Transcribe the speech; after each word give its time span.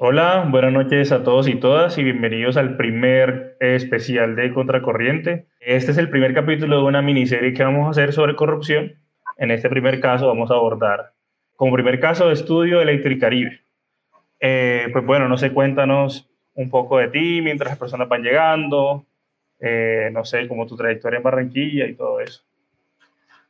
Hola, 0.00 0.46
buenas 0.48 0.72
noches 0.72 1.10
a 1.10 1.24
todos 1.24 1.48
y 1.48 1.56
todas 1.56 1.98
y 1.98 2.04
bienvenidos 2.04 2.56
al 2.56 2.76
primer 2.76 3.56
especial 3.58 4.36
de 4.36 4.54
Contracorriente. 4.54 5.48
Este 5.58 5.90
es 5.90 5.98
el 5.98 6.08
primer 6.08 6.34
capítulo 6.34 6.76
de 6.76 6.84
una 6.84 7.02
miniserie 7.02 7.52
que 7.52 7.64
vamos 7.64 7.88
a 7.88 7.90
hacer 7.90 8.12
sobre 8.12 8.36
corrupción. 8.36 8.92
En 9.38 9.50
este 9.50 9.68
primer 9.68 9.98
caso 9.98 10.28
vamos 10.28 10.52
a 10.52 10.54
abordar 10.54 11.14
como 11.56 11.72
primer 11.72 11.98
caso 11.98 12.28
de 12.28 12.34
estudio 12.34 12.80
Electricaribe. 12.80 13.60
Eh, 14.38 14.86
pues 14.92 15.04
bueno, 15.04 15.26
no 15.26 15.36
sé, 15.36 15.52
cuéntanos 15.52 16.30
un 16.54 16.70
poco 16.70 16.98
de 16.98 17.08
ti 17.08 17.40
mientras 17.42 17.72
las 17.72 17.78
personas 17.80 18.08
van 18.08 18.22
llegando, 18.22 19.04
eh, 19.58 20.10
no 20.12 20.24
sé, 20.24 20.46
como 20.46 20.64
tu 20.64 20.76
trayectoria 20.76 21.16
en 21.16 21.24
Barranquilla 21.24 21.86
y 21.86 21.94
todo 21.96 22.20
eso. 22.20 22.44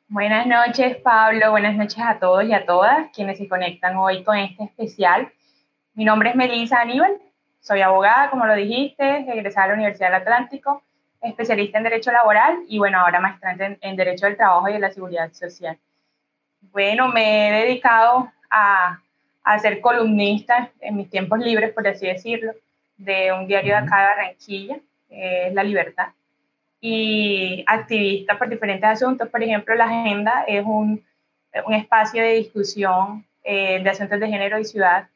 Buenas 0.09 0.47
noches, 0.47 0.97
Pablo. 0.97 1.51
Buenas 1.51 1.77
noches 1.77 2.03
a 2.03 2.19
todos 2.19 2.43
y 2.45 2.55
a 2.55 2.65
todas 2.65 3.11
quienes 3.15 3.37
se 3.37 3.47
conectan 3.47 3.99
hoy 3.99 4.25
con 4.25 4.39
este 4.39 4.65
especial 4.65 5.29
mi 5.99 6.05
nombre 6.05 6.31
es 6.31 6.37
Melissa 6.37 6.79
Aníbal, 6.79 7.19
soy 7.59 7.81
abogada, 7.81 8.31
como 8.31 8.47
lo 8.47 8.55
dijiste, 8.55 9.27
egresada 9.33 9.67
de 9.67 9.73
la 9.73 9.79
Universidad 9.79 10.07
del 10.07 10.21
Atlántico, 10.23 10.85
especialista 11.21 11.79
en 11.79 11.83
Derecho 11.83 12.13
Laboral 12.13 12.57
y 12.69 12.79
bueno, 12.79 13.01
ahora 13.01 13.19
maestrante 13.19 13.79
en, 13.81 13.97
Derecho 13.97 14.27
del 14.27 14.37
Trabajo 14.37 14.69
y 14.69 14.75
de 14.75 14.79
la 14.79 14.93
Seguridad 14.93 15.33
Social. 15.33 15.77
Bueno, 16.71 17.09
me 17.09 17.49
he 17.49 17.65
dedicado 17.65 18.31
a, 18.49 19.01
a 19.43 19.59
ser 19.59 19.81
columnista 19.81 20.71
en 20.79 20.99
mis 20.99 21.11
tiempos 21.11 21.41
libres, 21.41 21.73
por 21.73 21.89
así 21.89 22.07
decirlo, 22.07 22.53
de 22.97 23.33
un 23.33 23.49
diario 23.49 23.73
de 23.73 23.79
acá 23.81 23.99
de 23.99 24.07
Barranquilla, 24.07 24.77
es 25.11 25.53
La 25.53 25.65
Libertad, 25.65 26.11
y 26.81 27.65
activista 27.67 28.39
por 28.39 28.49
diferentes 28.49 28.89
asuntos. 28.89 29.29
Por 29.31 29.43
ejemplo, 29.43 29.75
La 29.75 29.87
Agenda 29.87 30.45
es 30.47 30.65
un, 30.65 31.05
un 31.67 31.75
espacio 31.75 32.23
de 32.23 32.35
discusión 32.35 33.27
eh, 33.43 33.83
de 33.83 33.91
asuntos 33.91 34.21
de 34.21 34.29
género 34.29 34.61
y 34.61 34.65
ciudad 34.65 35.09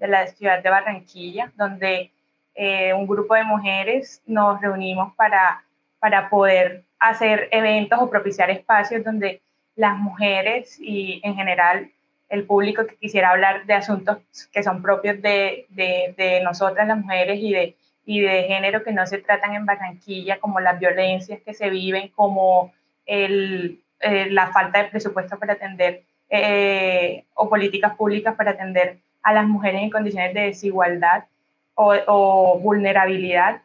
de 0.00 0.08
la 0.08 0.26
ciudad 0.26 0.62
de 0.62 0.70
Barranquilla, 0.70 1.52
donde 1.56 2.10
eh, 2.54 2.92
un 2.92 3.06
grupo 3.06 3.34
de 3.34 3.44
mujeres 3.44 4.22
nos 4.26 4.60
reunimos 4.60 5.14
para, 5.14 5.62
para 6.00 6.28
poder 6.28 6.82
hacer 6.98 7.48
eventos 7.52 7.98
o 8.00 8.10
propiciar 8.10 8.50
espacios 8.50 9.04
donde 9.04 9.40
las 9.76 9.96
mujeres 9.96 10.78
y 10.80 11.20
en 11.22 11.36
general 11.36 11.90
el 12.28 12.44
público 12.44 12.86
que 12.86 12.96
quisiera 12.96 13.30
hablar 13.30 13.66
de 13.66 13.74
asuntos 13.74 14.18
que 14.52 14.62
son 14.62 14.82
propios 14.82 15.20
de, 15.20 15.66
de, 15.70 16.14
de 16.16 16.40
nosotras 16.42 16.86
las 16.86 16.98
mujeres 16.98 17.38
y 17.40 17.52
de, 17.52 17.76
y 18.04 18.20
de 18.20 18.44
género 18.44 18.82
que 18.82 18.92
no 18.92 19.06
se 19.06 19.18
tratan 19.18 19.54
en 19.54 19.66
Barranquilla, 19.66 20.38
como 20.38 20.60
las 20.60 20.78
violencias 20.78 21.40
que 21.44 21.54
se 21.54 21.70
viven, 21.70 22.08
como 22.08 22.72
el, 23.06 23.80
eh, 24.00 24.30
la 24.30 24.48
falta 24.48 24.82
de 24.82 24.90
presupuesto 24.90 25.38
para 25.38 25.54
atender 25.54 26.02
eh, 26.28 27.24
o 27.34 27.48
políticas 27.48 27.94
públicas 27.96 28.34
para 28.36 28.52
atender 28.52 28.98
a 29.22 29.32
las 29.32 29.46
mujeres 29.46 29.82
en 29.82 29.90
condiciones 29.90 30.34
de 30.34 30.42
desigualdad 30.42 31.24
o, 31.74 32.58
vulnerabilidad, 32.60 33.62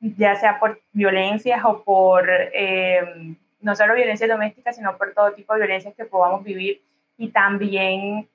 ya 0.00 0.36
sea 0.36 0.58
por 0.58 0.80
violencias 0.92 1.62
o 1.64 1.82
por, 1.82 2.28
eh, 2.30 3.34
no 3.60 3.76
solo 3.76 3.94
violencia 3.94 4.26
doméstica, 4.26 4.72
sino 4.72 4.96
por 4.96 5.12
todo 5.12 5.32
tipo 5.32 5.52
de 5.52 5.60
violencias 5.60 5.94
que 5.94 6.04
podamos 6.04 6.44
vivir. 6.44 6.80
Y 7.18 7.28
también 7.28 8.28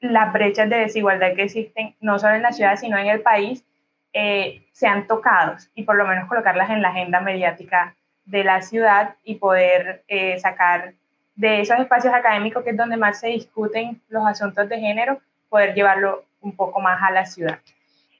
las 0.00 0.32
brechas 0.32 0.68
de 0.70 0.76
desigualdad 0.76 1.34
que 1.34 1.44
existen, 1.44 1.94
no 2.00 2.18
solo 2.18 2.36
en 2.36 2.42
la 2.42 2.52
ciudad, 2.52 2.76
sino 2.76 2.96
en 2.96 3.08
el 3.08 3.20
país, 3.20 3.64
eh, 4.12 4.66
sean 4.72 5.06
tocados 5.06 5.70
y 5.74 5.84
por 5.84 5.96
lo 5.96 6.06
menos 6.06 6.28
colocarlas 6.28 6.70
en 6.70 6.82
la 6.82 6.88
agenda 6.88 7.20
mediática 7.20 7.96
de 8.26 8.44
la 8.44 8.60
ciudad 8.60 9.16
y 9.24 9.36
poder 9.36 10.04
eh, 10.06 10.38
sacar 10.38 10.94
de 11.34 11.60
esos 11.60 11.78
espacios 11.78 12.12
académicos 12.12 12.62
que 12.62 12.70
es 12.70 12.76
donde 12.76 12.96
más 12.96 13.20
se 13.20 13.28
discuten 13.28 14.02
los 14.08 14.26
asuntos 14.26 14.68
de 14.68 14.78
género, 14.78 15.20
poder 15.52 15.74
llevarlo 15.74 16.24
un 16.40 16.56
poco 16.56 16.80
más 16.80 16.98
a 17.02 17.10
la 17.10 17.26
ciudad. 17.26 17.58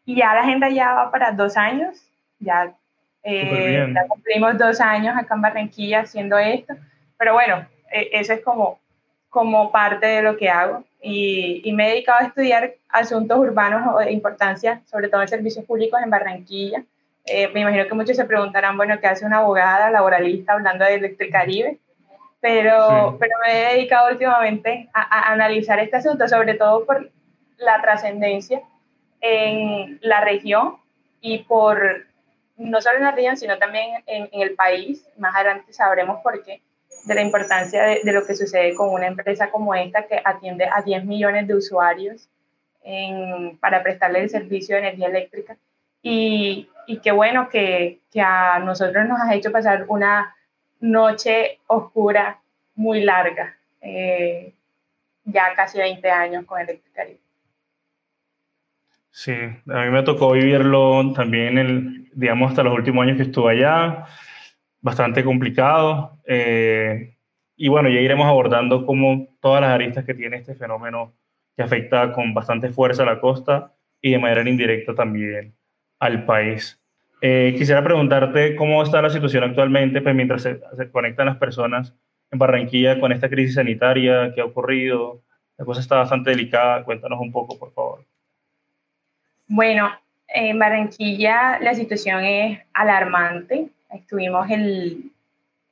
Y 0.04 0.16
ya 0.16 0.34
la 0.34 0.42
agenda 0.42 0.68
ya 0.68 0.92
va 0.92 1.10
para 1.10 1.32
dos 1.32 1.56
años, 1.56 2.06
ya, 2.38 2.74
eh, 3.22 3.90
ya 3.94 4.06
cumplimos 4.06 4.58
dos 4.58 4.80
años 4.82 5.16
acá 5.16 5.34
en 5.34 5.40
Barranquilla 5.40 6.00
haciendo 6.00 6.36
esto, 6.36 6.74
pero 7.16 7.32
bueno, 7.32 7.66
e, 7.90 8.10
eso 8.12 8.34
es 8.34 8.42
como, 8.42 8.78
como 9.30 9.72
parte 9.72 10.06
de 10.06 10.22
lo 10.22 10.36
que 10.36 10.50
hago. 10.50 10.84
Y, 11.00 11.62
y, 11.64 11.72
me 11.72 11.86
he 11.86 11.90
dedicado 11.92 12.20
a 12.20 12.26
estudiar 12.26 12.74
asuntos 12.88 13.38
urbanos 13.38 14.04
de 14.04 14.12
importancia, 14.12 14.82
sobre 14.84 15.08
todo 15.08 15.22
en 15.22 15.28
servicios 15.28 15.64
públicos 15.64 16.00
en 16.02 16.10
Barranquilla. 16.10 16.84
Eh, 17.24 17.48
me 17.48 17.60
imagino 17.60 17.86
que 17.86 17.94
muchos 17.94 18.16
se 18.16 18.24
preguntarán, 18.24 18.76
bueno, 18.76 19.00
¿qué 19.00 19.06
hace 19.06 19.24
una 19.24 19.38
abogada 19.38 19.90
laboralista 19.90 20.52
hablando 20.52 20.84
de 20.84 20.94
Electricaribe? 20.94 21.78
Pero, 22.40 23.16
pero 23.18 23.34
me 23.44 23.52
he 23.52 23.74
dedicado 23.74 24.10
últimamente 24.10 24.88
a, 24.92 25.00
a, 25.00 25.32
analizar 25.32 25.78
este 25.78 25.96
asunto, 25.96 26.28
sobre 26.28 26.54
todo 26.54 26.84
por 26.84 27.08
la 27.62 27.80
trascendencia 27.80 28.62
en 29.20 29.98
la 30.02 30.20
región 30.20 30.76
y 31.20 31.38
por, 31.44 32.06
no 32.56 32.80
solo 32.80 32.98
en 32.98 33.04
la 33.04 33.12
región, 33.12 33.36
sino 33.36 33.58
también 33.58 34.02
en, 34.06 34.28
el 34.32 34.54
país. 34.54 35.08
Más 35.16 35.34
adelante 35.34 35.72
sabremos 35.72 36.20
por 36.22 36.42
qué, 36.42 36.60
de 37.04 37.14
la 37.14 37.22
importancia 37.22 37.82
de, 37.82 38.12
lo 38.12 38.26
que 38.26 38.34
sucede 38.34 38.74
con 38.74 38.90
una 38.90 39.06
empresa 39.06 39.50
como 39.50 39.74
esta 39.74 40.06
que 40.06 40.20
atiende 40.24 40.66
a 40.66 40.82
10 40.82 41.04
millones 41.04 41.46
de 41.46 41.54
usuarios 41.54 42.28
para 43.60 43.82
prestarle 43.82 44.20
el 44.22 44.30
servicio 44.30 44.74
de 44.74 44.82
energía 44.82 45.08
eléctrica. 45.08 45.56
Y, 46.02 46.68
y 46.86 46.98
qué 46.98 47.12
bueno 47.12 47.48
que, 47.48 48.00
a 48.20 48.58
nosotros 48.58 49.06
nos 49.06 49.20
ha 49.20 49.34
hecho 49.34 49.52
pasar 49.52 49.86
una 49.88 50.34
noche 50.80 51.60
oscura 51.66 52.40
muy 52.74 53.02
larga, 53.02 53.56
eh, 53.80 54.52
ya 55.24 55.54
casi 55.54 55.78
20 55.78 56.10
años 56.10 56.44
con 56.44 56.60
Electricaribe. 56.60 57.21
Sí, 59.14 59.32
a 59.32 59.84
mí 59.84 59.90
me 59.90 60.02
tocó 60.04 60.32
vivirlo 60.32 61.12
también, 61.12 61.58
el, 61.58 62.10
digamos, 62.14 62.50
hasta 62.50 62.62
los 62.62 62.74
últimos 62.74 63.04
años 63.04 63.18
que 63.18 63.24
estuve 63.24 63.52
allá, 63.52 64.06
bastante 64.80 65.22
complicado. 65.22 66.18
Eh, 66.26 67.18
y 67.54 67.68
bueno, 67.68 67.90
ya 67.90 68.00
iremos 68.00 68.26
abordando 68.26 68.86
como 68.86 69.28
todas 69.40 69.60
las 69.60 69.70
aristas 69.70 70.06
que 70.06 70.14
tiene 70.14 70.38
este 70.38 70.54
fenómeno 70.54 71.14
que 71.56 71.62
afecta 71.62 72.12
con 72.12 72.32
bastante 72.32 72.70
fuerza 72.70 73.02
a 73.02 73.06
la 73.06 73.20
costa 73.20 73.74
y 74.00 74.12
de 74.12 74.18
manera 74.18 74.48
indirecta 74.48 74.94
también 74.94 75.54
al 75.98 76.24
país. 76.24 76.82
Eh, 77.20 77.54
quisiera 77.58 77.84
preguntarte 77.84 78.56
cómo 78.56 78.82
está 78.82 79.02
la 79.02 79.10
situación 79.10 79.44
actualmente, 79.44 80.00
pues 80.00 80.14
mientras 80.14 80.42
se, 80.42 80.58
se, 80.76 80.90
conectan 80.90 81.26
las 81.26 81.36
personas 81.36 81.94
en 82.30 82.38
Barranquilla 82.38 82.98
con 82.98 83.12
esta 83.12 83.28
crisis 83.28 83.56
sanitaria, 83.56 84.32
qué 84.34 84.40
ha 84.40 84.46
ocurrido. 84.46 85.22
La 85.58 85.66
cosa 85.66 85.82
está 85.82 85.96
bastante 85.98 86.30
delicada. 86.30 86.82
Cuéntanos 86.84 87.20
un 87.20 87.30
poco, 87.30 87.58
por 87.58 87.72
favor. 87.72 88.06
Bueno, 89.54 89.90
en 90.28 90.58
Barranquilla 90.58 91.58
la 91.60 91.74
situación 91.74 92.24
es 92.24 92.60
alarmante. 92.72 93.68
Estuvimos 93.90 94.48
el, 94.50 95.12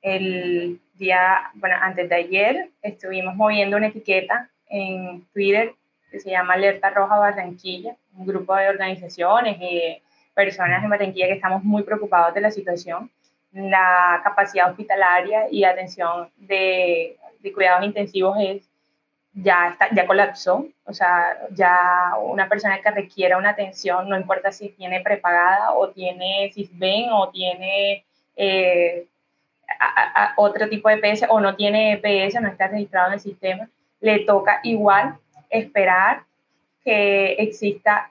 el 0.03 0.79
día, 0.97 1.51
bueno, 1.55 1.77
antes 1.81 2.11
de 2.11 2.15
ayer, 2.15 2.69
estuvimos 2.83 3.37
moviendo 3.37 3.79
una 3.79 3.87
etiqueta 3.87 4.51
en 4.69 5.25
Twitter 5.33 5.73
que 6.11 6.21
se 6.21 6.29
llama 6.29 6.53
Alerta 6.53 6.91
Roja 6.91 7.17
Barranquilla, 7.17 7.97
un 8.19 8.27
grupo 8.27 8.55
de 8.55 8.69
organizaciones 8.69 9.57
y 9.63 10.03
personas 10.35 10.85
en 10.85 10.91
Barranquilla 10.91 11.29
que 11.29 11.37
estamos 11.37 11.65
muy 11.65 11.83
preocupados 11.83 12.35
de 12.35 12.43
la 12.43 12.51
situación. 12.51 13.11
La 13.51 14.21
capacidad 14.23 14.69
hospitalaria 14.69 15.51
y 15.51 15.65
atención 15.65 16.29
de, 16.37 17.17
de 17.39 17.53
cuidados 17.55 17.87
intensivos 17.87 18.37
es 18.43 18.70
ya, 19.33 19.69
está, 19.69 19.89
ya 19.95 20.07
colapsó, 20.07 20.67
o 20.85 20.93
sea, 20.93 21.39
ya 21.53 22.17
una 22.23 22.49
persona 22.49 22.81
que 22.81 22.91
requiera 22.91 23.39
una 23.39 23.51
atención, 23.51 24.09
no 24.09 24.17
importa 24.17 24.51
si 24.53 24.71
tiene 24.71 25.01
prepagada 25.01 25.73
o 25.75 25.91
tiene 25.91 26.51
CISBEN 26.53 27.11
o 27.13 27.31
tiene 27.31 28.05
eh, 28.37 29.07
otro 30.37 30.69
tipo 30.69 30.89
de 30.89 30.97
EPS 30.97 31.27
o 31.29 31.41
no 31.41 31.55
tiene 31.55 31.93
EPS, 31.93 32.41
no 32.41 32.49
está 32.49 32.69
registrado 32.69 33.09
en 33.09 33.15
el 33.15 33.21
sistema, 33.21 33.69
le 34.01 34.21
toca 34.21 34.61
igual 34.65 35.17
esperar 35.49 36.25
que 36.85 37.33
exista 37.35 38.11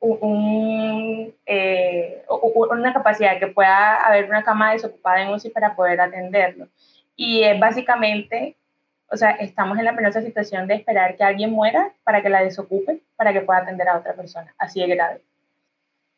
un, 0.00 1.32
eh, 1.46 2.24
una 2.28 2.92
capacidad, 2.92 3.38
que 3.38 3.46
pueda 3.46 4.04
haber 4.04 4.28
una 4.28 4.42
cama 4.42 4.72
desocupada 4.72 5.22
en 5.22 5.30
UCI 5.30 5.50
para 5.50 5.74
poder 5.74 6.00
atenderlo. 6.00 6.68
Y 7.14 7.44
es 7.44 7.58
básicamente 7.58 8.56
o 9.12 9.16
sea, 9.16 9.32
estamos 9.32 9.78
en 9.78 9.84
la 9.84 9.94
penosa 9.94 10.22
situación 10.22 10.66
de 10.66 10.74
esperar 10.74 11.16
que 11.16 11.22
alguien 11.22 11.50
muera 11.50 11.92
para 12.02 12.22
que 12.22 12.30
la 12.30 12.42
desocupe, 12.42 13.00
para 13.14 13.32
que 13.34 13.42
pueda 13.42 13.60
atender 13.60 13.86
a 13.88 13.98
otra 13.98 14.14
persona. 14.14 14.54
Así 14.56 14.80
de 14.80 14.86
grave. 14.86 15.20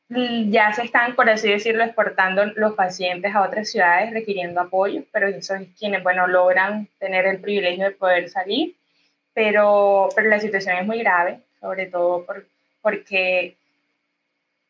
Ya 0.08 0.72
se 0.72 0.84
están, 0.84 1.16
por 1.16 1.28
así 1.28 1.50
decirlo, 1.50 1.82
exportando 1.82 2.44
los 2.54 2.74
pacientes 2.74 3.34
a 3.34 3.42
otras 3.42 3.68
ciudades 3.68 4.12
requiriendo 4.12 4.60
apoyo, 4.60 5.02
pero 5.10 5.26
esos 5.26 5.60
es 5.60 5.68
quienes, 5.76 6.04
bueno, 6.04 6.28
logran 6.28 6.88
tener 7.00 7.26
el 7.26 7.40
privilegio 7.40 7.86
de 7.86 7.90
poder 7.90 8.28
salir. 8.28 8.76
Pero, 9.32 10.08
pero 10.14 10.28
la 10.28 10.38
situación 10.38 10.76
es 10.76 10.86
muy 10.86 11.00
grave, 11.00 11.40
sobre 11.60 11.86
todo 11.86 12.24
por, 12.24 12.46
porque 12.80 13.56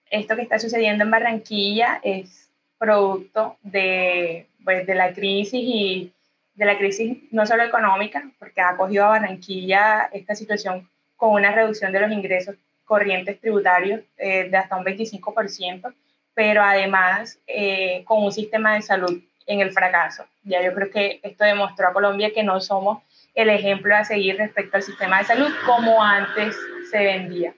esto 0.09 0.35
que 0.35 0.43
está 0.43 0.59
sucediendo 0.59 1.05
en 1.05 1.11
Barranquilla 1.11 2.01
es 2.03 2.49
producto 2.79 3.59
de, 3.63 4.47
pues, 4.65 4.87
de 4.87 4.95
la 4.95 5.13
crisis 5.13 5.61
y 5.63 6.14
de 6.55 6.65
la 6.65 6.79
crisis 6.79 7.19
no 7.31 7.47
solo 7.47 7.65
económica, 7.65 8.31
porque 8.39 8.61
ha 8.61 8.77
cogido 8.77 9.05
a 9.05 9.09
Barranquilla 9.09 10.09
esta 10.13 10.35
situación 10.35 10.89
con 11.17 11.33
una 11.33 11.53
reducción 11.53 11.93
de 11.93 12.01
los 12.01 12.13
ingresos 12.13 12.57
corrientes 12.85 13.41
tributarios 13.41 14.01
eh, 14.19 14.49
de 14.51 14.57
hasta 14.57 14.77
un 14.77 14.85
25%, 14.85 15.93
pero 16.35 16.63
además 16.63 17.39
eh, 17.47 18.05
con 18.05 18.23
un 18.23 18.33
sistema 18.33 18.75
de 18.75 18.83
salud 18.83 19.23
en 19.47 19.61
el 19.61 19.73
fracaso. 19.73 20.27
Ya 20.43 20.63
yo 20.63 20.75
creo 20.75 20.91
que 20.91 21.21
esto 21.23 21.45
demostró 21.45 21.89
a 21.89 21.93
Colombia 21.93 22.33
que 22.33 22.43
no 22.43 22.61
somos 22.61 23.03
el 23.35 23.49
ejemplo 23.51 23.95
a 23.95 24.05
seguir 24.05 24.37
respecto 24.37 24.77
al 24.77 24.83
sistema 24.83 25.19
de 25.19 25.25
salud 25.25 25.53
como 25.67 26.03
antes 26.03 26.57
se 26.91 26.99
vendía. 26.99 27.55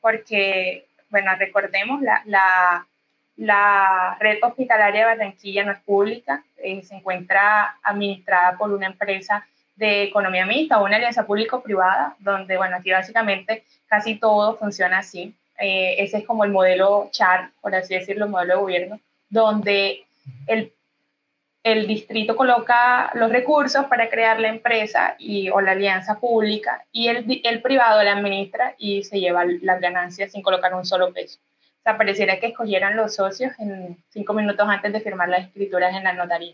Porque, 0.00 0.86
bueno, 1.10 1.32
recordemos, 1.36 2.00
la, 2.00 2.22
la, 2.24 2.86
la 3.38 4.16
red 4.18 4.38
hospitalaria 4.42 5.00
de 5.00 5.06
Barranquilla 5.06 5.64
no 5.64 5.72
es 5.72 5.78
pública, 5.78 6.42
eh, 6.56 6.82
se 6.82 6.96
encuentra 6.96 7.78
administrada 7.82 8.58
por 8.58 8.72
una 8.72 8.86
empresa 8.86 9.46
de 9.76 10.02
economía 10.02 10.44
mixta, 10.44 10.82
una 10.82 10.96
alianza 10.96 11.24
público-privada, 11.24 12.16
donde, 12.18 12.56
bueno, 12.56 12.76
aquí 12.76 12.90
básicamente 12.90 13.64
casi 13.86 14.16
todo 14.16 14.56
funciona 14.56 14.98
así. 14.98 15.34
Eh, 15.60 15.94
ese 15.98 16.18
es 16.18 16.26
como 16.26 16.44
el 16.44 16.50
modelo 16.50 17.10
CHAR, 17.12 17.50
por 17.60 17.74
así 17.74 17.94
decirlo, 17.94 18.24
el 18.24 18.30
modelo 18.32 18.54
de 18.54 18.60
gobierno, 18.60 19.00
donde 19.28 20.04
el, 20.48 20.72
el 21.62 21.86
distrito 21.86 22.34
coloca 22.34 23.10
los 23.14 23.30
recursos 23.30 23.86
para 23.86 24.10
crear 24.10 24.40
la 24.40 24.48
empresa 24.48 25.14
y, 25.16 25.48
o 25.50 25.60
la 25.60 25.72
alianza 25.72 26.18
pública 26.18 26.84
y 26.90 27.06
el, 27.06 27.40
el 27.44 27.62
privado 27.62 28.02
la 28.02 28.14
administra 28.14 28.74
y 28.78 29.04
se 29.04 29.20
lleva 29.20 29.44
las 29.44 29.80
ganancias 29.80 30.32
sin 30.32 30.42
colocar 30.42 30.74
un 30.74 30.84
solo 30.84 31.12
peso. 31.12 31.38
Sea, 31.88 31.96
pareciera 31.96 32.38
que 32.38 32.48
escogieran 32.48 32.96
los 32.96 33.14
socios 33.14 33.52
en 33.58 33.96
cinco 34.10 34.34
minutos 34.34 34.68
antes 34.68 34.92
de 34.92 35.00
firmar 35.00 35.30
las 35.30 35.46
escrituras 35.46 35.96
en 35.96 36.04
la 36.04 36.12
notaría, 36.12 36.52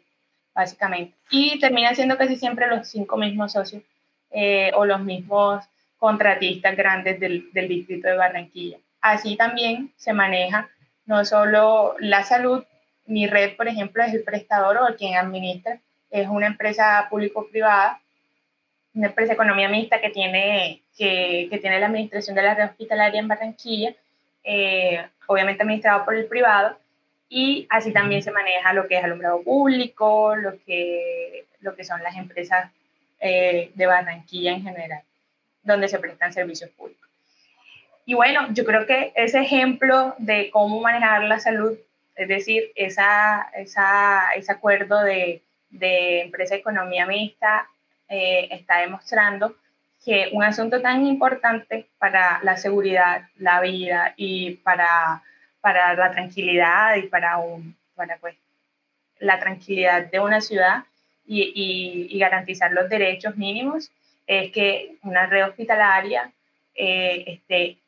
básicamente. 0.54 1.12
Y 1.28 1.58
termina 1.58 1.92
siendo 1.92 2.16
casi 2.16 2.36
siempre 2.36 2.68
los 2.68 2.86
cinco 2.86 3.16
mismos 3.16 3.50
socios 3.50 3.82
eh, 4.30 4.70
o 4.76 4.84
los 4.84 5.00
mismos 5.00 5.64
contratistas 5.98 6.76
grandes 6.76 7.18
del, 7.18 7.50
del 7.52 7.66
distrito 7.66 8.06
de 8.06 8.16
Barranquilla. 8.16 8.78
Así 9.00 9.34
también 9.36 9.90
se 9.96 10.12
maneja 10.12 10.68
no 11.04 11.24
solo 11.24 11.96
la 11.98 12.22
salud, 12.22 12.62
mi 13.06 13.26
red, 13.26 13.56
por 13.56 13.66
ejemplo, 13.66 14.04
es 14.04 14.14
el 14.14 14.22
prestador 14.22 14.76
o 14.76 14.94
quien 14.94 15.16
administra, 15.16 15.80
es 16.12 16.28
una 16.28 16.46
empresa 16.46 17.08
público-privada, 17.10 18.00
una 18.94 19.08
empresa 19.08 19.30
de 19.30 19.34
economía 19.34 19.68
mixta 19.68 20.00
que 20.00 20.10
tiene, 20.10 20.82
que, 20.96 21.48
que 21.50 21.58
tiene 21.58 21.80
la 21.80 21.86
administración 21.86 22.36
de 22.36 22.42
la 22.42 22.54
red 22.54 22.66
hospitalaria 22.66 23.18
en 23.18 23.26
Barranquilla, 23.26 23.96
eh, 24.44 25.04
obviamente 25.26 25.62
administrado 25.62 26.04
por 26.04 26.14
el 26.14 26.26
privado, 26.26 26.78
y 27.28 27.66
así 27.70 27.92
también 27.92 28.22
se 28.22 28.30
maneja 28.30 28.72
lo 28.72 28.86
que 28.86 28.98
es 28.98 29.04
alumbrado 29.04 29.42
público, 29.42 30.36
lo 30.36 30.62
que, 30.64 31.46
lo 31.60 31.74
que 31.74 31.84
son 31.84 32.02
las 32.02 32.16
empresas 32.16 32.70
eh, 33.18 33.72
de 33.74 33.86
Barranquilla 33.86 34.52
en 34.52 34.62
general, 34.62 35.02
donde 35.62 35.88
se 35.88 35.98
prestan 35.98 36.32
servicios 36.32 36.70
públicos. 36.70 37.08
Y 38.06 38.14
bueno, 38.14 38.46
yo 38.52 38.64
creo 38.64 38.86
que 38.86 39.12
ese 39.16 39.40
ejemplo 39.40 40.14
de 40.18 40.50
cómo 40.50 40.80
manejar 40.80 41.24
la 41.24 41.40
salud, 41.40 41.76
es 42.14 42.28
decir, 42.28 42.70
esa, 42.76 43.50
esa, 43.56 44.30
ese 44.36 44.52
acuerdo 44.52 45.00
de, 45.02 45.40
de 45.70 46.20
empresa 46.20 46.54
economía 46.54 47.06
mixta 47.06 47.66
eh, 48.08 48.48
está 48.50 48.78
demostrando 48.78 49.56
que 50.04 50.28
un 50.32 50.44
asunto 50.44 50.82
tan 50.82 51.06
importante 51.06 51.88
para 51.98 52.40
la 52.42 52.56
seguridad, 52.56 53.22
la 53.38 53.60
vida 53.60 54.12
y 54.16 54.56
para, 54.56 55.22
para 55.60 55.94
la 55.94 56.10
tranquilidad 56.10 56.96
y 56.96 57.08
para, 57.08 57.38
un, 57.38 57.74
para 57.94 58.18
pues, 58.18 58.36
la 59.18 59.38
tranquilidad 59.40 60.10
de 60.10 60.20
una 60.20 60.40
ciudad 60.40 60.84
y, 61.26 62.08
y, 62.10 62.18
garantizar 62.18 62.70
los 62.72 62.90
derechos 62.90 63.36
mínimos 63.36 63.90
es 64.26 64.52
que 64.52 64.96
una 65.02 65.24
red 65.26 65.46
hospitalaria 65.48 66.30
eh, 66.74 67.24
esté 67.26 67.78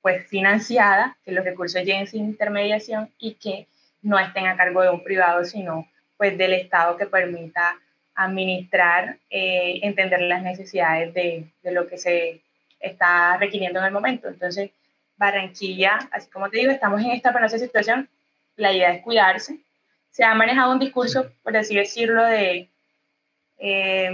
pues 0.00 0.26
financiada, 0.28 1.18
que 1.24 1.32
los 1.32 1.44
recursos 1.44 1.82
lleguen 1.84 2.06
sin 2.06 2.24
intermediación 2.24 3.10
y 3.18 3.34
que 3.34 3.66
no 4.00 4.18
estén 4.18 4.46
a 4.46 4.56
cargo 4.56 4.80
de 4.80 4.88
un 4.88 5.04
privado, 5.04 5.44
sino 5.44 5.86
pues 6.16 6.38
del 6.38 6.54
Estado 6.54 6.96
que 6.96 7.04
permita 7.04 7.76
administrar, 8.14 9.18
eh, 9.30 9.80
entender 9.82 10.20
las 10.22 10.42
necesidades 10.42 11.14
de, 11.14 11.46
de, 11.62 11.72
lo 11.72 11.86
que 11.86 11.98
se 11.98 12.40
está 12.78 13.36
requiriendo 13.36 13.78
en 13.80 13.86
el 13.86 13.92
momento. 13.92 14.28
Entonces, 14.28 14.70
Barranquilla, 15.16 15.98
así 16.12 16.30
como 16.30 16.48
te 16.48 16.58
digo, 16.58 16.72
estamos 16.72 17.00
en 17.02 17.10
esta 17.10 17.32
penosa 17.32 17.58
situación, 17.58 18.08
la 18.56 18.72
idea 18.72 18.92
es 18.92 19.02
cuidarse. 19.02 19.58
Se 20.10 20.24
ha 20.24 20.34
manejado 20.34 20.72
un 20.72 20.78
discurso, 20.78 21.30
por 21.42 21.56
así 21.56 21.74
decirlo, 21.74 22.24
de, 22.24 22.68
eh, 23.58 24.10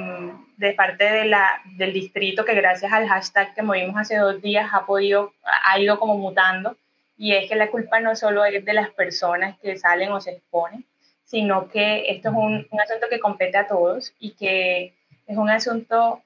de 0.56 0.72
parte 0.72 1.04
de 1.04 1.25
la, 1.26 1.62
del 1.76 1.93
distrito 1.93 2.44
que 2.44 2.54
gracias 2.54 2.93
al 2.93 3.08
hashtag 3.08 3.54
que 3.54 3.62
movimos 3.62 3.96
hace 3.96 4.16
dos 4.16 4.43
días 4.43 4.69
ha 4.72 4.84
podido, 4.87 5.32
ha 5.64 5.78
ido 5.78 5.98
como 5.98 6.16
mutando, 6.16 6.76
y 7.16 7.32
es 7.34 7.48
que 7.48 7.56
la 7.56 7.70
culpa 7.70 8.00
no 8.00 8.14
solo 8.16 8.44
es 8.44 8.64
de 8.64 8.72
las 8.72 8.90
personas 8.90 9.56
que 9.58 9.78
salen 9.78 10.12
o 10.12 10.20
se 10.20 10.32
exponen, 10.32 10.84
sino 11.26 11.69
que 11.69 12.08
esto 12.08 12.31
es 12.31 12.34
un, 12.34 12.67
un, 12.70 12.81
asunto 12.81 13.08
que 13.11 13.19
compete 13.19 13.58
a 13.58 13.67
todos 13.67 14.14
y 14.20 14.31
que 14.31 14.94
es 15.26 15.37
un 15.37 15.50
asunto 15.50 16.23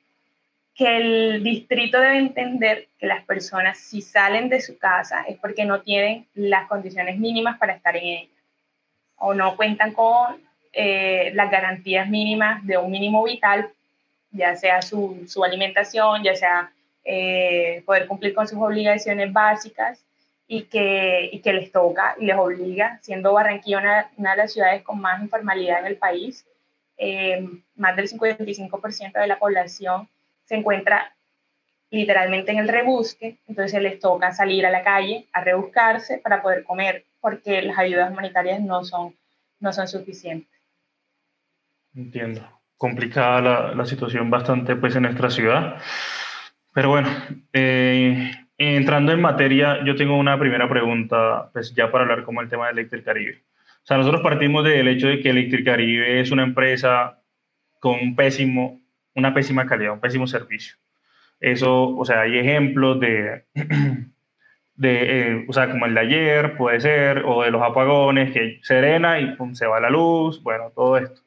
que 0.74 0.96
el 0.96 1.42
distrito 1.42 1.98
debe 1.98 2.18
entender 2.18 2.88
que 2.98 3.06
las 3.06 3.24
personas 3.24 3.78
si 3.78 4.02
salen 4.02 4.50
de 4.50 4.60
su 4.60 4.78
casa 4.78 5.24
es 5.26 5.38
porque 5.38 5.64
no 5.64 5.80
tienen 5.80 6.26
las 6.34 6.68
condiciones 6.68 7.18
mínimas 7.18 7.58
para 7.58 7.72
estar 7.72 7.96
en 7.96 8.04
ella. 8.04 8.28
O 9.16 9.34
no 9.34 9.56
cuentan 9.56 9.92
con 9.92 10.40
eh, 10.72 11.32
las 11.34 11.50
garantías 11.50 12.08
mínimas 12.08 12.64
de 12.66 12.76
un 12.76 12.90
mínimo 12.90 13.24
vital, 13.24 13.70
ya 14.30 14.54
sea 14.54 14.82
su, 14.82 15.24
su 15.26 15.42
alimentación, 15.42 16.22
ya 16.22 16.34
sea 16.34 16.72
eh, 17.04 17.82
poder 17.86 18.06
cumplir 18.06 18.34
con 18.34 18.46
sus 18.46 18.58
obligaciones 18.58 19.32
básicas 19.32 20.04
y 20.52 20.64
que, 20.64 21.30
y 21.32 21.38
que 21.42 21.52
les 21.52 21.70
toca 21.70 22.16
y 22.18 22.26
les 22.26 22.36
obliga, 22.36 22.98
siendo 23.02 23.32
Barranquilla 23.32 23.78
una, 23.78 24.10
una 24.16 24.32
de 24.32 24.36
las 24.36 24.52
ciudades 24.52 24.82
con 24.82 25.00
más 25.00 25.22
informalidad 25.22 25.78
en 25.78 25.86
el 25.86 25.96
país, 25.96 26.44
eh, 26.98 27.48
más 27.76 27.94
del 27.94 28.08
55% 28.08 29.12
de 29.12 29.26
la 29.28 29.38
población 29.38 30.08
se 30.46 30.56
encuentra 30.56 31.14
literalmente 31.90 32.50
en 32.50 32.58
el 32.58 32.66
rebusque, 32.66 33.36
entonces 33.46 33.80
les 33.80 34.00
toca 34.00 34.32
salir 34.32 34.66
a 34.66 34.72
la 34.72 34.82
calle 34.82 35.28
a 35.32 35.44
rebuscarse 35.44 36.18
para 36.18 36.42
poder 36.42 36.64
comer, 36.64 37.04
porque 37.20 37.62
las 37.62 37.78
ayudas 37.78 38.10
humanitarias 38.10 38.60
no 38.60 38.82
son, 38.82 39.14
no 39.60 39.72
son 39.72 39.86
suficientes. 39.86 40.50
Entiendo. 41.94 42.44
Complicada 42.76 43.40
la, 43.40 43.74
la 43.76 43.86
situación 43.86 44.30
bastante 44.30 44.74
pues 44.74 44.96
en 44.96 45.02
nuestra 45.02 45.30
ciudad. 45.30 45.76
Pero 46.72 46.88
bueno, 46.88 47.08
eh, 47.52 48.32
entrando 48.68 49.12
en 49.12 49.22
materia, 49.22 49.82
yo 49.84 49.96
tengo 49.96 50.18
una 50.18 50.38
primera 50.38 50.68
pregunta, 50.68 51.48
pues 51.52 51.74
ya 51.74 51.90
para 51.90 52.04
hablar 52.04 52.24
como 52.24 52.42
el 52.42 52.48
tema 52.50 52.66
de 52.66 52.72
Electric 52.72 53.04
Caribe. 53.04 53.42
O 53.82 53.86
sea, 53.86 53.96
nosotros 53.96 54.20
partimos 54.20 54.64
del 54.64 54.86
hecho 54.86 55.08
de 55.08 55.20
que 55.20 55.30
Electric 55.30 55.64
Caribe 55.64 56.20
es 56.20 56.30
una 56.30 56.42
empresa 56.42 57.22
con 57.78 57.98
un 57.98 58.14
pésimo, 58.14 58.82
una 59.14 59.32
pésima 59.32 59.64
calidad, 59.66 59.94
un 59.94 60.00
pésimo 60.00 60.26
servicio. 60.26 60.76
Eso, 61.40 61.96
o 61.96 62.04
sea, 62.04 62.20
hay 62.20 62.36
ejemplos 62.36 63.00
de, 63.00 63.44
de 64.74 65.30
eh, 65.30 65.44
o 65.48 65.52
sea, 65.54 65.70
como 65.70 65.86
el 65.86 65.94
de 65.94 66.00
ayer, 66.00 66.56
puede 66.58 66.80
ser, 66.80 67.22
o 67.24 67.42
de 67.42 67.50
los 67.50 67.62
apagones, 67.62 68.30
que 68.30 68.60
serena 68.62 69.20
y 69.20 69.36
pum, 69.36 69.54
se 69.54 69.66
va 69.66 69.80
la 69.80 69.88
luz, 69.88 70.42
bueno, 70.42 70.70
todo 70.74 70.98
esto. 70.98 71.22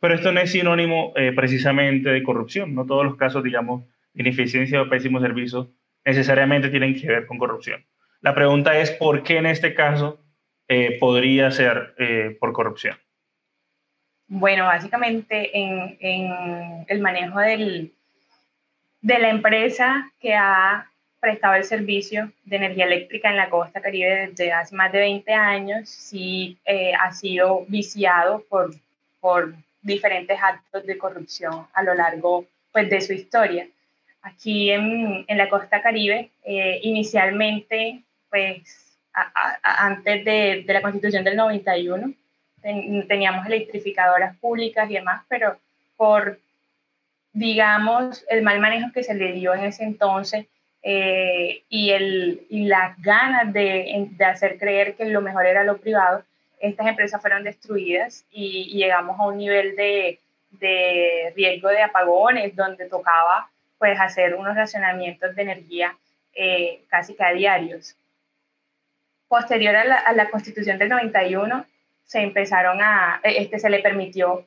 Pero 0.00 0.14
esto 0.14 0.32
no 0.32 0.40
es 0.40 0.52
sinónimo 0.52 1.12
eh, 1.16 1.32
precisamente 1.36 2.08
de 2.08 2.22
corrupción, 2.22 2.74
no 2.74 2.86
todos 2.86 3.04
los 3.04 3.16
casos, 3.16 3.44
digamos, 3.44 3.84
de 4.14 4.22
ineficiencia 4.22 4.80
o 4.80 4.88
pésimo 4.88 5.20
servicio 5.20 5.68
necesariamente 6.08 6.70
tienen 6.70 6.98
que 6.98 7.06
ver 7.06 7.26
con 7.26 7.36
corrupción. 7.36 7.84
La 8.22 8.34
pregunta 8.34 8.78
es, 8.78 8.90
¿por 8.90 9.22
qué 9.22 9.36
en 9.36 9.44
este 9.44 9.74
caso 9.74 10.18
eh, 10.66 10.96
podría 10.98 11.50
ser 11.50 11.94
eh, 11.98 12.34
por 12.40 12.54
corrupción? 12.54 12.96
Bueno, 14.26 14.64
básicamente 14.64 15.50
en, 15.52 16.86
el 16.88 17.00
manejo 17.00 17.40
de 17.40 17.90
la 19.02 19.28
empresa 19.28 20.10
que 20.18 20.34
ha 20.34 20.90
prestado 21.20 21.56
el 21.56 21.64
servicio 21.64 22.32
de 22.44 22.56
energía 22.56 22.86
eléctrica 22.86 23.28
en 23.28 23.36
la 23.36 23.50
costa 23.50 23.82
caribe 23.82 24.28
desde 24.28 24.50
hace 24.52 24.74
más 24.74 24.90
de 24.92 25.00
20 25.00 25.32
años, 25.32 25.90
sí 25.90 26.56
eh, 26.64 26.92
ha 26.98 27.12
sido 27.12 27.66
viciado 27.68 28.44
por, 28.48 28.74
por 29.20 29.52
diferentes 29.82 30.38
actos 30.40 30.86
de 30.86 30.96
corrupción 30.96 31.66
a 31.74 31.82
lo 31.82 31.92
largo 31.94 32.46
pues, 32.72 32.88
de 32.88 33.00
su 33.02 33.12
historia 33.12 33.68
aquí 34.28 34.70
en, 34.70 35.24
en 35.26 35.38
la 35.38 35.48
costa 35.48 35.82
caribe, 35.82 36.30
eh, 36.44 36.80
inicialmente, 36.82 38.02
pues 38.30 38.98
a, 39.14 39.32
a, 39.62 39.86
antes 39.86 40.24
de, 40.24 40.64
de, 40.66 40.72
la 40.72 40.82
constitución 40.82 41.24
del 41.24 41.36
91, 41.36 42.12
ten, 42.62 43.08
teníamos 43.08 43.46
electrificadoras 43.46 44.36
públicas 44.36 44.90
y 44.90 44.94
demás, 44.94 45.22
pero 45.28 45.56
por, 45.96 46.38
digamos, 47.32 48.24
el 48.28 48.42
mal 48.42 48.60
manejo 48.60 48.92
que 48.92 49.02
se 49.02 49.14
le 49.14 49.32
dio 49.32 49.54
en 49.54 49.64
ese 49.64 49.84
entonces 49.84 50.46
eh, 50.82 51.62
y, 51.68 51.90
el, 51.90 52.46
y 52.48 52.66
las 52.66 53.00
ganas 53.02 53.52
de, 53.52 54.08
de 54.10 54.24
hacer 54.24 54.58
creer 54.58 54.94
que 54.94 55.06
lo 55.06 55.20
mejor 55.20 55.46
era 55.46 55.64
lo 55.64 55.78
privado, 55.78 56.24
estas 56.60 56.86
empresas 56.86 57.20
fueron 57.20 57.44
destruidas 57.44 58.24
y, 58.30 58.68
y 58.72 58.78
llegamos 58.78 59.18
a 59.18 59.26
un 59.26 59.38
nivel 59.38 59.76
de, 59.76 60.18
de 60.52 61.32
riesgo 61.36 61.68
de 61.68 61.82
apagones 61.82 62.54
donde 62.56 62.88
tocaba 62.88 63.48
pues 63.78 63.98
hacer 63.98 64.34
unos 64.34 64.56
racionamientos 64.56 65.34
de 65.34 65.42
energía 65.42 65.96
eh, 66.34 66.82
casi 66.88 67.14
que 67.14 67.24
a 67.24 67.32
diarios. 67.32 67.96
Posterior 69.28 69.76
a 69.76 69.84
la, 69.84 69.96
a 69.96 70.12
la, 70.12 70.30
constitución 70.30 70.78
del 70.78 70.88
91, 70.88 71.64
se 72.04 72.20
empezaron 72.20 72.80
a, 72.80 73.20
eh, 73.22 73.34
este, 73.38 73.58
se 73.58 73.70
le 73.70 73.80
permitió 73.80 74.46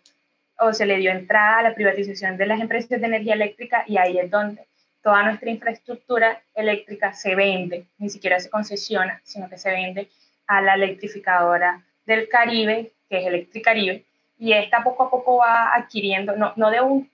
o 0.59 0.73
se 0.73 0.85
le 0.85 0.97
dio 0.97 1.11
entrada 1.11 1.59
a 1.59 1.63
la 1.63 1.75
privatización 1.75 2.37
de 2.37 2.45
las 2.45 2.59
empresas 2.59 2.99
de 2.99 3.07
energía 3.07 3.33
eléctrica 3.33 3.83
y 3.87 3.97
ahí 3.97 4.17
es 4.17 4.29
donde 4.29 4.65
toda 5.01 5.23
nuestra 5.23 5.49
infraestructura 5.49 6.41
eléctrica 6.53 7.13
se 7.13 7.35
vende, 7.35 7.85
ni 7.97 8.09
siquiera 8.09 8.39
se 8.39 8.49
concesiona, 8.49 9.19
sino 9.23 9.49
que 9.49 9.57
se 9.57 9.71
vende 9.71 10.09
a 10.47 10.61
la 10.61 10.75
electrificadora 10.75 11.81
del 12.05 12.27
Caribe, 12.29 12.91
que 13.09 13.19
es 13.19 13.25
Electricaribe, 13.25 14.03
y 14.37 14.53
esta 14.53 14.83
poco 14.83 15.03
a 15.03 15.09
poco 15.09 15.37
va 15.37 15.73
adquiriendo, 15.75 16.35
no, 16.35 16.53
no 16.55 16.69
de 16.71 16.81
un 16.81 17.09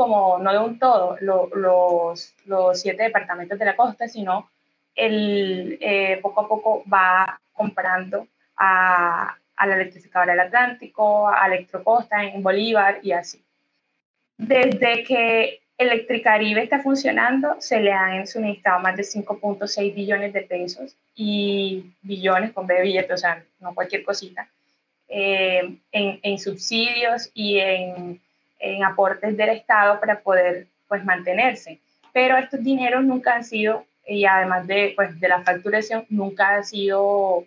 como 0.00 0.38
no 0.38 0.50
de 0.50 0.58
un 0.58 0.78
todo 0.78 1.18
los, 1.20 2.32
los, 2.46 2.80
siete 2.80 3.02
departamentos 3.02 3.58
de 3.58 3.66
la 3.66 3.76
costa, 3.76 4.08
sino 4.08 4.48
el, 4.94 5.76
eh, 5.78 6.18
poco 6.22 6.40
a 6.40 6.48
poco 6.48 6.82
va 6.90 7.38
comprando 7.52 8.26
a, 8.56 9.36
a 9.56 9.66
la 9.66 9.74
electrificadora 9.74 10.32
del 10.32 10.40
Atlántico, 10.40 11.28
a 11.28 11.46
Electrocosta 11.48 12.24
en 12.24 12.42
Bolívar 12.42 13.00
y 13.02 13.12
así. 13.12 13.42
Desde 14.38 15.04
que 15.04 15.60
Electricaribe 15.76 16.62
está 16.62 16.80
funcionando, 16.80 17.56
se 17.58 17.78
le 17.78 17.92
han 17.92 18.26
suministrado 18.26 18.80
más 18.80 18.96
de 18.96 19.02
5.6 19.02 19.94
billones 19.94 20.32
de 20.32 20.40
pesos 20.40 20.96
y 21.14 21.92
billones 22.00 22.52
con 22.52 22.66
B 22.66 22.80
billetes, 22.80 23.12
o 23.12 23.18
sea, 23.18 23.44
no 23.60 23.74
cualquier 23.74 24.02
cosita, 24.02 24.48
eh, 25.08 25.76
en, 25.92 26.20
en, 26.22 26.38
subsidios 26.38 27.30
y 27.34 27.58
en, 27.58 28.18
en, 28.60 28.84
aportes 28.84 29.36
del 29.36 29.50
Estado 29.50 29.98
para 29.98 30.20
poder 30.20 30.66
pues, 30.88 31.04
mantenerse. 31.04 31.80
Pero 32.12 32.36
estos 32.36 32.62
dineros 32.62 33.04
nunca 33.04 33.34
han 33.34 33.44
sido, 33.44 33.84
y 34.06 34.24
además 34.24 34.66
de, 34.66 34.92
pues, 34.94 35.18
de 35.18 35.28
la 35.28 35.42
facturación, 35.42 36.04
nunca 36.08 36.56
ha 36.56 36.62
sido, 36.62 37.44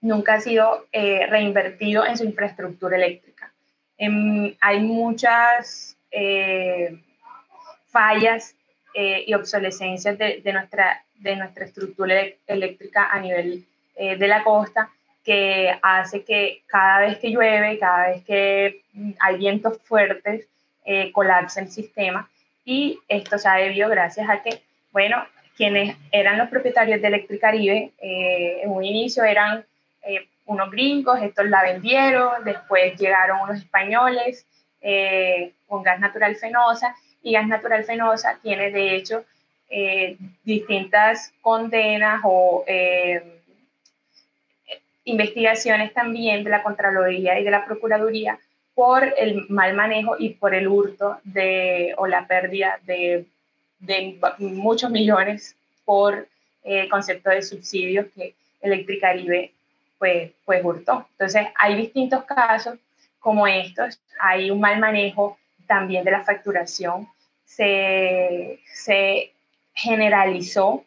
nunca 0.00 0.34
ha 0.34 0.40
sido 0.40 0.86
eh, 0.92 1.26
reinvertido 1.26 2.06
en 2.06 2.16
su 2.16 2.24
infraestructura 2.24 2.96
eléctrica. 2.96 3.52
hay 4.60 4.80
muchas 4.80 5.96
eh, 6.10 6.98
fallas 7.86 8.54
eh, 8.94 9.24
y 9.26 9.34
obsolescencias 9.34 10.16
de, 10.16 10.52
nuestra, 10.52 11.04
de 11.16 11.34
nuestra 11.34 11.64
estructura 11.64 12.14
eléctrica 12.46 13.08
a 13.10 13.18
nivel 13.18 13.64
eh, 13.96 14.16
de 14.16 14.28
la 14.28 14.44
costa 14.44 14.90
que 15.24 15.76
hace 15.82 16.24
que 16.24 16.62
cada 16.66 17.00
vez 17.00 17.18
que 17.18 17.30
llueve, 17.30 17.78
cada 17.78 18.08
vez 18.08 18.24
que 18.24 18.82
hay 19.20 19.36
vientos 19.36 19.78
fuertes, 19.84 20.46
colapse 21.12 21.60
el 21.60 21.70
sistema. 21.70 22.28
Y 22.64 22.98
esto 23.08 23.38
se 23.38 23.48
ha 23.48 23.54
debido 23.54 23.88
gracias 23.88 24.28
a 24.28 24.42
que, 24.42 24.60
bueno, 24.92 25.24
quienes 25.56 25.96
eran 26.12 26.36
los 26.36 26.48
propietarios 26.48 27.00
de 27.00 27.08
Electricaribe 27.08 27.92
en 27.98 28.70
un 28.70 28.84
inicio 28.84 29.24
eran 29.24 29.64
unos 30.46 30.70
gringos, 30.70 31.22
estos 31.22 31.46
la 31.46 31.62
vendieron, 31.62 32.44
después 32.44 32.98
llegaron 32.98 33.40
unos 33.40 33.58
españoles, 33.58 34.46
eh, 34.80 35.52
con 35.66 35.82
gas 35.82 35.98
natural 35.98 36.36
fenosa 36.36 36.94
y 37.22 37.32
gas 37.32 37.48
natural 37.48 37.84
fenosa 37.84 38.38
tiene 38.42 38.70
de 38.70 38.94
hecho 38.94 39.24
eh, 39.70 40.18
distintas 40.44 41.32
condenas 41.40 42.20
o 42.22 42.64
eh, 42.66 43.33
investigaciones 45.04 45.92
también 45.92 46.44
de 46.44 46.50
la 46.50 46.62
Contraloría 46.62 47.38
y 47.38 47.44
de 47.44 47.50
la 47.50 47.64
Procuraduría 47.64 48.38
por 48.74 49.14
el 49.18 49.46
mal 49.48 49.74
manejo 49.74 50.16
y 50.18 50.30
por 50.30 50.54
el 50.54 50.66
hurto 50.66 51.18
de, 51.24 51.94
o 51.96 52.06
la 52.06 52.26
pérdida 52.26 52.80
de, 52.84 53.26
muchos 54.38 54.90
millones 54.90 55.56
por 55.84 56.26
concepto 56.90 57.30
de 57.30 57.42
subsidios 57.42 58.06
que 58.14 58.34
Electricaribe 58.62 59.52
pues, 59.98 60.32
pues 60.44 60.64
hurtó. 60.64 61.06
Entonces, 61.12 61.48
hay 61.54 61.76
distintos 61.76 62.24
casos 62.24 62.78
como 63.20 63.46
estos, 63.46 64.00
hay 64.18 64.50
un 64.50 64.60
mal 64.60 64.78
manejo 64.78 65.38
también 65.66 66.04
de 66.04 66.10
la 66.10 66.24
facturación. 66.24 67.06
Se, 67.44 68.58
se 68.72 69.32
generalizó 69.74 70.84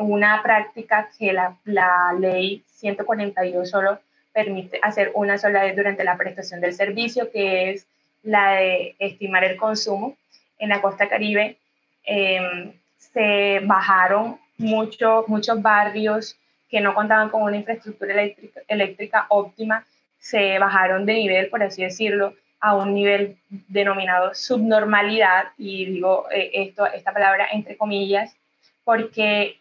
una 0.00 0.42
práctica 0.42 1.10
que 1.18 1.32
la, 1.32 1.56
la, 1.64 2.14
ley 2.18 2.64
142 2.66 3.68
solo 3.68 4.00
permite 4.32 4.78
hacer 4.82 5.12
una 5.14 5.38
sola 5.38 5.62
vez 5.62 5.76
durante 5.76 6.04
la 6.04 6.16
prestación 6.16 6.60
del 6.60 6.74
servicio, 6.74 7.30
que 7.30 7.70
es 7.70 7.86
la 8.22 8.52
de 8.52 8.96
estimar 8.98 9.44
el 9.44 9.56
consumo. 9.56 10.16
En 10.58 10.68
la 10.68 10.80
costa 10.82 11.08
caribe 11.08 11.56
em, 12.04 12.72
se 12.98 13.60
bajaron 13.64 14.38
mucho, 14.58 15.24
muchos 15.26 15.60
barrios 15.62 16.36
que 16.68 16.80
no 16.80 16.94
contaban 16.94 17.30
con 17.30 17.42
una 17.42 17.56
infraestructura 17.56 18.12
eléctrica, 18.12 18.60
eléctrica 18.68 19.26
óptima 19.28 19.84
se 20.18 20.58
bajaron 20.58 21.06
de 21.06 21.14
nivel, 21.14 21.48
por 21.48 21.62
así 21.62 21.82
decirlo, 21.82 22.34
a 22.60 22.76
un 22.76 22.94
nivel 22.94 23.38
denominado 23.48 24.34
subnormalidad, 24.34 25.46
y 25.56 25.86
digo 25.86 26.26
eh, 26.30 26.50
esto, 26.52 26.86
esta 26.86 27.12
palabra 27.12 27.48
entre 27.52 27.76
comillas, 27.76 28.36
porque 28.84 29.58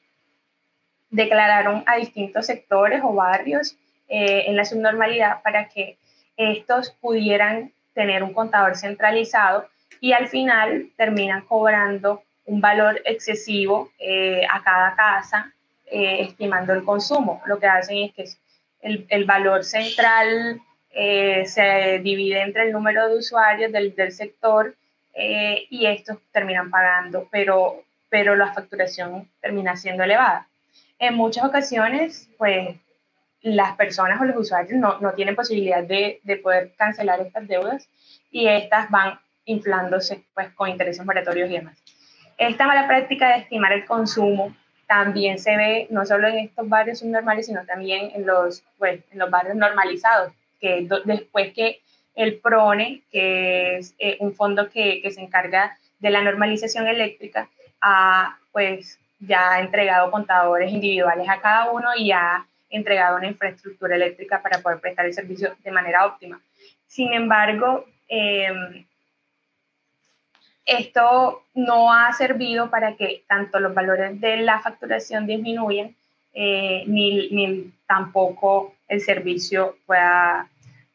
declararon 1.10 1.84
a 1.86 1.96
distintos 1.96 2.46
sectores 2.46 3.02
o 3.04 3.14
barrios 3.14 3.76
eh, 4.08 4.46
en 4.48 4.56
la 4.56 4.66
subnormalidad 4.66 5.42
para 5.42 5.70
que 5.70 5.98
estos 6.38 6.92
pudieran 6.92 7.72
tener 7.94 8.24
un 8.24 8.34
contador 8.34 8.78
centralizado 8.78 9.68
y 10.00 10.14
al 10.14 10.28
final 10.28 10.90
terminan 10.96 11.42
cobrando 11.42 12.24
un 12.46 12.62
valor 12.62 13.02
excesivo 13.06 13.92
eh, 14.00 14.44
a 14.50 14.64
cada 14.64 14.96
casa, 14.96 15.54
estimando 15.92 16.72
el 16.74 16.84
consumo. 16.84 17.42
Lo 17.48 17.60
que 17.60 17.66
hacen 17.66 17.98
es 17.98 18.14
que 18.14 18.26
el, 18.82 19.08
el 19.10 19.26
valor 19.26 19.64
central 19.64 20.62
eh, 20.92 21.46
se 21.46 22.00
divide 22.00 22.42
entre 22.42 22.64
el 22.64 22.72
número 22.72 23.08
de 23.08 23.18
usuarios 23.18 23.72
del, 23.72 23.96
del 23.96 24.12
sector 24.12 24.76
eh, 25.14 25.68
y 25.70 25.86
estos 25.86 26.18
terminan 26.32 26.72
pagando, 26.72 27.28
pero, 27.32 27.84
pero 28.10 28.36
la 28.36 28.54
facturación 28.54 29.30
termina 29.40 29.76
siendo 29.76 30.04
elevada. 30.04 30.48
En 31.00 31.16
muchas 31.16 31.46
ocasiones, 31.46 32.30
pues 32.38 32.76
las 33.42 33.76
personas 33.78 34.20
o 34.20 34.26
los 34.26 34.36
usuarios 34.36 34.78
no, 34.78 35.00
no 35.00 35.14
tienen 35.14 35.36
posibilidad 35.36 35.84
de, 35.84 36.20
de, 36.24 36.38
poder 36.38 36.74
cancelar 36.78 37.22
estas 37.22 37.48
deudas 37.48 37.88
y 38.32 38.48
estas 38.48 38.90
van 38.90 39.18
inflándose 39.46 40.24
pues, 40.34 40.50
con 40.54 40.70
intereses 40.70 41.06
moratorios 41.06 41.50
y 41.50 41.54
demás. 41.54 41.78
Esta 42.38 42.68
mala 42.68 42.88
práctica 42.88 43.30
de 43.30 43.40
estimar 43.40 43.72
el 43.72 43.86
consumo 43.86 44.56
también 44.88 45.40
se 45.40 45.56
ve 45.56 45.88
no 45.90 46.06
solo 46.06 46.28
en 46.28 46.40
estos 46.40 46.68
barrios 46.68 47.00
subnormales, 47.00 47.46
sino 47.46 47.66
también 47.66 48.12
en 48.14 48.26
los, 48.26 48.64
pues, 48.78 49.02
en 49.12 49.20
los 49.20 49.30
barrios 49.30 49.56
normalizados, 49.56 50.34
que 50.60 50.88
después 51.06 51.54
que 51.54 51.80
el 52.16 52.40
PRONE, 52.40 53.04
que 53.12 53.78
es 53.78 53.96
eh, 54.00 54.18
un 54.20 54.34
fondo 54.34 54.70
que, 54.70 55.02
que, 55.02 55.12
se 55.12 55.22
encarga 55.22 55.78
de 56.00 56.10
la 56.10 56.22
normalización 56.22 56.88
eléctrica, 56.88 57.50
ha 57.82 58.38
pues 58.52 59.00
ya 59.20 59.60
entregado 59.60 60.12
contadores 60.12 60.72
individuales 60.72 61.28
a 61.30 61.42
cada 61.42 61.72
uno 61.72 61.90
y 61.98 62.12
ha 62.12 62.46
entregado 62.70 63.18
una 63.18 63.28
infraestructura 63.28 63.96
eléctrica 63.96 64.42
para 64.42 64.60
poder 64.60 64.80
prestar 64.80 65.06
el 65.06 65.14
servicio 65.14 65.56
de 65.64 65.72
manera 65.72 66.06
óptima. 66.06 66.40
Sin 66.88 67.14
embargo, 67.14 67.86
eh, 68.08 68.86
esto 70.66 71.44
no 71.56 71.92
ha 71.92 72.14
servido 72.14 72.70
para 72.70 72.96
que 72.96 73.24
tanto 73.28 73.60
los 73.60 73.74
valores 73.74 74.22
de 74.22 74.38
la 74.38 74.60
facturación 74.60 75.26
disminuyan, 75.26 75.96
eh, 76.34 76.84
ni, 76.86 77.74
tampoco 77.88 78.76
el 78.88 79.02
servicio 79.02 79.78
pueda, 79.88 80.48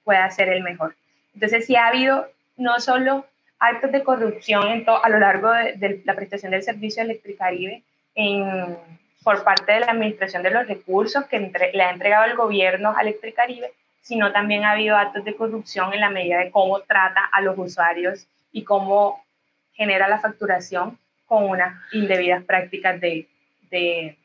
pueda 0.05 0.31
ser 0.31 0.49
el 0.49 0.63
mejor. 0.63 0.95
Entonces, 1.35 1.67
sí 1.67 1.75
ha 1.75 1.89
habido 1.89 2.29
no 2.57 2.79
solo 2.79 3.27
actos 3.59 3.91
de 3.91 4.05
corrupción 4.05 4.85
a 4.87 5.09
lo 5.09 5.19
largo 5.19 5.51
de, 5.51 6.03
la 6.05 6.15
prestación 6.15 6.53
del 6.53 6.63
servicio 6.63 7.03
Electricaribe 7.03 7.83
en, 8.15 8.77
por 9.23 9.43
parte 9.45 9.73
de 9.73 9.81
la 9.81 9.87
Administración 9.87 10.43
de 10.43 10.51
los 10.51 10.67
Recursos 10.67 11.25
que 11.27 11.41
le 11.73 11.83
ha 11.83 11.91
entregado 11.91 12.25
el 12.25 12.37
gobierno 12.37 12.95
a 12.97 13.03
Electricaribe, 13.03 13.73
sino 14.03 14.33
también 14.33 14.65
ha 14.65 14.73
habido 14.73 14.97
actos 14.97 15.25
de 15.25 15.35
corrupción 15.35 15.95
en 15.95 16.01
la 16.01 16.11
medida 16.11 16.39
de 16.39 16.51
cómo 16.51 16.81
trata 16.81 17.25
a 17.33 17.41
los 17.41 17.57
usuarios 17.59 18.27
y 18.53 18.63
cómo 18.63 19.25
genera 19.73 20.09
la 20.09 20.21
facturación 20.21 20.99
con 21.27 21.45
unas 21.45 21.75
indebidas 21.93 22.45
prácticas 22.45 23.01
de, 23.01 23.27
de, 23.71 24.17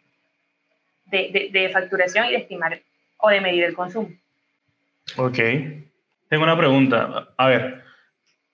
de, 1.05 1.49
de, 1.51 1.69
facturación 1.69 2.25
y 2.25 2.31
de 2.31 2.37
estimar 2.37 2.79
o 3.17 3.29
de 3.29 3.41
medir 3.41 3.63
el 3.63 3.73
consumo. 3.73 4.09
Ok. 5.17 5.37
Tengo 6.29 6.43
una 6.43 6.57
pregunta. 6.57 7.29
A 7.37 7.47
ver, 7.47 7.81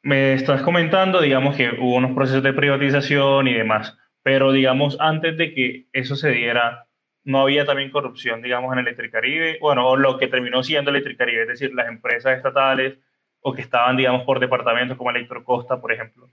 me 0.01 0.33
estás 0.33 0.61
comentando, 0.61 1.19
digamos, 1.19 1.55
que 1.55 1.69
hubo 1.71 1.95
unos 1.95 2.11
procesos 2.11 2.43
de 2.43 2.53
privatización 2.53 3.47
y 3.47 3.53
demás, 3.53 3.97
pero 4.25 4.51
digamos, 4.51 4.97
antes 4.99 5.37
de 5.37 5.53
que 5.53 5.85
eso 5.93 6.15
se 6.15 6.31
diera, 6.31 6.87
no 7.23 7.41
había 7.41 7.63
también 7.65 7.91
corrupción, 7.91 8.41
digamos, 8.41 8.73
en 8.73 8.79
Electricaribe, 8.79 9.59
bueno, 9.61 9.95
lo 9.95 10.17
que 10.17 10.25
terminó 10.25 10.63
siendo 10.63 10.89
Electricaribe, 10.89 11.43
es 11.43 11.47
decir, 11.47 11.75
las 11.75 11.87
empresas 11.87 12.35
estatales 12.35 12.97
o 13.41 13.53
que 13.53 13.61
estaban, 13.61 13.97
digamos, 13.97 14.23
por 14.23 14.39
departamentos 14.39 14.97
como 14.97 15.11
Electrocosta, 15.11 15.79
por 15.79 15.93
ejemplo 15.93 16.27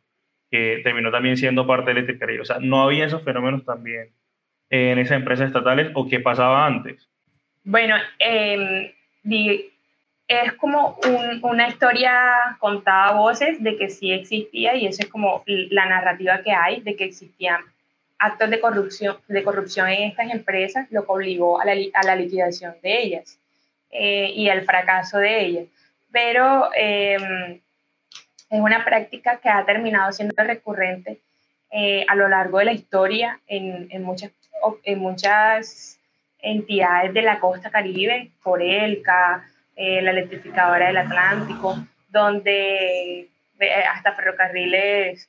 que 0.50 0.82
terminó 0.84 1.10
también 1.10 1.38
siendo 1.38 1.66
parte 1.66 1.86
de 1.86 2.00
Electricaribe. 2.00 2.42
O 2.42 2.44
sea, 2.44 2.58
no 2.60 2.82
había 2.82 3.06
esos 3.06 3.24
fenómenos 3.24 3.64
también 3.64 4.12
en 4.72 4.98
esas 4.98 5.18
empresas 5.18 5.46
estatales 5.46 5.92
o 5.94 6.08
qué 6.08 6.18
pasaba 6.18 6.66
antes? 6.66 7.08
Bueno, 7.62 7.94
eh, 8.18 8.94
es 10.26 10.52
como 10.54 10.98
una 11.42 11.68
historia 11.68 12.56
contada 12.58 13.08
a 13.08 13.12
voces 13.12 13.62
de 13.62 13.76
que 13.76 13.90
sí 13.90 14.12
existía 14.12 14.74
y 14.74 14.86
eso 14.86 15.02
es 15.02 15.08
como 15.08 15.44
la 15.46 15.86
narrativa 15.86 16.42
que 16.42 16.52
hay 16.52 16.80
de 16.80 16.96
que 16.96 17.04
existían 17.04 17.62
actos 18.22 18.50
de 18.50 18.60
corrupción, 18.60 19.16
de 19.26 19.42
corrupción 19.42 19.88
en 19.88 20.04
estas 20.04 20.30
empresas, 20.30 20.86
lo 20.90 21.04
que 21.04 21.12
obligó 21.12 21.60
a 21.60 21.64
la, 21.64 21.72
a 21.72 22.06
la 22.06 22.14
liquidación 22.14 22.76
de 22.80 23.02
ellas 23.02 23.36
eh, 23.90 24.30
y 24.34 24.48
al 24.48 24.62
fracaso 24.62 25.18
de 25.18 25.44
ellas. 25.44 25.66
Pero 26.12 26.70
em, 26.74 27.60
es 28.48 28.60
una 28.60 28.84
práctica 28.84 29.38
que 29.38 29.48
ha 29.48 29.64
terminado 29.64 30.12
siendo 30.12 30.34
recurrente 30.36 31.18
eh, 31.72 32.04
a 32.06 32.14
lo 32.14 32.28
largo 32.28 32.58
de 32.58 32.66
la 32.66 32.72
historia 32.72 33.40
en, 33.48 33.88
en, 33.90 34.04
muchas, 34.04 34.30
en 34.84 34.98
muchas 35.00 35.98
entidades 36.38 37.12
de 37.14 37.22
la 37.22 37.40
costa 37.40 37.70
caribe, 37.70 38.30
Forelca, 38.40 39.48
eh, 39.74 40.00
la 40.00 40.12
electrificadora 40.12 40.86
del 40.86 40.98
Atlántico, 40.98 41.76
donde 42.08 43.28
hasta 43.92 44.12
ferrocarriles 44.12 45.28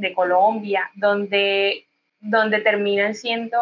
de 0.00 0.14
Colombia, 0.14 0.90
donde, 0.94 1.84
donde 2.20 2.60
terminan 2.60 3.14
siendo 3.14 3.58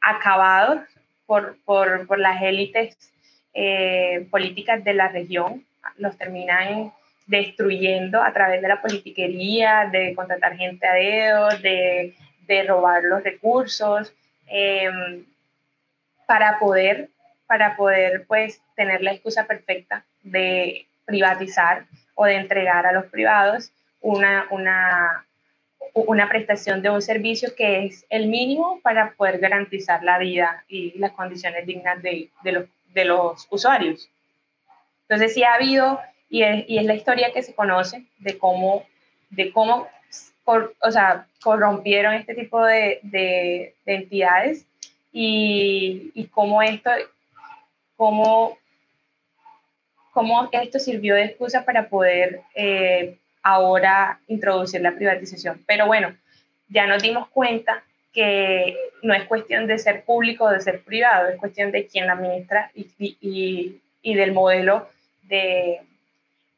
acabados 0.00 0.80
por, 1.26 1.56
por, 1.64 2.06
por, 2.06 2.18
las 2.18 2.42
élites 2.42 2.96
políticas 4.30 4.82
de 4.82 4.94
la 4.94 5.08
región, 5.08 5.64
los 5.98 6.16
terminan 6.18 6.92
destruyendo 7.26 8.20
a 8.20 8.32
través 8.32 8.60
de 8.60 8.68
la 8.68 8.82
politiquería, 8.82 9.88
de 9.92 10.14
contratar 10.14 10.56
gente 10.56 10.86
a 10.86 10.94
dedo, 10.94 11.48
de, 11.58 12.14
de 12.46 12.62
robar 12.64 13.04
los 13.04 13.22
recursos, 13.22 14.12
para 16.26 16.58
poder 16.58 17.08
para 17.52 17.76
poder 17.76 18.24
pues 18.26 18.62
tener 18.76 19.02
la 19.02 19.12
excusa 19.12 19.46
perfecta 19.46 20.06
de 20.22 20.86
privatizar 21.04 21.84
o 22.14 22.24
de 22.24 22.36
entregar 22.36 22.86
a 22.86 22.92
los 22.92 23.04
privados 23.06 23.70
una, 24.02 24.46
una, 24.50 25.26
una 25.94 26.28
prestación 26.28 26.82
de 26.82 26.90
un 26.90 27.00
servicio 27.00 27.54
que 27.54 27.86
es 27.86 28.04
el 28.10 28.26
mínimo 28.26 28.80
para 28.82 29.12
poder 29.12 29.38
garantizar 29.38 30.02
la 30.02 30.18
vida 30.18 30.64
y 30.68 30.98
las 30.98 31.12
condiciones 31.12 31.66
dignas 31.66 32.02
de, 32.02 32.28
de, 32.42 32.52
los, 32.52 32.64
de 32.92 33.04
los 33.04 33.46
usuarios. 33.50 34.08
Entonces 35.08 35.34
sí 35.34 35.42
ha 35.42 35.54
habido, 35.54 36.00
y 36.28 36.42
es, 36.42 36.64
y 36.68 36.78
es, 36.78 36.84
la 36.84 36.94
historia 36.94 37.32
que 37.32 37.42
se 37.42 37.54
conoce 37.54 38.04
de 38.18 38.38
cómo, 38.38 38.84
de 39.30 39.52
cómo 39.52 39.88
o 40.44 40.90
sea, 40.90 41.26
corrompieron 41.42 42.14
este 42.14 42.34
tipo 42.34 42.62
de, 42.64 42.98
de, 43.02 43.74
de 43.86 43.94
entidades 43.94 44.66
y, 45.12 46.10
y 46.14 46.26
cómo 46.26 46.62
esto 46.62 46.90
cómo, 47.96 48.58
cómo 50.12 50.48
esto 50.50 50.80
sirvió 50.80 51.14
de 51.14 51.26
excusa 51.26 51.64
para 51.64 51.88
poder 51.88 52.40
eh, 52.54 53.16
ahora 53.42 54.20
introducir 54.28 54.80
la 54.80 54.94
privatización. 54.94 55.62
Pero 55.66 55.86
bueno, 55.86 56.14
ya 56.68 56.86
nos 56.86 57.02
dimos 57.02 57.28
cuenta 57.28 57.82
que 58.12 58.76
no 59.02 59.14
es 59.14 59.24
cuestión 59.24 59.66
de 59.66 59.78
ser 59.78 60.04
público 60.04 60.44
o 60.44 60.50
de 60.50 60.60
ser 60.60 60.82
privado, 60.82 61.28
es 61.28 61.38
cuestión 61.38 61.72
de 61.72 61.86
quién 61.86 62.10
administra 62.10 62.70
y, 62.74 62.88
y, 62.98 63.80
y 64.02 64.14
del 64.14 64.32
modelo 64.32 64.88
de, 65.22 65.80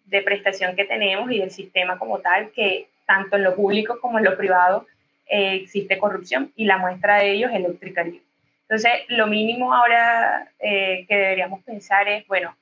de, 0.07 0.23
prestación 0.23 0.75
que 0.75 0.85
tenemos 0.85 1.31
y 1.31 1.39
del 1.39 1.51
sistema 1.51 1.99
como 1.99 2.19
tal, 2.19 2.51
que 2.51 2.89
tanto 3.07 3.37
en 3.37 3.45
lo 3.45 3.55
público 3.55 4.01
como 4.01 4.19
en 4.19 4.25
lo 4.25 4.37
privado 4.37 4.87
eh, 5.27 5.61
existe 5.63 5.99
corrupción 5.99 6.53
y 6.57 6.65
la 6.65 6.79
muestra 6.79 7.19
de 7.19 7.33
ello 7.33 7.49
es 7.49 7.55
Electricaribe. 7.55 8.21
Entonces, 8.63 8.93
lo 9.09 9.27
mínimo 9.27 9.73
ahora 9.73 10.51
eh, 10.59 11.05
que 11.09 11.17
deberíamos 11.17 11.63
pensar 11.63 12.09
es, 12.09 12.27
bueno, 12.27 12.57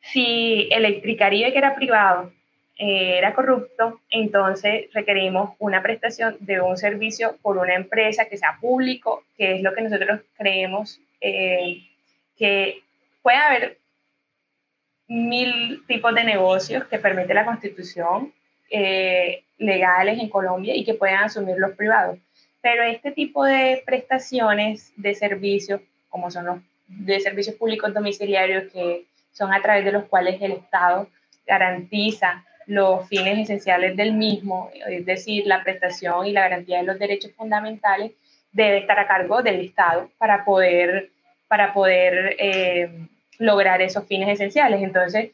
si 0.00 0.68
Electricaribe, 0.72 1.52
que 1.52 1.58
era 1.58 1.74
privado, 1.74 2.32
era 2.78 3.34
corrupto, 3.34 4.00
entonces 4.08 4.88
requerimos 4.94 5.50
una 5.58 5.82
prestación 5.82 6.36
de 6.38 6.60
un 6.60 6.76
servicio 6.76 7.36
por 7.42 7.58
una 7.58 7.74
empresa 7.74 8.26
que 8.26 8.36
sea 8.36 8.56
público, 8.60 9.24
que 9.36 9.56
es 9.56 9.62
lo 9.62 9.74
que 9.74 9.82
nosotros 9.82 10.20
creemos 10.36 11.00
eh, 11.20 11.82
que 12.36 12.82
puede 13.20 13.36
haber 13.36 13.78
mil 15.08 15.82
tipos 15.88 16.14
de 16.14 16.22
negocios 16.22 16.84
que 16.84 16.98
permite 16.98 17.34
la 17.34 17.44
constitución 17.44 18.32
legales 18.70 20.20
en 20.20 20.28
Colombia 20.28 20.76
y 20.76 20.84
que 20.84 20.94
puedan 20.94 21.24
asumir 21.24 21.56
los 21.58 21.74
privados. 21.74 22.18
Pero 22.60 22.82
este 22.82 23.10
tipo 23.10 23.44
de 23.44 23.82
prestaciones 23.84 24.92
de 24.96 25.14
servicios, 25.14 25.80
como 26.10 26.30
son 26.30 26.46
los 26.46 26.58
de 26.86 27.18
servicios 27.18 27.56
públicos 27.56 27.92
domiciliarios, 27.92 28.70
que 28.72 29.06
son 29.32 29.52
a 29.52 29.62
través 29.62 29.84
de 29.84 29.92
los 29.92 30.04
cuales 30.04 30.40
el 30.42 30.52
Estado 30.52 31.08
garantiza 31.46 32.44
los 32.68 33.08
fines 33.08 33.38
esenciales 33.38 33.96
del 33.96 34.12
mismo, 34.12 34.70
es 34.86 35.04
decir, 35.06 35.46
la 35.46 35.64
prestación 35.64 36.26
y 36.26 36.32
la 36.32 36.42
garantía 36.42 36.78
de 36.78 36.84
los 36.84 36.98
derechos 36.98 37.32
fundamentales, 37.32 38.12
debe 38.52 38.78
estar 38.78 38.98
a 38.98 39.08
cargo 39.08 39.42
del 39.42 39.60
Estado 39.60 40.10
para 40.18 40.44
poder, 40.44 41.10
para 41.48 41.72
poder 41.72 42.36
eh, 42.38 42.90
lograr 43.38 43.80
esos 43.80 44.06
fines 44.06 44.28
esenciales. 44.28 44.82
Entonces, 44.82 45.30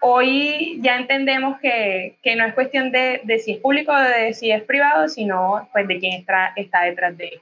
hoy 0.00 0.78
ya 0.82 0.98
entendemos 0.98 1.58
que, 1.60 2.18
que 2.22 2.36
no 2.36 2.44
es 2.44 2.52
cuestión 2.52 2.92
de, 2.92 3.22
de, 3.24 3.38
si 3.38 3.52
es 3.52 3.58
público 3.58 3.92
o 3.92 4.00
de 4.00 4.34
si 4.34 4.50
es 4.50 4.62
privado, 4.64 5.08
sino 5.08 5.66
pues 5.72 5.88
de 5.88 5.98
quién 5.98 6.12
está, 6.12 6.52
está 6.56 6.82
detrás 6.82 7.16
de 7.16 7.28
él. 7.28 7.40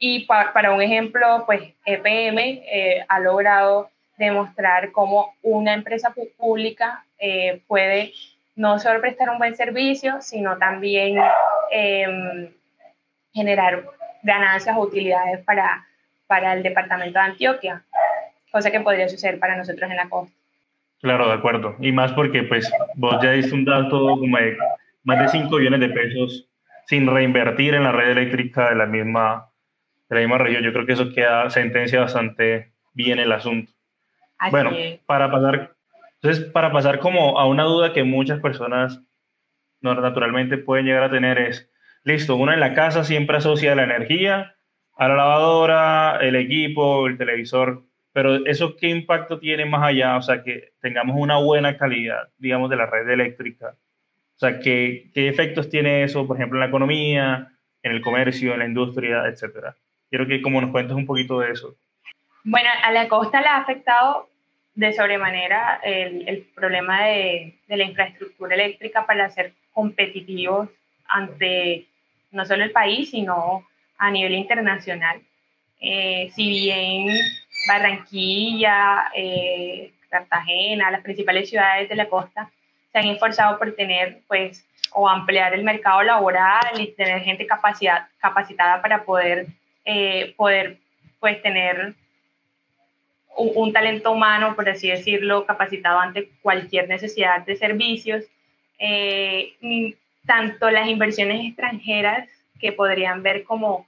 Y 0.00 0.26
para 0.26 0.72
un 0.72 0.82
ejemplo, 0.82 1.44
pues 1.46 1.62
EPM 1.86 2.38
eh, 2.38 3.04
ha 3.08 3.20
logrado 3.20 3.88
demostrar 4.16 4.92
cómo 4.92 5.34
una 5.42 5.74
empresa 5.74 6.14
pública 6.36 7.04
eh, 7.18 7.62
puede 7.66 8.12
no 8.56 8.78
solo 8.78 9.00
prestar 9.00 9.30
un 9.30 9.38
buen 9.38 9.56
servicio, 9.56 10.20
sino 10.20 10.56
también 10.58 11.18
eh, 11.70 12.50
generar 13.32 13.84
ganancias 14.22 14.76
o 14.76 14.80
utilidades 14.80 15.44
para, 15.44 15.86
para 16.26 16.54
el 16.54 16.62
departamento 16.62 17.18
de 17.18 17.24
Antioquia, 17.24 17.82
cosa 18.50 18.70
que 18.70 18.80
podría 18.80 19.08
suceder 19.08 19.38
para 19.38 19.56
nosotros 19.56 19.90
en 19.90 19.96
la 19.96 20.08
costa. 20.08 20.34
Claro, 21.00 21.28
de 21.28 21.34
acuerdo. 21.34 21.76
Y 21.80 21.92
más 21.92 22.12
porque 22.12 22.44
pues 22.44 22.70
vos 22.94 23.18
ya 23.22 23.32
diste 23.32 23.54
un 23.54 23.64
dato 23.64 24.16
como 24.18 24.38
de 24.38 24.56
más 25.02 25.18
de 25.18 25.28
5 25.28 25.54
billones 25.56 25.80
de 25.80 25.90
pesos 25.90 26.48
sin 26.86 27.06
reinvertir 27.06 27.74
en 27.74 27.84
la 27.84 27.92
red 27.92 28.10
eléctrica 28.10 28.70
de 28.70 28.76
la 28.76 28.86
misma, 28.86 29.50
de 30.08 30.16
la 30.16 30.20
misma 30.22 30.38
región. 30.38 30.62
Yo 30.62 30.72
creo 30.72 30.86
que 30.86 30.94
eso 30.94 31.12
queda 31.12 31.50
sentencia 31.50 32.00
bastante 32.00 32.72
bien 32.94 33.18
el 33.18 33.32
asunto. 33.32 33.73
Bueno, 34.50 34.70
para 35.06 35.30
pasar, 35.30 35.74
entonces 36.22 36.44
para 36.50 36.72
pasar 36.72 36.98
como 36.98 37.38
a 37.38 37.46
una 37.46 37.64
duda 37.64 37.92
que 37.92 38.04
muchas 38.04 38.40
personas 38.40 39.00
naturalmente 39.80 40.56
pueden 40.58 40.86
llegar 40.86 41.04
a 41.04 41.10
tener 41.10 41.38
es, 41.38 41.70
listo, 42.04 42.36
uno 42.36 42.52
en 42.52 42.60
la 42.60 42.74
casa 42.74 43.04
siempre 43.04 43.36
asocia 43.36 43.74
la 43.74 43.84
energía 43.84 44.54
a 44.96 45.08
la 45.08 45.16
lavadora, 45.16 46.18
el 46.20 46.36
equipo, 46.36 47.06
el 47.06 47.18
televisor, 47.18 47.82
pero 48.12 48.46
eso 48.46 48.76
qué 48.76 48.88
impacto 48.88 49.38
tiene 49.40 49.66
más 49.66 49.82
allá, 49.82 50.16
o 50.16 50.22
sea, 50.22 50.42
que 50.42 50.72
tengamos 50.80 51.16
una 51.18 51.38
buena 51.38 51.76
calidad, 51.76 52.28
digamos, 52.38 52.70
de 52.70 52.76
la 52.76 52.86
red 52.86 53.08
eléctrica. 53.08 53.74
O 54.36 54.38
sea, 54.38 54.60
¿qué, 54.60 55.10
qué 55.12 55.28
efectos 55.28 55.68
tiene 55.68 56.04
eso, 56.04 56.26
por 56.26 56.36
ejemplo, 56.36 56.58
en 56.58 56.60
la 56.60 56.68
economía, 56.68 57.52
en 57.82 57.92
el 57.92 58.00
comercio, 58.00 58.52
en 58.52 58.60
la 58.60 58.66
industria, 58.66 59.26
etcétera? 59.26 59.74
Quiero 60.10 60.26
que 60.26 60.42
como 60.42 60.60
nos 60.60 60.70
cuentes 60.70 60.96
un 60.96 61.06
poquito 61.06 61.40
de 61.40 61.50
eso. 61.50 61.74
Bueno, 62.44 62.68
a 62.82 62.92
la 62.92 63.08
costa 63.08 63.40
le 63.40 63.48
ha 63.48 63.56
afectado 63.56 64.28
de 64.74 64.92
sobremanera 64.92 65.80
el, 65.82 66.28
el 66.28 66.42
problema 66.54 67.04
de, 67.04 67.54
de, 67.68 67.76
la 67.76 67.84
infraestructura 67.84 68.54
eléctrica 68.54 69.06
para 69.06 69.30
ser 69.30 69.52
competitivos 69.72 70.68
ante 71.06 71.86
no 72.32 72.44
solo 72.44 72.64
el 72.64 72.72
país, 72.72 73.10
sino 73.10 73.66
a 73.98 74.10
nivel 74.10 74.34
internacional. 74.34 75.20
Eh, 75.80 76.30
si 76.34 76.48
bien 76.48 77.16
Barranquilla, 77.68 79.10
eh, 79.14 79.92
Cartagena, 80.08 80.90
las 80.90 81.02
principales 81.02 81.48
ciudades 81.48 81.88
de 81.88 81.96
la 81.96 82.08
costa, 82.08 82.50
se 82.92 82.98
han 82.98 83.08
esforzado 83.08 83.58
por 83.58 83.74
tener, 83.74 84.20
pues, 84.28 84.66
o 84.92 85.08
ampliar 85.08 85.54
el 85.54 85.64
mercado 85.64 86.02
laboral 86.02 86.80
y 86.80 86.92
tener 86.92 87.22
gente 87.22 87.46
capacidad, 87.46 88.06
capacitada 88.18 88.80
para 88.80 89.04
poder, 89.04 89.46
eh, 89.84 90.34
poder 90.36 90.78
pues, 91.18 91.42
tener 91.42 91.94
un, 93.36 93.72
talento 93.72 94.12
humano, 94.12 94.54
por 94.54 94.68
así 94.68 94.88
decirlo, 94.88 95.46
capacitado 95.46 95.98
ante 95.98 96.30
cualquier 96.42 96.88
necesidad 96.88 97.44
de 97.44 97.56
servicios. 97.56 98.24
Eh, 98.78 99.54
tanto 100.26 100.70
las 100.70 100.88
inversiones 100.88 101.46
extranjeras 101.46 102.28
que 102.60 102.72
podrían 102.72 103.22
ver 103.22 103.44
como 103.44 103.86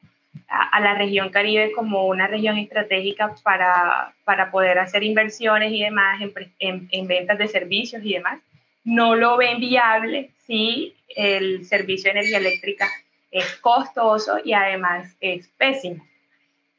a, 0.48 0.80
la 0.80 0.94
región 0.94 1.30
Caribe 1.30 1.72
como 1.72 2.06
una 2.06 2.26
región 2.26 2.59
estratégica 2.59 3.35
para, 3.42 4.14
para 4.24 4.50
poder 4.50 4.78
hacer 4.78 5.02
inversiones 5.02 5.72
y 5.72 5.82
demás 5.82 6.20
en, 6.59 6.88
en, 6.90 7.06
ventas 7.06 7.38
de 7.38 7.48
servicios 7.48 8.02
y 8.04 8.14
demás. 8.14 8.40
No 8.85 9.16
lo 9.16 9.37
ven 9.37 9.59
viable 9.61 10.30
si 10.46 10.94
el 11.16 11.64
servicio 11.64 12.12
de 12.12 12.20
energía 12.20 12.38
eléctrica 12.38 12.88
es 13.30 13.56
costoso 13.56 14.38
y 14.44 14.52
además 14.52 15.16
es 15.20 15.48
pésimo. 15.59 16.06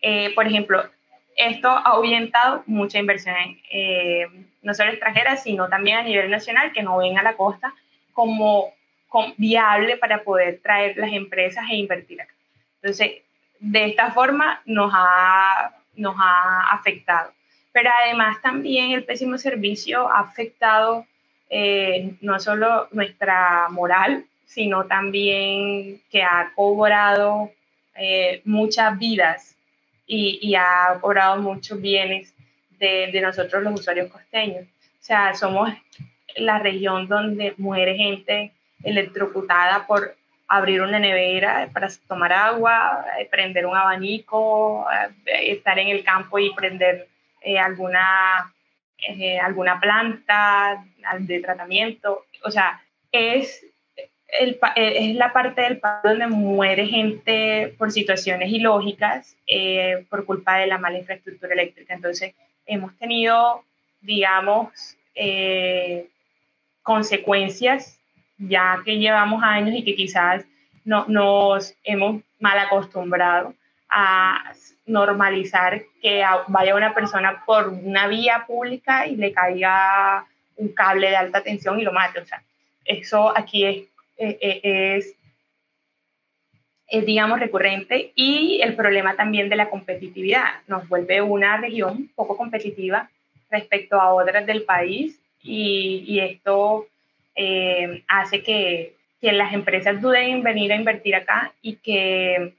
Eh, 0.01 0.34
por 0.36 0.47
ejemplo, 0.47 0.89
esto 1.38 1.69
ha 1.69 1.91
ahuyentado 1.91 2.63
mucha 2.65 2.97
inversión, 2.97 3.36
eh, 3.71 4.28
no 4.63 4.73
solo 4.73 4.89
extranjera, 4.91 5.38
sino 5.38 5.69
también 5.69 5.97
a 5.97 6.02
nivel 6.02 6.30
nacional, 6.32 6.73
que 6.73 6.82
no 6.82 6.97
ven 6.97 7.17
a 7.17 7.23
la 7.23 7.38
costa 7.38 7.73
como, 8.12 8.73
viable 9.38 9.97
para 9.97 10.23
poder 10.23 10.60
traer 10.62 10.97
las 10.97 11.12
empresas 11.13 11.63
e 11.71 11.76
invertir 11.76 12.21
acá. 12.21 12.34
Entonces, 12.82 13.21
de 13.60 13.86
esta 13.86 14.12
forma 14.12 14.62
nos 14.65 14.91
ha, 14.93 15.71
nos 15.95 16.15
ha 16.19 16.71
afectado. 16.71 17.32
Pero 17.71 17.89
además 18.04 18.41
también 18.41 18.91
el 18.91 19.06
pésimo 19.06 19.38
servicio 19.38 20.08
ha 20.10 20.19
afectado 20.19 21.06
eh, 21.50 22.15
no 22.21 22.39
solo 22.39 22.89
nuestra 22.91 23.67
moral, 23.69 24.26
sino 24.45 24.86
también 24.86 26.02
que 26.12 26.21
ha 26.21 26.52
cobrado 26.56 27.52
eh, 27.95 28.41
muchas 28.45 28.97
vidas 29.00 29.57
y, 30.08 30.56
ha 30.56 30.98
cobrado 31.02 31.41
muchos 31.41 31.80
bienes 31.82 32.34
de, 32.80 33.10
de, 33.12 33.22
nosotros 33.22 33.62
los 33.62 33.80
usuarios 33.80 34.10
costeños. 34.10 34.65
O 34.65 35.04
sea, 35.04 35.36
somos 35.36 35.70
la 36.38 36.60
región 36.60 37.08
donde 37.08 37.54
muere 37.58 37.96
gente 37.96 38.54
electrocutada 38.84 39.86
por 39.86 40.15
abrir 40.48 40.82
una 40.82 41.00
nevera 41.00 41.70
para 41.74 41.89
tomar 42.08 42.32
agua, 42.32 43.06
eh, 43.20 43.28
prender 43.30 43.65
un 43.65 43.76
abanico, 43.76 44.88
eh, 45.26 45.52
estar 45.52 45.78
en 45.78 45.89
el 45.89 46.04
campo 46.04 46.39
y 46.39 46.54
prender 46.54 47.08
alguna, 47.60 48.54
alguna 49.41 49.80
planta 49.80 50.84
de 51.20 51.39
tratamiento. 51.39 52.26
O 52.43 52.52
sea, 52.52 52.82
es 53.12 53.66
el, 54.27 54.59
eh, 54.75 55.09
es 55.09 55.15
la 55.15 55.31
parte 55.31 55.61
del 55.61 55.79
país 55.79 56.01
donde 56.03 56.27
muere 56.27 56.85
gente 56.85 57.73
por 57.77 57.91
situaciones 57.91 58.51
ilógicas 58.51 59.35
eh, 59.47 60.05
por 60.09 60.25
culpa 60.25 60.57
de 60.57 60.67
la 60.67 60.77
mala 60.77 60.99
infraestructura 60.99 61.53
eléctrica. 61.53 61.93
Entonces, 61.93 62.33
hemos 62.65 62.95
tenido, 62.97 63.63
digamos, 64.01 64.97
eh, 65.15 66.07
consecuencias 66.83 67.97
ya 68.37 68.81
que 68.85 68.99
llevamos 68.99 69.41
años 69.43 69.75
y 69.75 69.83
que 69.83 69.95
quizás 69.95 70.45
no, 70.85 71.05
nos 71.07 71.73
hemos 71.83 72.21
mal 72.39 72.59
acostumbrado 72.59 73.55
a 73.89 74.53
normalizar 74.85 75.83
que 76.01 76.23
vaya 76.47 76.75
una 76.75 76.93
persona 76.93 77.43
por 77.45 77.69
una 77.69 78.07
vía 78.07 78.45
pública 78.45 79.07
y 79.07 79.15
le 79.15 79.33
caiga 79.33 80.25
un 80.55 80.69
cable 80.69 81.09
de 81.09 81.15
alta 81.15 81.41
tensión 81.41 81.79
y 81.79 81.83
lo 81.83 81.91
mate. 81.91 82.19
O 82.19 82.25
sea, 82.25 82.41
eso 82.85 83.35
aquí 83.35 83.65
es 83.65 83.87
es, 84.17 85.15
es, 86.88 87.06
digamos, 87.06 87.39
recurrente 87.39 88.12
y 88.15 88.60
el 88.62 88.75
problema 88.75 89.15
también 89.15 89.49
de 89.49 89.56
la 89.56 89.69
competitividad. 89.69 90.62
Nos 90.67 90.88
vuelve 90.88 91.21
una 91.21 91.58
región 91.58 92.10
poco 92.15 92.38
competitiva 92.38 93.10
respecto 93.49 93.99
a 93.99 94.13
otras 94.13 94.45
del 94.45 94.63
país 94.63 95.19
y, 95.41 96.03
y 96.08 96.19
esto 96.19 96.88
eh, 97.36 98.03
hace 98.08 98.41
que, 98.41 98.93
que, 99.21 99.32
las 99.32 99.53
empresas 99.53 100.01
duden 100.01 100.30
en 100.32 100.43
venir 100.43 100.71
a 100.71 100.75
invertir 100.75 101.15
acá 101.15 101.53
y 101.62 101.75
que, 101.75 102.53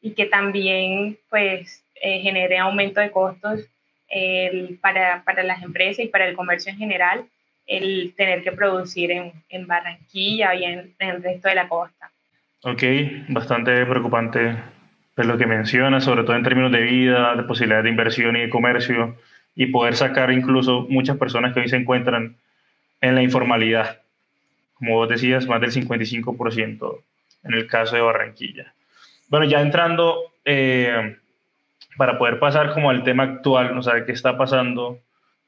y 0.00 0.12
que 0.12 0.26
también 0.26 1.18
pues, 1.28 1.84
genere 1.94 2.58
aumento 2.58 3.00
de 3.00 3.10
costos 3.10 3.66
para, 4.80 5.22
para 5.24 5.42
las 5.42 5.62
empresas 5.62 6.04
y 6.04 6.08
para 6.08 6.26
el 6.26 6.34
comercio 6.34 6.72
en 6.72 6.78
general 6.78 7.26
el 7.70 8.14
tener 8.16 8.42
que 8.42 8.50
producir 8.50 9.12
en, 9.12 9.32
en 9.48 9.66
Barranquilla 9.66 10.54
y 10.56 10.64
en, 10.64 10.92
el 10.98 11.22
resto 11.22 11.48
de 11.48 11.54
la 11.54 11.68
costa. 11.68 12.10
Ok, 12.64 12.82
bastante 13.28 13.86
preocupante 13.86 14.56
pues, 15.14 15.26
lo 15.26 15.38
que 15.38 15.46
menciona, 15.46 16.00
sobre 16.00 16.24
todo 16.24 16.34
en 16.34 16.42
términos 16.42 16.72
de 16.72 16.82
vida, 16.82 17.36
de 17.36 17.44
posibilidades 17.44 17.84
de 17.84 17.90
inversión 17.90 18.36
y 18.36 18.40
de 18.40 18.50
comercio, 18.50 19.16
y 19.54 19.66
poder 19.66 19.94
sacar 19.94 20.32
incluso 20.32 20.86
muchas 20.88 21.16
personas 21.16 21.54
que 21.54 21.60
hoy 21.60 21.68
se 21.68 21.76
encuentran 21.76 22.36
en 23.00 23.14
la 23.14 23.22
informalidad. 23.22 24.00
Como 24.74 24.96
vos 24.96 25.08
decías, 25.08 25.46
más 25.46 25.60
del 25.60 25.70
55% 25.70 27.02
en 27.44 27.54
el 27.54 27.68
caso 27.68 27.94
de 27.94 28.02
Barranquilla. 28.02 28.74
Bueno, 29.28 29.46
ya 29.46 29.60
entrando, 29.60 30.32
eh, 30.44 31.16
para 31.96 32.18
poder 32.18 32.40
pasar 32.40 32.72
como 32.72 32.90
al 32.90 33.04
tema 33.04 33.22
actual, 33.22 33.76
no 33.76 33.82
sabe 33.82 34.04
qué 34.04 34.12
está 34.12 34.36
pasando 34.36 34.98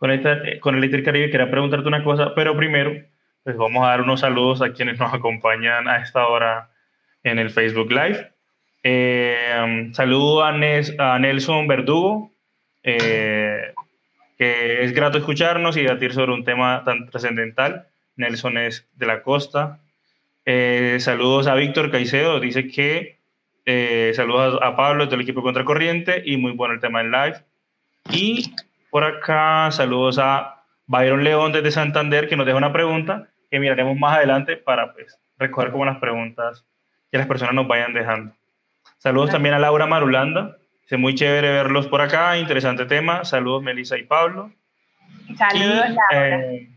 con, 0.02 0.10
esta, 0.10 0.42
con 0.58 0.74
Electric 0.74 1.04
Caribe, 1.04 1.30
quería 1.30 1.48
preguntarte 1.48 1.86
una 1.86 2.02
cosa, 2.02 2.34
pero 2.34 2.56
primero, 2.56 2.92
pues 3.44 3.56
vamos 3.56 3.84
a 3.84 3.90
dar 3.90 4.00
unos 4.00 4.18
saludos 4.18 4.60
a 4.60 4.72
quienes 4.72 4.98
nos 4.98 5.14
acompañan 5.14 5.86
a 5.86 5.98
esta 5.98 6.26
hora 6.26 6.70
en 7.22 7.38
el 7.38 7.50
Facebook 7.50 7.92
Live. 7.92 8.32
Eh, 8.82 9.92
saludo 9.92 10.42
a, 10.42 10.48
a, 10.48 11.18
Nelson 11.20 11.68
Verdugo, 11.68 12.32
eh, 12.82 13.74
que 14.36 14.82
es 14.82 14.92
grato 14.92 15.18
escucharnos 15.18 15.76
y 15.76 15.82
debatir 15.82 16.12
sobre 16.12 16.32
un 16.32 16.42
tema 16.42 16.82
tan 16.84 17.08
trascendental. 17.08 17.86
Nelson 18.16 18.58
es 18.58 18.88
de 18.96 19.06
la 19.06 19.22
costa. 19.22 19.78
Eh, 20.44 20.96
saludos 20.98 21.46
a 21.46 21.54
Víctor 21.54 21.92
Caicedo, 21.92 22.40
dice 22.40 22.66
que 22.66 23.18
saludos 24.16 24.58
a, 24.60 24.66
a 24.66 24.74
Pablo 24.74 25.06
del 25.06 25.20
equipo 25.20 25.42
Contracorriente 25.42 26.24
y 26.26 26.38
muy 26.38 26.50
bueno 26.50 26.74
el 26.74 26.80
tema 26.80 27.02
en 27.02 27.12
live. 27.12 27.36
Y 28.10 28.52
por 28.92 29.04
acá, 29.04 29.70
saludos 29.70 30.18
a 30.18 30.66
Byron 30.86 31.24
León 31.24 31.50
desde 31.50 31.70
Santander, 31.70 32.28
que 32.28 32.36
nos 32.36 32.44
deja 32.44 32.58
una 32.58 32.74
pregunta 32.74 33.30
que 33.50 33.58
miraremos 33.58 33.96
más 33.96 34.18
adelante 34.18 34.58
para 34.58 34.92
pues, 34.92 35.18
recoger 35.38 35.72
como 35.72 35.86
las 35.86 35.96
preguntas 35.96 36.66
que 37.10 37.16
las 37.16 37.26
personas 37.26 37.54
nos 37.54 37.66
vayan 37.66 37.94
dejando. 37.94 38.34
Saludos 38.98 39.30
también 39.30 39.54
a 39.54 39.58
Laura 39.58 39.86
Marulanda. 39.86 40.58
Es 40.86 40.98
muy 40.98 41.14
chévere 41.14 41.50
verlos 41.52 41.86
por 41.86 42.02
acá. 42.02 42.36
Interesante 42.36 42.84
tema. 42.84 43.24
Saludos, 43.24 43.62
Melissa 43.62 43.96
y 43.96 44.02
Pablo. 44.02 44.52
Saludos, 45.38 45.86
Laura. 45.88 46.42
Eh, 46.42 46.68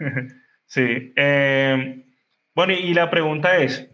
sí. 0.66 1.12
Eh, 1.14 2.04
bueno, 2.52 2.72
y 2.72 2.92
la 2.94 3.10
pregunta 3.10 3.58
es, 3.58 3.88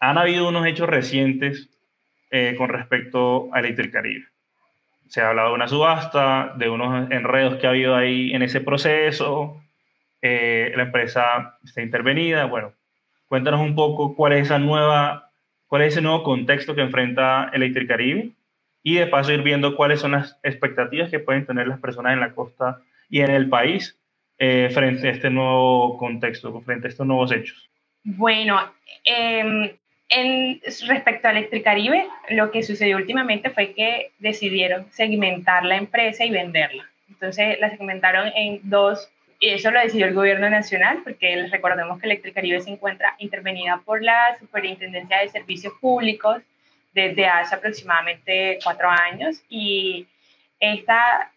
¿han 0.00 0.18
habido 0.18 0.48
unos 0.48 0.66
hechos 0.66 0.88
recientes 0.88 1.70
eh, 2.32 2.56
con 2.58 2.70
respecto 2.70 3.54
a 3.54 3.60
Electricaribe? 3.60 4.26
Se 5.08 5.20
ha 5.20 5.28
hablado 5.28 5.48
de 5.48 5.54
una 5.54 5.68
subasta, 5.68 6.54
de 6.56 6.68
unos 6.68 7.10
enredos 7.10 7.56
que 7.56 7.66
ha 7.66 7.70
habido 7.70 7.94
ahí 7.94 8.32
en 8.32 8.42
ese 8.42 8.60
proceso, 8.60 9.62
eh, 10.22 10.72
la 10.76 10.84
empresa 10.84 11.58
está 11.64 11.82
intervenida, 11.82 12.46
bueno, 12.46 12.72
cuéntanos 13.28 13.60
un 13.60 13.74
poco 13.74 14.14
cuál 14.14 14.32
es 14.32 14.46
esa 14.46 14.58
nueva, 14.58 15.30
cuál 15.66 15.82
es 15.82 15.94
ese 15.94 16.02
nuevo 16.02 16.22
contexto 16.22 16.74
que 16.74 16.80
enfrenta 16.80 17.50
Electricaribe 17.52 18.30
y 18.82 18.94
de 18.94 19.06
paso 19.06 19.32
ir 19.32 19.42
viendo 19.42 19.76
cuáles 19.76 20.00
son 20.00 20.12
las 20.12 20.38
expectativas 20.42 21.10
que 21.10 21.18
pueden 21.18 21.46
tener 21.46 21.66
las 21.66 21.80
personas 21.80 22.12
en 22.12 22.20
la 22.20 22.34
costa 22.34 22.80
y 23.08 23.20
en 23.20 23.30
el 23.30 23.48
país 23.48 23.98
eh, 24.38 24.70
frente 24.72 25.08
a 25.08 25.12
este 25.12 25.30
nuevo 25.30 25.96
contexto, 25.98 26.60
frente 26.62 26.88
a 26.88 26.90
estos 26.90 27.06
nuevos 27.06 27.32
hechos. 27.32 27.68
Bueno, 28.04 28.60
eh, 29.04 29.76
en, 30.08 30.60
respecto 30.86 31.28
a 31.28 31.32
Electricaribe, 31.32 32.08
lo 32.30 32.50
que 32.50 32.62
sucedió 32.62 32.96
últimamente 32.96 33.50
fue 33.50 33.72
que 33.72 34.12
decidieron 34.18 34.90
segmentar 34.92 35.64
la 35.64 35.76
empresa 35.76 36.24
y 36.24 36.30
venderla. 36.30 36.88
Entonces 37.08 37.58
la 37.60 37.70
segmentaron 37.70 38.30
en 38.34 38.60
dos, 38.62 39.10
y 39.40 39.50
eso 39.50 39.70
lo 39.70 39.80
decidió 39.80 40.06
el 40.06 40.14
gobierno 40.14 40.48
nacional, 40.48 41.00
porque 41.02 41.48
recordemos 41.50 41.98
que 42.00 42.06
Electricaribe 42.06 42.60
se 42.60 42.70
encuentra 42.70 43.14
intervenida 43.18 43.80
por 43.84 44.02
la 44.02 44.36
Superintendencia 44.38 45.18
de 45.18 45.28
Servicios 45.28 45.74
Públicos 45.80 46.42
desde 46.94 47.26
hace 47.26 47.54
aproximadamente 47.54 48.58
cuatro 48.62 48.88
años 48.88 49.42
y 49.50 50.06
esta, 50.58 51.30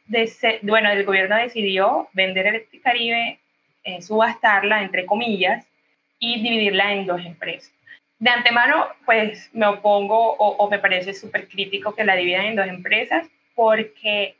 bueno, 0.61 0.89
el 0.89 1.03
gobierno 1.03 1.35
decidió 1.35 2.07
vender 2.13 2.47
Electricaribe, 2.47 3.39
eh, 3.83 4.01
subastarla, 4.01 4.81
entre 4.81 5.05
comillas, 5.05 5.65
y 6.19 6.41
dividirla 6.41 6.93
en 6.93 7.05
dos 7.05 7.25
empresas 7.25 7.73
de 8.19 8.29
antemano, 8.29 8.87
pues 9.05 9.49
me 9.53 9.65
opongo 9.65 10.33
o, 10.33 10.69
me 10.69 10.79
parece 10.79 11.13
súper 11.13 11.47
crítico 11.47 11.95
que 11.95 12.03
la 12.03 12.15
dividan 12.15 12.45
en 12.45 12.55
dos 12.55 12.67
empresas 12.67 13.27
porque 13.55 14.35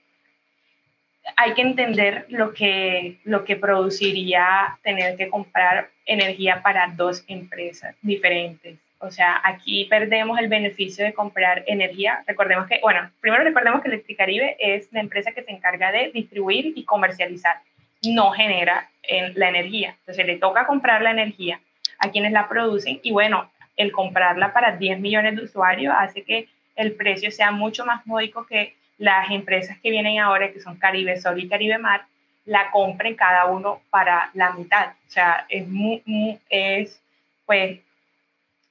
hay 1.38 1.54
que 1.54 1.62
entender 1.62 2.26
lo 2.30 2.54
que, 2.54 3.20
lo 3.24 3.46
que 3.46 3.56
produciría 3.56 4.78
tener 4.84 5.16
que 5.16 5.30
comprar 5.30 5.90
energía 6.06 6.62
para 6.62 6.92
dos 6.96 7.24
empresas 7.28 7.96
diferentes. 8.02 8.78
O 9.00 9.12
sea, 9.12 9.40
aquí 9.46 9.86
perdemos 9.86 10.38
el 10.40 10.50
beneficio 10.50 11.06
de 11.06 11.14
comprar 11.14 11.64
energía. 11.68 12.24
Recordemos 12.28 12.68
que, 12.68 12.80
bueno, 12.82 13.10
primero 13.22 13.46
recordemos 13.46 13.82
que 13.82 13.88
Electricaribe 13.88 14.58
es 14.60 14.92
la 14.92 15.00
empresa 15.00 15.32
que 15.32 15.44
se 15.44 15.52
encarga 15.52 15.94
de 15.94 16.12
distribuir 16.14 16.74
y 16.76 16.84
comercializar, 16.84 17.62
no 18.04 18.32
genera 18.32 18.90
la 19.36 19.48
energía. 19.48 19.96
Entonces 20.00 20.26
le 20.26 20.38
toca 20.38 20.68
comprar 20.68 21.02
la 21.02 21.12
energía 21.12 21.62
a 22.00 22.12
quienes 22.12 22.34
la 22.34 22.50
producen 22.50 23.00
y 23.04 23.12
bueno, 23.12 23.50
el 23.80 23.94
comprarla 23.94 24.52
para 24.52 24.76
10 24.76 25.00
millones 25.00 25.38
de 25.38 25.44
usuarios 25.44 25.96
hace 25.98 26.24
que 26.24 26.50
el 26.76 26.92
precio 26.96 27.32
sea 27.32 27.52
mucho 27.52 27.86
más 27.86 28.06
módico 28.06 28.46
que 28.46 28.76
las 28.98 29.32
empresas 29.32 29.80
que 29.80 29.90
vienen 29.90 30.20
ahora, 30.20 30.52
que 30.52 30.60
son 30.60 30.76
Caribe 30.78 31.16
Sol 31.16 31.40
y 31.40 31.48
Caribe 31.48 31.78
Mar, 31.78 32.06
la 32.44 32.72
compren 32.72 33.16
cada 33.16 33.46
uno 33.46 33.80
para 33.90 34.32
la 34.34 34.52
mitad. 34.52 34.90
O 35.08 35.12
sea, 35.12 35.46
es, 35.48 35.66
es 36.50 37.02
pues 37.46 37.80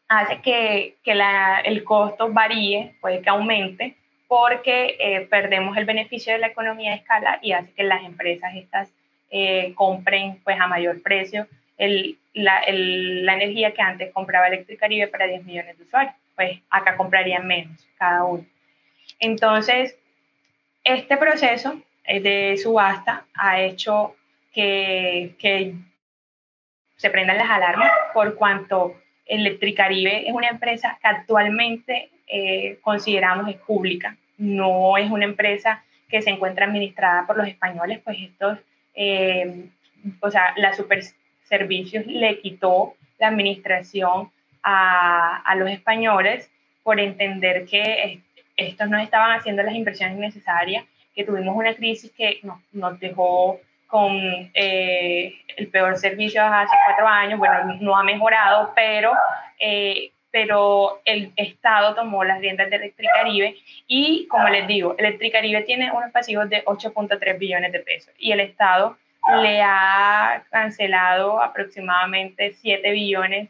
hace 0.08 0.42
que, 0.42 0.96
que 1.02 1.14
la, 1.14 1.60
el 1.60 1.84
costo 1.84 2.30
varíe, 2.30 2.94
puede 3.00 3.22
que 3.22 3.30
aumente, 3.30 3.96
porque 4.26 4.96
eh, 5.00 5.26
perdemos 5.30 5.74
el 5.78 5.86
beneficio 5.86 6.34
de 6.34 6.38
la 6.38 6.48
economía 6.48 6.90
de 6.90 6.98
escala 6.98 7.38
y 7.40 7.52
hace 7.52 7.72
que 7.72 7.84
las 7.84 8.04
empresas 8.04 8.54
estas 8.54 8.90
eh, 9.30 9.72
compren 9.74 10.38
pues 10.44 10.60
a 10.60 10.66
mayor 10.66 11.02
precio 11.02 11.46
el, 11.78 12.18
la, 12.34 12.60
el, 12.60 13.24
la, 13.24 13.34
energía 13.34 13.72
que 13.72 13.82
antes 13.82 14.12
compraba 14.12 14.48
Electricaribe 14.48 15.08
para 15.08 15.26
10 15.26 15.44
millones 15.44 15.78
de 15.78 15.84
usuarios. 15.84 16.14
Pues 16.36 16.60
acá 16.70 16.96
comprarían 16.96 17.46
menos 17.46 17.88
cada 17.96 18.24
uno. 18.24 18.44
Entonces, 19.18 19.96
este 20.84 21.16
proceso 21.16 21.80
eh, 22.04 22.20
de 22.20 22.56
subasta 22.56 23.24
ha 23.34 23.60
hecho 23.60 24.14
que, 24.52 25.34
que 25.38 25.74
se 26.96 27.10
prendan 27.10 27.38
las 27.38 27.50
alarmas 27.50 27.90
por 28.12 28.34
cuanto 28.34 28.96
Electricaribe 29.24 30.26
es 30.26 30.34
una 30.34 30.48
empresa 30.48 30.98
que 31.00 31.06
actualmente 31.06 32.10
eh, 32.26 32.78
consideramos 32.80 33.48
es 33.48 33.56
pública, 33.56 34.16
no 34.38 34.96
es 34.96 35.10
una 35.10 35.24
empresa 35.24 35.84
que 36.08 36.22
se 36.22 36.30
encuentra 36.30 36.64
administrada 36.66 37.26
por 37.26 37.36
los 37.36 37.46
españoles, 37.46 38.00
pues 38.02 38.16
estos, 38.20 38.58
eh, 38.94 39.66
o 40.20 40.30
sea, 40.30 40.54
la 40.56 40.72
Super 40.72 41.02
Servicios 41.48 42.06
le 42.06 42.40
quitó 42.40 42.94
la 43.18 43.28
administración 43.28 44.30
a, 44.62 45.42
a 45.44 45.54
los 45.54 45.70
españoles 45.70 46.50
por 46.82 47.00
entender 47.00 47.66
que 47.66 48.20
estos 48.56 48.88
no 48.88 48.98
estaban 48.98 49.38
haciendo 49.38 49.62
las 49.62 49.74
inversiones 49.74 50.18
necesarias, 50.18 50.84
que 51.14 51.24
tuvimos 51.24 51.56
una 51.56 51.74
crisis 51.74 52.12
que 52.12 52.40
nos, 52.42 52.58
nos 52.72 52.98
dejó 53.00 53.60
con 53.88 54.12
eh, 54.54 55.34
el 55.56 55.68
peor 55.68 55.96
servicio 55.96 56.42
hace 56.44 56.76
cuatro 56.86 57.08
años, 57.08 57.38
bueno, 57.38 57.76
no 57.80 57.96
ha 57.96 58.04
mejorado, 58.04 58.72
pero, 58.74 59.12
eh, 59.58 60.12
pero 60.30 61.00
el 61.04 61.32
Estado 61.36 61.94
tomó 61.94 62.22
las 62.22 62.38
riendas 62.40 62.68
de 62.68 62.76
Electricaribe 62.76 63.56
y, 63.86 64.26
como 64.28 64.48
les 64.48 64.66
digo, 64.66 64.94
Electricaribe 64.98 65.62
tiene 65.62 65.90
unos 65.90 66.12
pasivos 66.12 66.50
de 66.50 66.64
8.3 66.64 67.38
billones 67.38 67.72
de 67.72 67.80
pesos 67.80 68.12
y 68.18 68.32
el 68.32 68.40
Estado 68.40 68.98
le 69.42 69.60
ha 69.62 70.44
cancelado 70.50 71.42
aproximadamente 71.42 72.54
7 72.60 72.90
billones 72.92 73.48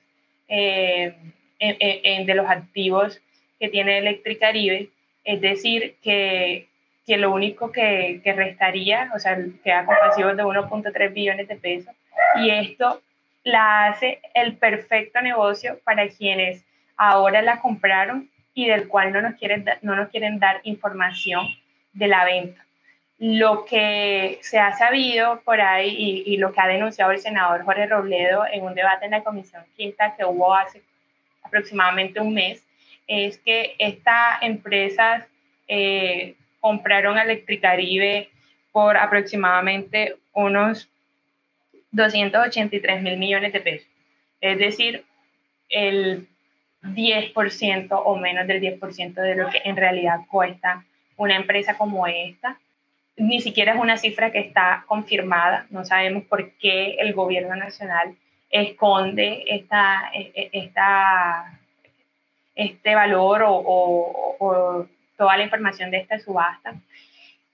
eh, 0.48 1.14
de 1.58 2.34
los 2.34 2.48
activos 2.48 3.20
que 3.58 3.68
tiene 3.68 3.98
Electricaribe, 3.98 4.90
es 5.24 5.40
decir, 5.40 5.96
que 6.02 6.68
que 7.08 7.16
lo 7.16 7.32
único 7.32 7.72
que, 7.72 8.20
que 8.22 8.34
restaría, 8.34 9.10
o 9.14 9.18
sea, 9.18 9.34
queda 9.64 9.86
con 9.86 9.96
pasivos 9.96 10.36
de 10.36 10.44
1.3 10.44 11.12
billones 11.14 11.48
de 11.48 11.56
pesos. 11.56 11.94
Y 12.36 12.50
esto 12.50 13.00
la 13.44 13.86
hace 13.86 14.20
el 14.34 14.58
perfecto 14.58 15.22
negocio 15.22 15.80
para 15.84 16.06
quienes 16.10 16.66
ahora 16.98 17.40
la 17.40 17.62
compraron 17.62 18.28
y 18.52 18.66
del 18.68 18.88
cual 18.88 19.14
no 19.14 19.22
nos 19.22 19.36
quieren, 19.36 19.64
no 19.80 19.96
nos 19.96 20.10
quieren 20.10 20.38
dar 20.38 20.60
información 20.64 21.48
de 21.94 22.08
la 22.08 22.26
venta. 22.26 22.62
Lo 23.18 23.64
que 23.64 24.38
se 24.42 24.58
ha 24.58 24.76
sabido 24.76 25.40
por 25.40 25.60
ahí 25.60 25.88
y, 25.88 26.34
y, 26.34 26.36
lo 26.36 26.52
que 26.52 26.60
ha 26.60 26.68
denunciado 26.68 27.10
el 27.10 27.18
senador 27.18 27.64
Jorge 27.64 27.86
Robledo 27.86 28.44
en 28.50 28.62
un 28.62 28.74
debate 28.74 29.06
en 29.06 29.10
la 29.10 29.24
Comisión 29.24 29.64
Quinta 29.76 30.14
que 30.16 30.24
hubo 30.24 30.54
hace 30.54 30.82
aproximadamente 31.42 32.20
un 32.20 32.34
mes 32.34 32.62
es 33.08 33.38
que 33.38 33.74
estas 33.78 34.42
empresas 34.42 35.24
eh, 35.66 36.34
compraron 36.60 37.18
Electricaribe 37.18 38.30
por 38.70 38.96
aproximadamente 38.96 40.16
unos 40.32 40.88
283 41.90 43.02
mil 43.02 43.16
millones 43.16 43.52
de 43.52 43.60
pesos. 43.60 43.88
Es 44.40 44.58
decir, 44.58 45.04
el 45.70 46.28
10% 46.82 47.88
o 47.90 48.16
menos 48.16 48.46
del 48.46 48.60
10% 48.60 49.14
de 49.14 49.34
lo 49.34 49.48
que 49.50 49.62
en 49.64 49.76
realidad 49.76 50.20
cuesta 50.30 50.84
una 51.16 51.36
empresa 51.36 51.76
como 51.76 52.06
esta. 52.06 52.58
Ni 53.18 53.40
siquiera 53.40 53.74
es 53.74 53.80
una 53.80 53.96
cifra 53.96 54.30
que 54.30 54.38
está 54.38 54.84
confirmada. 54.86 55.66
No 55.70 55.84
sabemos 55.84 56.24
por 56.24 56.52
qué 56.52 56.96
el 57.00 57.12
gobierno 57.12 57.56
nacional 57.56 58.16
esconde 58.50 59.44
esta, 59.46 60.10
e, 60.14 60.32
e, 60.34 60.72
este 62.54 62.94
valor 62.94 63.44
o, 63.46 64.86
toda 65.16 65.36
la 65.36 65.42
información 65.42 65.90
de 65.90 65.98
esta 65.98 66.18
subasta, 66.20 66.74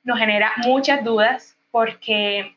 nos 0.03 0.19
genera 0.19 0.53
muchas 0.67 1.03
dudas 1.03 1.57
porque 1.71 2.55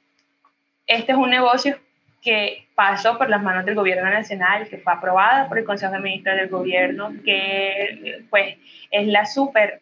este 0.86 1.14
es 1.14 1.18
un 1.18 1.30
negocio 1.30 1.78
que 2.22 2.68
pasó 2.76 3.18
por 3.18 3.30
las 3.30 3.42
manos 3.42 3.66
del 3.66 3.76
gobierno 3.76 4.10
nacional, 4.10 4.68
que 4.68 4.78
fue 4.80 4.92
aprobado 4.92 5.48
por 5.48 5.58
el 5.58 5.64
Consejo 5.64 5.94
de 5.94 6.00
Ministros 6.00 6.36
del 6.36 6.50
Gobierno, 6.50 7.14
que 7.24 8.26
pues 8.30 8.58
es 8.92 9.08
la 9.08 9.26
super, 9.26 9.82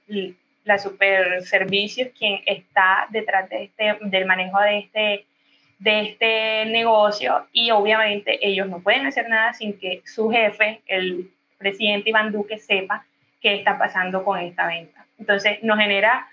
la 0.65 0.77
super 0.77 1.43
servicios 1.43 2.09
quien 2.17 2.41
está 2.45 3.07
detrás 3.09 3.49
de 3.49 3.63
este, 3.63 3.97
del 4.01 4.25
manejo 4.25 4.59
de 4.59 4.79
este, 4.79 5.25
de 5.79 6.01
este 6.01 6.65
negocio 6.65 7.47
y 7.53 7.71
obviamente 7.71 8.45
ellos 8.45 8.67
no 8.67 8.81
pueden 8.81 9.05
hacer 9.05 9.29
nada 9.29 9.53
sin 9.53 9.79
que 9.79 10.01
su 10.05 10.29
jefe, 10.29 10.81
el 10.87 11.29
presidente 11.57 12.09
Iván 12.09 12.31
Duque, 12.31 12.57
sepa 12.57 13.05
qué 13.41 13.55
está 13.55 13.77
pasando 13.77 14.23
con 14.23 14.39
esta 14.39 14.67
venta. 14.67 15.05
Entonces, 15.19 15.63
nos 15.63 15.77
genera 15.77 16.27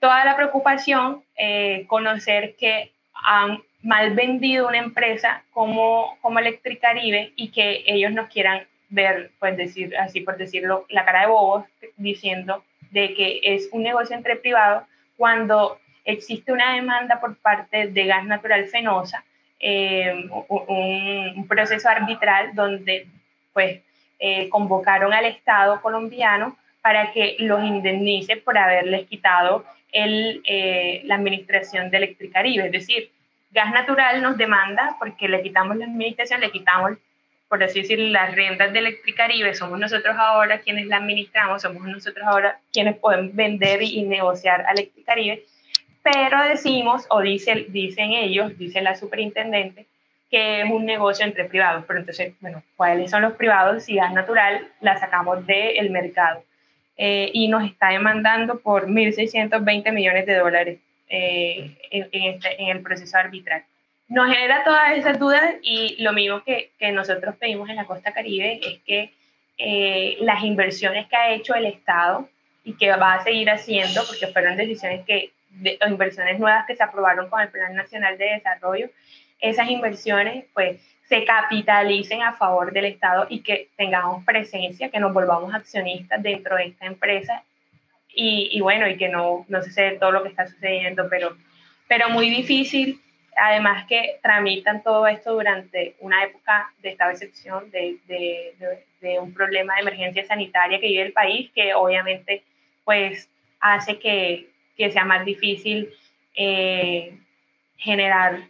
toda 0.00 0.24
la 0.24 0.36
preocupación 0.36 1.22
eh, 1.36 1.84
conocer 1.86 2.56
que 2.56 2.90
han 3.14 3.62
mal 3.82 4.14
vendido 4.14 4.66
una 4.66 4.78
empresa 4.78 5.44
como, 5.52 6.18
como 6.20 6.40
Electricaribe 6.40 7.32
y 7.36 7.48
que 7.50 7.84
ellos 7.86 8.12
nos 8.12 8.28
quieran 8.28 8.66
ver, 8.88 9.30
pues 9.38 9.56
decir 9.56 9.96
así 9.96 10.20
por 10.20 10.36
decirlo, 10.36 10.84
la 10.88 11.04
cara 11.04 11.20
de 11.20 11.26
bobos, 11.28 11.64
diciendo 11.96 12.64
de 12.96 13.12
que 13.12 13.40
es 13.42 13.68
un 13.72 13.82
negocio 13.82 14.16
entre 14.16 14.36
privados 14.36 14.84
cuando 15.18 15.78
existe 16.04 16.50
una 16.50 16.74
demanda 16.74 17.20
por 17.20 17.36
parte 17.36 17.88
de 17.88 18.06
Gas 18.06 18.24
Natural 18.24 18.66
Fenosa, 18.68 19.22
eh, 19.60 20.28
un, 20.48 21.46
proceso 21.46 21.88
arbitral 21.90 22.54
donde 22.54 23.06
pues 23.52 23.80
eh, 24.18 24.48
convocaron 24.48 25.12
al 25.12 25.26
Estado 25.26 25.80
colombiano 25.82 26.56
para 26.80 27.12
que 27.12 27.36
los 27.40 27.62
indemnice 27.62 28.38
por 28.38 28.56
haberles 28.56 29.06
quitado 29.06 29.66
el, 29.92 30.40
eh, 30.46 31.02
la 31.04 31.16
administración 31.16 31.90
de 31.90 31.98
Electricaribe. 31.98 32.64
Es 32.66 32.72
decir, 32.72 33.10
Gas 33.50 33.72
Natural 33.72 34.22
nos 34.22 34.38
demanda 34.38 34.96
porque 34.98 35.28
le 35.28 35.42
quitamos 35.42 35.76
la 35.76 35.84
administración, 35.84 36.40
le 36.40 36.50
quitamos, 36.50 36.92
por 37.48 37.62
así 37.62 37.82
decirlo, 37.82 38.08
las 38.08 38.34
rentas 38.34 38.72
de 38.72 38.78
Electricaribe. 38.80 39.54
Somos 39.54 39.78
nosotros 39.78 40.16
ahora 40.18 40.60
quienes 40.60 40.86
la 40.86 40.96
administramos, 40.98 41.62
somos 41.62 41.82
nosotros 41.84 42.26
ahora 42.26 42.58
quienes 42.72 42.96
podemos 42.96 43.34
vender 43.34 43.82
y 43.82 44.02
negociar 44.02 44.64
a 44.66 44.72
Electricaribe. 44.72 45.44
Pero 46.02 46.42
decimos, 46.48 47.06
o 47.10 47.20
dice, 47.20 47.66
dicen 47.68 48.12
ellos, 48.12 48.56
dice 48.58 48.80
la 48.80 48.94
superintendente, 48.94 49.86
que 50.30 50.62
es 50.62 50.70
un 50.70 50.86
negocio 50.86 51.24
entre 51.24 51.44
privados. 51.44 51.84
Pero 51.86 52.00
entonces, 52.00 52.34
bueno, 52.40 52.62
¿cuáles 52.76 53.10
son 53.10 53.22
los 53.22 53.34
privados 53.34 53.84
si 53.84 53.96
Gas 53.96 54.12
Natural 54.12 54.68
la 54.80 54.98
sacamos 54.98 55.46
del 55.46 55.90
mercado? 55.90 56.42
eh, 56.96 57.30
y 57.32 57.48
nos 57.48 57.64
está 57.64 57.88
demandando 57.88 58.58
por 58.60 58.88
1.620 58.88 59.92
millones 59.92 60.26
de 60.26 60.34
dólares 60.36 60.78
eh, 61.08 61.76
en, 61.90 62.08
en, 62.10 62.34
este, 62.34 62.62
en, 62.62 62.68
el 62.68 62.82
proceso 62.82 63.16
arbitral. 63.16 63.64
Nos 64.08 64.28
genera 64.28 64.62
todas 64.64 64.96
esas 64.96 65.18
dudas 65.18 65.56
y 65.62 65.96
lo 66.02 66.12
mismo 66.12 66.42
que, 66.44 66.70
que 66.78 66.92
nosotros 66.92 67.34
pedimos 67.36 67.68
en 67.68 67.76
la 67.76 67.86
costa 67.86 68.12
caribe 68.12 68.60
es 68.62 68.80
que 68.86 69.12
eh, 69.58 70.18
las 70.20 70.44
inversiones 70.44 71.08
que 71.08 71.16
ha 71.16 71.30
hecho 71.30 71.54
el 71.54 71.66
Estado 71.66 72.28
y 72.62 72.74
que 72.74 72.90
va 72.90 73.14
a 73.14 73.24
seguir 73.24 73.48
haciendo, 73.50 74.02
porque 74.06 74.26
fueron 74.28 74.56
decisiones 74.56 75.04
que, 75.06 75.32
de, 75.50 75.78
inversiones 75.88 76.38
nuevas 76.38 76.66
que 76.66 76.76
se 76.76 76.82
aprobaron 76.82 77.28
con 77.30 77.40
el 77.40 77.48
Plan 77.48 77.74
Nacional 77.74 78.18
de 78.18 78.26
Desarrollo, 78.26 78.90
esas 79.40 79.68
inversiones 79.70 80.44
pues 80.52 80.80
se 81.08 81.24
capitalicen 81.24 82.22
a 82.22 82.32
favor 82.32 82.72
del 82.72 82.86
Estado 82.86 83.26
y 83.30 83.40
que 83.40 83.68
tengamos 83.76 84.24
presencia, 84.24 84.90
que 84.90 85.00
nos 85.00 85.12
volvamos 85.12 85.54
accionistas 85.54 86.22
dentro 86.22 86.56
de 86.56 86.66
esta 86.66 86.86
empresa. 86.86 87.42
Y, 88.12 88.48
y 88.52 88.60
bueno, 88.60 88.88
y 88.88 88.96
que 88.96 89.08
no, 89.08 89.44
no 89.48 89.62
se 89.62 89.70
sé 89.70 89.90
todo 90.00 90.10
lo 90.10 90.22
que 90.22 90.30
está 90.30 90.46
sucediendo, 90.46 91.06
pero, 91.08 91.36
pero 91.86 92.08
muy 92.08 92.30
difícil, 92.30 93.00
además 93.36 93.86
que 93.86 94.18
tramitan 94.22 94.82
todo 94.82 95.06
esto 95.06 95.34
durante 95.34 95.94
una 96.00 96.24
época 96.24 96.70
de 96.82 96.90
estado 96.90 97.10
de 97.10 97.14
excepción, 97.14 97.70
de, 97.70 97.98
de, 98.08 99.18
un 99.20 99.32
problema 99.32 99.74
de 99.74 99.82
emergencia 99.82 100.24
sanitaria 100.24 100.80
que 100.80 100.88
vive 100.88 101.02
el 101.02 101.12
país, 101.12 101.50
que 101.54 101.74
obviamente 101.74 102.42
pues 102.84 103.30
hace 103.60 103.98
que, 103.98 104.48
que 104.76 104.90
sea 104.90 105.04
más 105.04 105.24
difícil 105.24 105.90
eh, 106.34 107.16
generar 107.76 108.40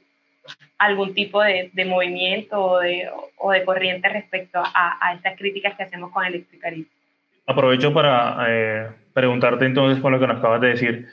algún 0.79 1.15
tipo 1.15 1.43
de, 1.43 1.71
movimiento 1.87 2.61
o 2.61 2.79
de, 2.79 3.09
o 3.37 3.51
de, 3.51 3.65
corriente 3.65 4.09
respecto 4.09 4.61
a, 4.61 4.99
a, 5.01 5.15
estas 5.15 5.37
críticas 5.37 5.75
que 5.77 5.83
hacemos 5.83 6.11
con 6.11 6.25
Electricaribe. 6.25 6.89
Aprovecho 7.47 7.93
para 7.93 8.47
eh, 8.49 8.89
preguntarte 9.13 9.67
entonces 9.67 10.01
con 10.01 10.13
lo 10.13 10.19
que 10.19 10.27
nos 10.27 10.39
acabas 10.39 10.61
de 10.61 10.69
decir, 10.69 11.09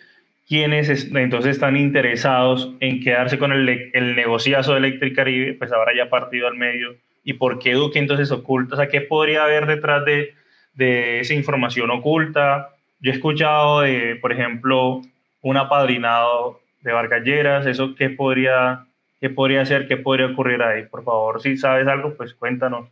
¿quiénes 0.53 1.11
entonces 1.15 1.55
están 1.55 1.75
interesados 1.77 2.75
en 2.79 2.99
quedarse 2.99 3.39
con 3.39 3.51
el, 3.51 3.89
el 3.91 4.15
negociazo 4.15 4.73
de 4.73 4.77
Electricaribe? 4.77 5.55
Pues 5.55 5.71
ahora 5.71 5.93
ya 5.97 6.11
partido 6.11 6.47
al 6.47 6.53
medio 6.53 6.93
y 7.23 7.33
por 7.33 7.57
qué 7.57 7.73
Duque 7.73 7.97
entonces 7.97 8.29
oculta, 8.29 8.75
o 8.75 8.77
sea, 8.77 8.87
qué 8.87 9.01
podría 9.01 9.45
haber 9.45 9.65
detrás 9.65 10.05
de, 10.05 10.35
de 10.75 11.21
esa 11.21 11.33
información 11.33 11.89
oculta. 11.89 12.69
Yo 12.99 13.11
he 13.11 13.15
escuchado 13.15 13.81
de, 13.81 14.15
por 14.21 14.31
ejemplo, 14.31 15.01
un 15.41 15.57
apadrinado 15.57 16.59
de 16.81 16.91
Barcalleras, 16.91 17.65
eso 17.65 17.95
qué 17.95 18.11
podría, 18.11 18.85
qué 19.19 19.31
podría 19.31 19.65
ser, 19.65 19.87
qué 19.87 19.97
podría 19.97 20.27
ocurrir 20.27 20.61
ahí. 20.61 20.83
Por 20.83 21.03
favor, 21.03 21.41
si 21.41 21.57
sabes 21.57 21.87
algo, 21.87 22.13
pues 22.13 22.35
cuéntanos. 22.35 22.89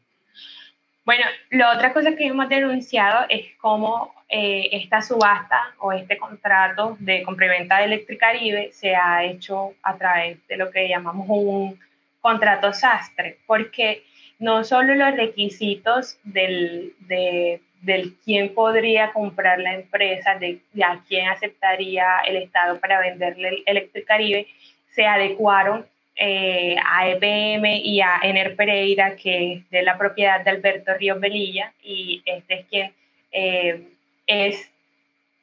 Bueno, 1.04 1.26
la 1.50 1.74
otra 1.74 1.94
cosa 1.94 2.16
que 2.16 2.28
hemos 2.28 2.48
denunciado 2.48 3.26
es 3.28 3.48
cómo 3.60 4.14
eh, 4.30 4.70
esta 4.72 5.02
subasta 5.02 5.74
o 5.80 5.92
este 5.92 6.18
contrato 6.18 6.96
de 7.00 7.24
compra-venta 7.24 7.80
de 7.80 7.86
Electricaribe 7.86 8.72
se 8.72 8.96
ha 8.96 9.24
hecho 9.24 9.74
a 9.82 9.98
través 9.98 10.46
de 10.48 10.58
lo 10.58 10.70
que 10.70 10.88
llamamos 10.88 11.26
un 11.28 11.80
contrato 12.22 12.72
sastre, 12.72 13.40
porque 13.48 14.04
no 14.38 14.64
solo 14.64 14.94
los 14.94 15.16
requisitos 15.16 16.20
del, 16.24 16.94
de, 17.00 17.62
del 17.82 18.16
quién 18.24 18.54
podría 18.54 19.12
comprar 19.12 19.60
la 19.60 19.74
empresa, 19.74 20.36
de, 20.36 20.62
a 20.84 21.00
quién 21.08 21.28
aceptaría 21.30 22.20
el 22.28 22.38
Estado 22.38 22.80
para 22.80 23.00
venderle 23.00 23.64
Electricaribe, 23.66 24.48
se 24.92 25.08
adecuaron 25.08 25.86
eh, 26.16 26.76
a 26.86 27.10
EPM 27.10 27.66
y 27.84 28.02
a 28.02 28.20
Ener 28.22 28.56
Pereira, 28.56 29.16
que 29.16 29.54
es 29.54 29.70
de 29.70 29.82
la 29.82 29.98
propiedad 29.98 30.44
de 30.44 30.52
Alberto 30.52 30.94
Ríos 30.94 31.20
Velilla, 31.20 31.74
y 31.82 32.22
este 32.26 32.60
es 32.60 32.66
quien 32.68 32.94
eh, 33.32 33.88
es 34.28 34.70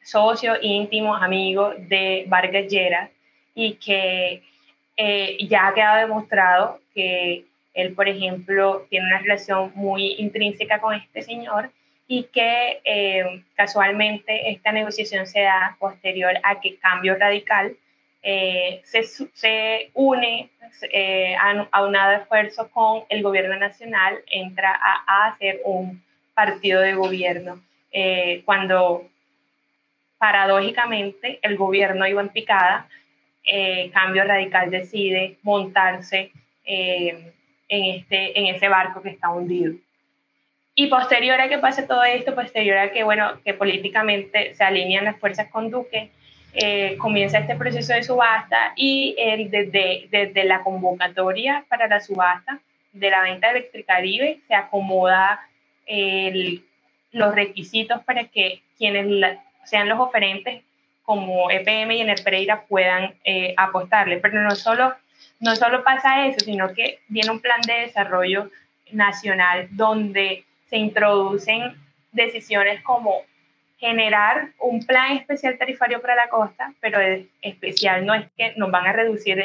socio 0.03 0.55
íntimo, 0.61 1.15
amigo 1.15 1.73
de 1.77 2.25
Vargas 2.29 2.69
Lleras, 2.69 3.11
y 3.55 3.75
que 3.75 4.43
eh, 4.97 5.37
ya 5.49 5.69
ha 5.69 5.75
quedado 5.75 6.07
demostrado 6.07 6.81
que 6.95 7.45
él, 7.75 7.95
por 7.95 8.09
ejemplo, 8.09 8.87
tiene 8.91 9.07
una 9.07 9.19
relación 9.19 9.73
muy 9.75 10.17
intrínseca 10.19 10.81
con 10.81 10.95
este 10.95 11.23
señor 11.23 11.71
y 12.07 12.25
que 12.25 13.43
casualmente 13.55 14.51
esta 14.51 14.73
negociación 14.73 15.27
se 15.27 15.41
da 15.41 15.77
posterior 15.79 16.35
a 16.43 16.61
que 16.61 16.77
Cambio 16.77 17.17
Radical 17.17 17.77
eh, 18.31 18.83
se, 18.85 19.05
se, 19.05 19.91
une 19.95 20.51
eh, 20.93 21.35
a, 21.35 21.83
un 21.83 21.97
esfuerzo 21.97 22.71
con 22.71 23.05
el 23.09 23.23
gobierno 23.23 23.57
nacional, 23.57 24.19
entra 24.31 24.79
a, 24.79 25.29
hacer 25.29 25.63
un 25.65 26.03
partido 26.35 26.83
de 26.83 26.93
gobierno. 26.93 27.59
Eh, 27.91 28.43
cuando 28.45 29.09
paradójicamente 30.19 31.39
el 31.41 31.57
gobierno 31.57 32.07
iba 32.07 32.21
en 32.21 32.29
picada, 32.29 32.87
eh, 33.51 33.91
Cambio 33.95 34.25
Radical 34.25 34.71
decide 34.71 35.39
montarse 35.43 36.31
en, 36.67 37.33
este, 37.67 38.39
en 38.39 38.55
ese 38.55 38.69
barco 38.69 39.01
que 39.01 39.09
está 39.09 39.31
hundido. 39.31 39.73
Y 40.75 40.89
posterior 40.89 41.41
a 41.41 41.49
que 41.49 41.57
pase 41.57 41.85
todo 41.85 42.05
esto, 42.05 42.35
posterior 42.35 42.77
a 42.77 42.93
que, 42.93 43.05
bueno, 43.05 43.41
que 43.43 43.55
políticamente 43.55 44.55
se 44.55 44.65
alinean 44.65 45.07
las 45.07 45.17
fuerzas 45.17 45.49
con 45.51 45.71
Duque, 45.71 46.11
eh, 46.55 46.97
comienza 46.99 47.39
este 47.39 47.57
proceso 47.57 47.93
de 47.93 48.03
subasta 48.03 48.73
y 48.77 49.17
desde, 49.51 50.09
desde 50.11 50.45
la 50.45 50.63
convocatoria 50.63 51.65
para 51.69 51.87
la 51.87 52.01
subasta 52.01 52.61
de 52.93 53.11
la 53.11 53.23
venta 53.23 53.49
de 53.53 53.59
Electricaribe 53.59 54.41
se 54.47 54.55
acomoda 54.55 55.41
los 57.13 57.35
requisitos 57.35 58.03
para 58.05 58.25
que 58.25 58.63
quienes 58.77 59.39
sean 59.65 59.89
los 59.89 59.99
oferentes 59.99 60.63
como 61.09 61.51
EPM 61.51 61.93
y 61.93 62.01
Ener 62.03 62.23
Pereira 62.23 62.65
puedan 62.69 63.15
eh, 63.25 63.55
apostarle. 63.57 64.19
Pero 64.19 64.43
no 64.43 64.55
solo, 64.55 64.95
no 65.41 65.57
solo 65.57 65.83
pasa 65.83 66.27
eso, 66.27 66.41
sino 66.45 66.75
que 66.75 67.01
viene 67.09 67.31
un 67.31 67.41
plan 67.41 67.63
de 67.63 67.81
desarrollo 67.87 68.51
nacional 68.93 69.69
donde 69.71 70.45
se 70.69 70.77
introducen 70.77 71.75
decisiones 72.13 72.83
como 72.83 73.23
generar 73.79 74.49
un 74.59 74.85
plan 74.85 75.17
especial 75.17 75.57
tarifario 75.57 76.01
para 76.01 76.17
la 76.17 76.29
costa, 76.29 76.73
pero 76.81 76.99
especial 77.41 78.05
no 78.05 78.15
es 78.15 78.27
que 78.37 78.53
nos 78.57 78.71
van 78.71 78.87
a 78.87 78.93
reducir 78.93 79.43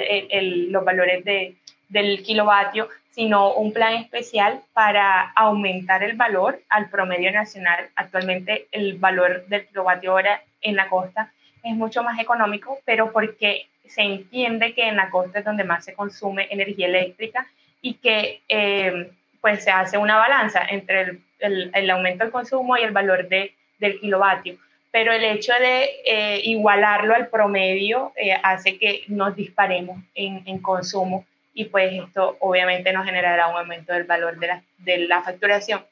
los 0.69 0.83
valores 0.83 1.23
de, 1.23 1.55
del 1.89 2.23
kilovatio, 2.23 2.89
sino 3.11 3.53
un 3.53 3.71
plan 3.71 3.93
especial 3.93 4.61
para 4.73 5.31
aumentar 5.35 6.03
el 6.03 6.17
valor 6.17 6.59
al 6.69 6.89
promedio 6.89 7.31
nacional. 7.31 7.89
Actualmente 7.95 8.67
el 8.71 8.97
valor 8.97 9.45
del 9.47 9.67
kilovatio 9.67 10.15
hora 10.15 10.41
en 10.61 10.75
la 10.75 10.89
costa 10.89 11.31
es 11.63 11.75
mucho 11.75 12.01
más 12.01 12.19
económico, 12.19 12.79
pero 12.85 13.11
porque 13.11 13.67
se 13.85 14.01
entiende 14.01 14.73
que 14.73 14.87
en 14.87 14.95
la 14.95 15.11
costa 15.11 15.39
es 15.39 15.45
donde 15.45 15.63
más 15.63 15.85
se 15.85 15.93
consume 15.93 16.47
energía 16.49 16.87
eléctrica 16.87 17.45
y 17.81 17.95
que 17.95 18.41
eh, 18.49 19.11
pues 19.41 19.63
se 19.63 19.69
hace 19.69 19.99
una 19.99 20.17
balanza 20.17 20.65
entre 20.67 21.01
el, 21.01 21.21
el, 21.39 21.71
el 21.73 21.89
aumento 21.91 22.23
del 22.23 22.31
consumo 22.31 22.77
y 22.77 22.81
el 22.81 22.91
valor 22.91 23.27
de 23.27 23.53
del 23.79 23.99
kilovatio, 23.99 24.57
pero 24.93 25.11
el 25.11 25.23
hecho 25.23 25.53
de 25.59 25.89
eh, 26.05 26.41
igualarlo 26.43 27.15
al 27.15 27.27
promedio 27.27 28.13
eh, 28.15 28.37
hace 28.43 28.77
que 28.77 29.03
nos 29.07 29.35
disparemos 29.35 29.97
en, 30.13 30.43
en, 30.45 30.59
consumo 30.59 31.25
y 31.53 31.65
pues 31.65 31.91
esto 31.93 32.37
obviamente 32.39 32.93
nos 32.93 33.03
generará 33.03 33.47
un 33.47 33.57
aumento 33.57 33.91
del 33.91 34.03
valor 34.03 34.37
de 34.37 34.47
la, 34.47 34.63
de 34.77 34.99
la 34.99 35.23
facturación. 35.23 35.83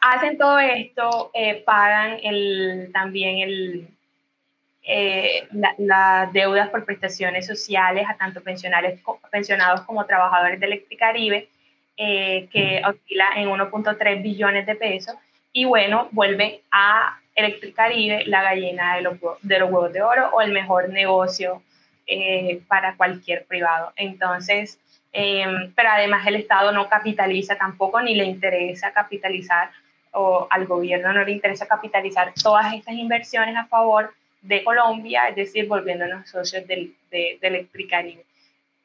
Hacen 0.00 0.38
todo 0.38 0.58
esto, 0.58 1.30
eh, 1.34 1.62
pagan 1.66 2.18
el, 2.22 2.90
también 2.94 3.38
el, 3.38 3.88
las 5.78 6.32
deudas 6.32 6.70
por 6.70 6.86
prestaciones 6.86 7.46
sociales 7.46 8.06
a 8.08 8.16
tanto 8.16 8.42
pensionales, 8.42 9.00
pensionados 9.30 9.82
como 9.82 10.06
trabajadores 10.06 10.60
de 10.60 10.66
Electricaribe, 10.66 11.48
que 11.96 12.82
oscila 12.86 13.28
en 13.36 13.48
1.3 13.48 14.22
billones 14.22 14.64
de 14.64 14.76
pesos, 14.76 15.14
y 15.52 15.64
bueno, 15.64 16.08
vuelve 16.12 16.60
a 16.70 17.18
Electricaribe, 17.36 18.24
la 18.26 18.42
gallina 18.42 18.96
de 18.96 19.02
los, 19.02 19.18
de 19.42 19.58
los 19.58 19.70
huevos 19.70 19.92
de 19.92 20.00
oro 20.00 20.30
o 20.32 20.40
el 20.40 20.52
mejor 20.52 20.88
negocio 20.88 21.62
eh, 22.06 22.62
para 22.66 22.96
cualquier 22.96 23.44
privado. 23.44 23.92
Entonces, 23.96 24.80
em, 25.12 25.70
pero 25.74 25.90
además 25.90 26.26
el 26.26 26.36
Estado 26.36 26.72
no 26.72 26.88
capitaliza 26.88 27.56
tampoco, 27.56 28.00
ni 28.00 28.14
le 28.14 28.24
interesa 28.24 28.90
capitalizar, 28.92 29.70
o 30.12 30.46
al 30.50 30.66
gobierno 30.66 31.12
no 31.12 31.24
le 31.24 31.32
interesa 31.32 31.66
capitalizar 31.66 32.32
todas 32.42 32.72
estas 32.72 32.94
inversiones 32.94 33.54
a 33.54 33.66
favor 33.66 34.14
de 34.40 34.64
Colombia, 34.64 35.28
es 35.28 35.36
decir, 35.36 35.66
volviéndonos 35.68 36.30
socios 36.30 36.66
de, 36.66 36.92
de, 37.10 37.38
Electricaribe. 37.42 38.24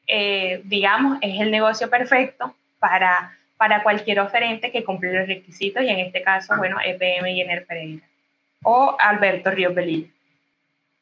Eh, 0.06 0.60
digamos, 0.64 1.18
es 1.22 1.40
el 1.40 1.50
negocio 1.50 1.88
perfecto 1.88 2.54
para, 2.78 3.38
para 3.56 3.82
cualquier 3.82 4.20
oferente 4.20 4.70
que 4.70 4.84
cumple 4.84 5.12
los 5.12 5.26
requisitos 5.26 5.82
y 5.82 5.88
en 5.88 6.00
este 6.00 6.22
caso, 6.22 6.54
bueno, 6.58 6.76
EPM 6.84 7.28
y 7.28 7.40
Ener 7.40 7.64
Pereira 7.64 8.11
o 8.62 8.96
Alberto 8.98 9.50
Ríos 9.50 9.74
Belilla. 9.74 10.08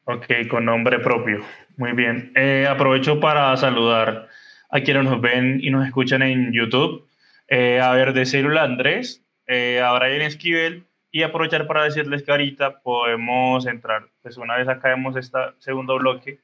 Ok, 0.05 0.25
con 0.49 0.65
nombre 0.65 0.99
propio. 0.99 1.43
Muy 1.77 1.93
bien. 1.93 2.31
Eh, 2.35 2.67
aprovecho 2.69 3.19
para 3.19 3.55
saludar 3.57 4.27
a 4.69 4.79
quienes 4.81 5.03
nos 5.03 5.21
ven 5.21 5.59
y 5.61 5.69
nos 5.69 5.85
escuchan 5.85 6.21
en 6.21 6.51
YouTube. 6.51 7.07
Eh, 7.47 7.79
a 7.79 7.91
ver, 7.91 8.13
de 8.13 8.25
célula 8.25 8.63
Andrés, 8.63 9.23
eh, 9.47 9.81
a 9.81 9.91
Brian 9.93 10.21
Esquivel 10.21 10.85
y 11.11 11.23
aprovechar 11.23 11.67
para 11.67 11.83
decirles 11.83 12.23
que 12.23 12.31
ahorita 12.31 12.79
podemos 12.79 13.65
entrar, 13.67 14.07
pues 14.21 14.37
una 14.37 14.55
vez 14.55 14.67
acabemos 14.69 15.15
este 15.17 15.37
segundo 15.59 15.97
bloque, 15.97 16.39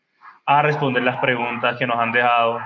a 0.45 0.61
responder 0.61 1.03
las 1.03 1.17
preguntas 1.17 1.77
que 1.77 1.87
nos 1.87 1.97
han 1.97 2.11
dejado 2.11 2.59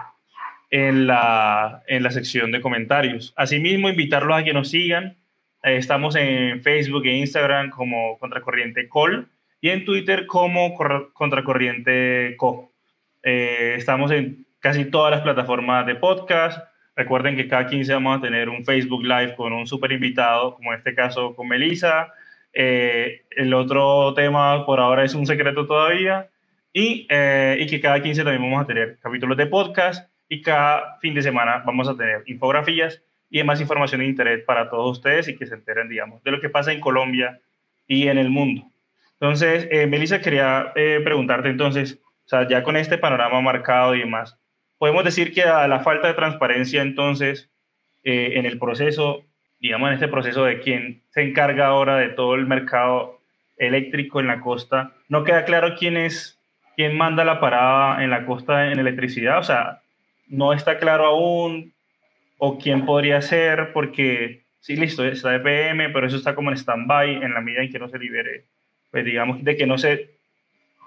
en 0.72 1.08
la, 1.08 1.84
en 1.88 2.04
la 2.04 2.12
sección 2.12 2.52
de 2.52 2.62
comentarios. 2.62 3.34
Asimismo, 3.36 3.90
invitarlos 3.90 4.38
a 4.38 4.44
que 4.44 4.54
nos 4.54 4.70
sigan 4.70 5.18
estamos 5.64 6.16
en 6.16 6.62
Facebook 6.62 7.06
e 7.06 7.18
Instagram 7.18 7.70
como 7.70 8.18
Contracorriente 8.18 8.90
Col 8.90 9.28
y 9.60 9.70
en 9.70 9.86
Twitter 9.86 10.26
como 10.26 10.74
Contracorriente 11.14 12.36
Co. 12.38 12.72
Eh, 13.24 13.76
estamos 13.78 14.12
en 14.12 14.46
casi 14.60 14.86
todas 14.86 15.12
las 15.12 15.22
plataformas 15.22 15.86
de 15.86 15.96
podcast. 15.96 16.60
Recuerden 16.96 17.36
que 17.36 17.48
cada 17.48 17.68
15 17.68 17.94
vamos 17.94 18.18
a 18.18 18.22
tener 18.22 18.50
un 18.50 18.66
Facebook 18.66 19.04
Live 19.04 19.36
con 19.36 19.54
un 19.54 19.68
super 19.68 19.92
invitado, 19.92 20.56
como 20.56 20.72
en 20.72 20.80
este 20.80 20.96
caso 20.96 21.36
con 21.36 21.48
Melissa. 21.48 22.12
Eh, 22.54 23.24
el 23.32 23.54
otro 23.54 24.14
tema 24.14 24.66
por 24.66 24.80
ahora 24.80 25.04
es 25.04 25.14
un 25.14 25.26
secreto 25.26 25.68
todavía. 25.68 26.30
Y, 26.74 27.06
y 27.10 27.68
que 27.68 27.80
cada 27.82 28.02
15 28.02 28.24
también 28.24 28.42
vamos 28.42 28.64
a 28.64 28.68
tener 28.68 28.98
capítulos 29.02 29.38
de 29.38 29.46
podcast 29.46 30.10
y 30.30 30.42
cada 30.42 30.98
fin 31.02 31.14
de 31.14 31.22
semana 31.22 31.62
vamos 31.66 31.90
a 31.90 31.98
tener 31.98 32.24
infografías 32.28 33.04
y 33.32 33.42
más 33.44 33.62
información 33.62 34.02
en 34.02 34.10
Internet 34.10 34.44
para 34.46 34.70
todos 34.70 34.98
ustedes 34.98 35.30
y 35.30 35.36
que 35.38 35.48
se 35.48 35.56
enteren, 35.56 35.88
digamos, 35.88 36.22
de 36.24 36.32
lo 36.32 36.42
que 36.42 36.50
pasa 36.50 36.74
en 36.74 36.82
Colombia 36.82 37.40
y 37.88 38.10
en 38.10 38.18
el 38.18 38.30
mundo. 38.30 38.70
Entonces, 39.14 39.68
eh, 39.72 39.88
Melissa, 39.88 40.20
quería 40.20 40.74
eh, 40.76 41.00
preguntarte 41.04 41.50
entonces, 41.50 42.00
o 42.26 42.28
sea, 42.28 42.48
ya 42.48 42.62
con 42.62 42.76
este 42.76 42.98
panorama 42.98 43.40
marcado 43.40 43.96
y 43.96 44.00
demás, 44.00 44.38
podemos 44.78 45.06
decir 45.06 45.34
que 45.34 45.44
a 45.44 45.68
la 45.68 45.80
falta 45.80 46.10
de 46.10 46.14
transparencia 46.14 46.82
entonces 46.82 47.50
eh, 48.04 48.34
en 48.36 48.46
el 48.46 48.60
proceso, 48.60 49.24
digamos, 49.60 49.88
en 49.88 49.94
este 49.94 50.10
proceso 50.10 50.44
de 50.44 50.60
quién 50.60 51.02
se 51.12 51.22
encarga 51.22 51.68
ahora 51.68 51.98
de 51.98 52.10
todo 52.10 52.36
el 52.36 52.48
mercado 52.48 53.22
eléctrico 53.58 54.20
en 54.20 54.28
la 54.28 54.42
costa, 54.42 54.92
no 55.08 55.24
queda 55.24 55.46
claro 55.46 55.76
quién 55.78 55.96
es, 55.96 56.38
quién 56.76 56.98
manda 56.98 57.24
la 57.24 57.40
parada 57.40 58.04
en 58.04 58.10
la 58.10 58.26
costa 58.26 58.72
en 58.72 58.80
electricidad, 58.80 59.38
o 59.38 59.44
sea, 59.44 59.82
no 60.28 60.52
está 60.52 60.80
claro 60.80 61.06
aún 61.06 61.74
o 62.44 62.58
quién 62.58 62.88
podría 62.88 63.22
ser, 63.22 63.72
porque 63.72 64.42
sí, 64.62 64.76
listo, 64.76 65.06
está 65.06 65.36
EPM, 65.36 65.94
pero 65.94 66.08
eso 66.08 66.18
está 66.18 66.34
como 66.34 66.50
en 66.50 66.58
stand-by 66.58 67.24
en 67.24 67.36
la 67.36 67.42
medida 67.42 67.62
en 67.62 67.72
que 67.72 67.78
no 67.78 67.88
se 67.88 68.00
libere, 68.00 68.46
pues 68.90 69.06
digamos, 69.06 69.44
de 69.44 69.56
que 69.56 69.68
no 69.68 69.78
se 69.78 70.10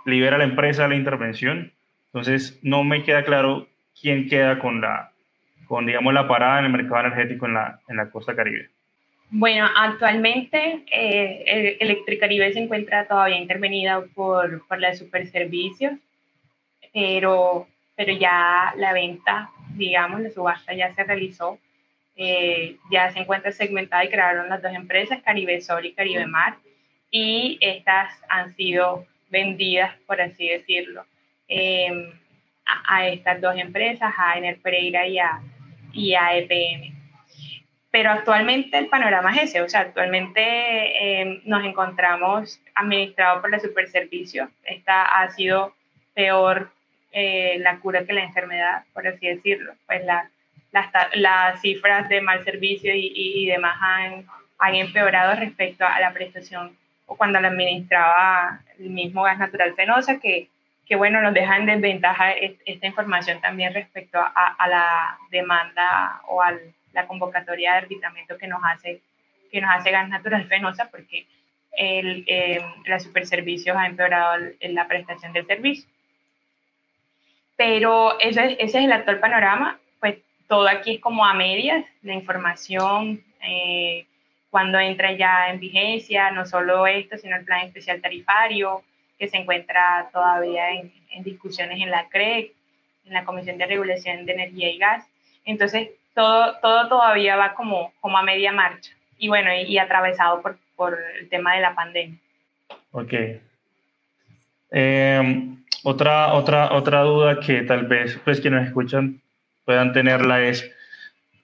libera 0.04 0.36
la 0.36 0.42
empresa 0.42 0.88
la 0.88 0.96
intervención. 0.96 1.72
Entonces, 2.06 2.58
no 2.62 2.82
me 2.82 3.04
queda 3.04 3.24
claro 3.24 3.68
quién 4.00 4.28
queda 4.28 4.58
con 4.58 4.80
la, 4.80 5.12
con, 5.68 5.86
digamos, 5.86 6.12
la 6.12 6.26
parada 6.26 6.58
en 6.58 6.64
el 6.64 6.72
mercado 6.72 7.06
energético 7.06 7.46
en 7.46 7.54
la, 7.54 7.78
en 7.88 7.98
la 7.98 8.10
costa 8.10 8.34
caribe. 8.34 8.70
Bueno, 9.30 9.68
actualmente 9.76 10.84
eh, 10.90 11.76
Electricaribe 11.78 12.52
se 12.52 12.64
encuentra 12.64 13.06
todavía 13.06 13.38
intervenida 13.38 14.02
por, 14.12 14.66
por 14.66 14.80
la 14.80 14.92
Superservicios, 14.92 15.92
pero, 16.92 17.68
pero 17.96 18.12
ya 18.12 18.72
la 18.76 18.92
venta, 18.92 19.50
digamos, 19.74 20.20
la 20.20 20.30
subasta 20.30 20.74
ya 20.74 20.92
se 20.94 21.04
realizó, 21.04 21.58
eh, 22.16 22.76
ya 22.90 23.10
se 23.12 23.20
encuentra 23.20 23.52
segmentada 23.52 24.04
y 24.04 24.08
crearon 24.08 24.48
las 24.48 24.62
dos 24.62 24.72
empresas, 24.72 25.22
Caribe 25.22 25.60
Sol 25.60 25.84
y 25.84 25.92
Caribe 25.92 26.26
Mar, 26.26 26.56
y 27.10 27.58
estas 27.60 28.12
han 28.28 28.54
sido 28.56 29.06
vendidas, 29.30 29.96
por 30.06 30.20
así 30.20 30.48
decirlo, 30.48 31.06
em, 31.48 32.12
a, 32.66 33.06
estas 33.06 33.40
dos 33.40 33.56
empresas, 33.56 34.12
a 34.16 34.38
Ener 34.38 34.58
Pereira 34.60 35.06
y 35.06 35.18
a, 35.18 35.40
y 35.92 36.14
a 36.14 36.36
EPM. 36.36 36.94
Pero 37.90 38.10
actualmente 38.10 38.78
el 38.78 38.88
panorama 38.88 39.30
es 39.32 39.50
ese, 39.50 39.62
o 39.62 39.68
sea, 39.68 39.80
actualmente 39.80 41.20
em, 41.20 41.40
nos 41.44 41.64
encontramos 41.64 42.60
administrados 42.74 43.40
por 43.40 43.50
la 43.50 43.60
Superservicio. 43.60 44.50
Esta 44.64 45.04
ha 45.04 45.30
sido 45.30 45.74
peor 46.14 46.73
eh, 47.14 47.58
la 47.60 47.78
cura 47.78 48.04
que 48.04 48.12
la 48.12 48.24
enfermedad, 48.24 48.84
por 48.92 49.06
así 49.06 49.28
decirlo. 49.28 49.72
Pues 49.86 50.04
la, 50.04 50.28
las 51.14 51.60
cifras 51.60 52.08
de 52.08 52.20
mal 52.20 52.42
servicio 52.44 52.92
y, 52.94 53.12
y, 53.14 53.46
demás 53.46 53.76
han, 53.80 54.26
han 54.58 54.74
empeorado 54.74 55.38
respecto 55.38 55.86
a 55.86 56.00
la 56.00 56.12
prestación 56.12 56.76
o 57.06 57.16
cuando 57.16 57.40
la 57.40 57.48
administraba 57.48 58.60
el 58.78 58.90
mismo 58.90 59.22
gas 59.22 59.38
natural 59.38 59.74
fenosa, 59.74 60.18
que, 60.18 60.48
que 60.86 60.96
bueno, 60.96 61.22
nos 61.22 61.34
deja 61.34 61.56
en 61.56 61.66
desventaja 61.66 62.32
esta 62.32 62.86
información 62.86 63.40
también 63.40 63.72
respecto 63.72 64.18
a, 64.18 64.56
a 64.58 64.68
la 64.68 65.18
demanda 65.30 66.20
o 66.26 66.42
a 66.42 66.52
la 66.92 67.06
convocatoria 67.06 67.72
de 67.72 67.78
arbitramiento 67.78 68.36
que 68.36 68.48
nos 68.48 68.60
hace, 68.64 69.00
que 69.52 69.60
nos 69.60 69.70
hace 69.70 69.92
gas 69.92 70.08
natural 70.08 70.46
fenosa, 70.48 70.88
porque 70.90 71.26
el, 71.76 72.24
eh, 72.26 72.64
la 72.86 72.98
superservicios 72.98 73.76
ha 73.76 73.86
empeorado 73.86 74.42
la 74.60 74.88
prestación 74.88 75.32
del 75.32 75.46
servicio. 75.46 75.88
Pero 77.56 78.18
ese, 78.20 78.56
ese 78.58 78.78
es 78.78 78.84
el 78.84 78.92
actual 78.92 79.20
panorama, 79.20 79.78
pues 80.00 80.16
todo 80.48 80.68
aquí 80.68 80.96
es 80.96 81.00
como 81.00 81.24
a 81.24 81.34
medias, 81.34 81.84
la 82.02 82.14
información, 82.14 83.22
eh, 83.42 84.06
cuando 84.50 84.78
entra 84.78 85.12
ya 85.12 85.50
en 85.50 85.58
vigencia, 85.58 86.30
no 86.30 86.46
solo 86.46 86.86
esto, 86.86 87.18
sino 87.18 87.36
el 87.36 87.44
plan 87.44 87.66
especial 87.66 88.00
tarifario, 88.00 88.82
que 89.18 89.28
se 89.28 89.36
encuentra 89.36 90.08
todavía 90.12 90.70
en, 90.70 90.92
discusiones 91.24 91.80
en 91.80 91.90
la 91.90 92.08
CREC, 92.08 92.52
en 93.06 93.12
la 93.12 93.24
Comisión 93.24 93.58
de 93.58 93.66
Regulación 93.66 94.26
de 94.26 94.32
Energía 94.32 94.70
y 94.70 94.78
Gas. 94.78 95.06
Entonces, 95.44 95.90
todo, 96.14 96.56
todo 96.60 96.88
todavía 96.88 97.36
va 97.36 97.54
como, 97.54 97.92
como 98.00 98.18
a 98.18 98.22
media 98.22 98.52
marcha 98.52 98.92
y 99.18 99.28
bueno, 99.28 99.50
y, 99.54 99.78
atravesado 99.78 100.42
por, 100.42 100.58
por, 100.76 100.98
el 101.18 101.28
tema 101.28 101.54
de 101.54 101.60
la 101.60 101.74
pandemia. 101.74 102.18
Ok. 102.92 103.12
Em, 104.70 105.63
otra, 105.84 106.32
otra, 106.34 106.72
otra 106.72 107.02
duda 107.02 107.40
que 107.40 107.62
tal 107.62 107.86
vez 107.86 108.18
pues 108.24 108.40
quienes 108.40 108.66
escuchan 108.66 109.20
puedan 109.64 109.92
tenerla 109.92 110.42
es 110.42 110.70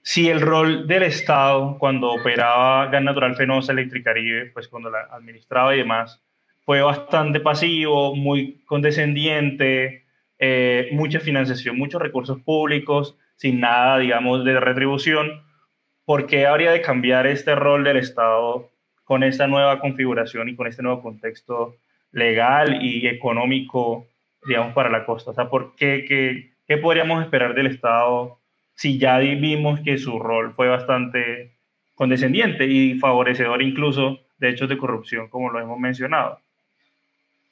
si 0.03 0.29
el 0.29 0.41
rol 0.41 0.87
del 0.87 1.03
Estado 1.05 1.77
cuando 1.79 2.11
operaba 2.11 2.87
Gas 2.87 3.03
Natural 3.03 3.37
Fenosa 3.37 3.73
Electricaribe, 3.73 4.47
pues 4.47 4.67
cuando 4.67 4.91
la 4.91 5.03
administraba 5.13 5.75
y 5.75 5.79
demás, 5.79 6.23
fue 6.65 6.81
bastante 6.81 7.41
pasivo, 7.41 8.15
muy 8.17 8.63
condescendiente, 8.65 10.05
eh, 10.39 10.89
mucha 10.93 11.21
financiación, 11.21 11.77
muchos 11.77 12.01
recursos 12.01 12.41
públicos, 12.41 13.17
sin 13.37 13.61
nada, 13.61 13.99
digamos, 13.99 14.45
de 14.45 14.59
retribución. 14.59 15.43
¿Por 16.05 16.27
qué 16.27 16.47
habría 16.47 16.73
de 16.73 16.81
cambiar 16.81 17.27
este 17.27 17.55
rol 17.55 17.85
del 17.85 17.99
Estado 17.99 18.71
con 19.05 19.23
esta 19.23 19.47
nueva 19.47 19.81
configuración 19.81 20.49
y 20.49 20.57
con 20.57 20.67
este 20.67 20.83
nuevo 20.83 21.03
contexto 21.03 21.77
legal 22.13 22.83
y 22.83 23.07
económico, 23.07 24.07
digamos, 24.47 24.73
para 24.73 24.91
la 24.91 25.05
costa? 25.05 25.31
O 25.31 25.35
sea, 25.35 25.49
¿por 25.49 25.75
qué, 25.77 26.05
qué, 26.07 26.53
qué 26.67 26.77
podríamos 26.77 27.23
esperar 27.23 27.55
del 27.55 27.67
Estado 27.67 28.39
si 28.75 28.99
ya 28.99 29.19
vimos 29.19 29.81
que 29.81 29.99
su 29.99 30.19
rol 30.19 30.55
fue 30.55 30.69
bastante 30.69 31.53
condescendiente 31.95 32.65
y 32.67 32.99
favorecedor 32.99 33.61
incluso 33.61 34.21
de 34.39 34.49
hechos 34.49 34.71
de 34.71 34.79
corrupción, 34.79 35.29
como 35.29 35.51
lo 35.51 35.61
hemos 35.61 35.79
mencionado. 35.79 36.41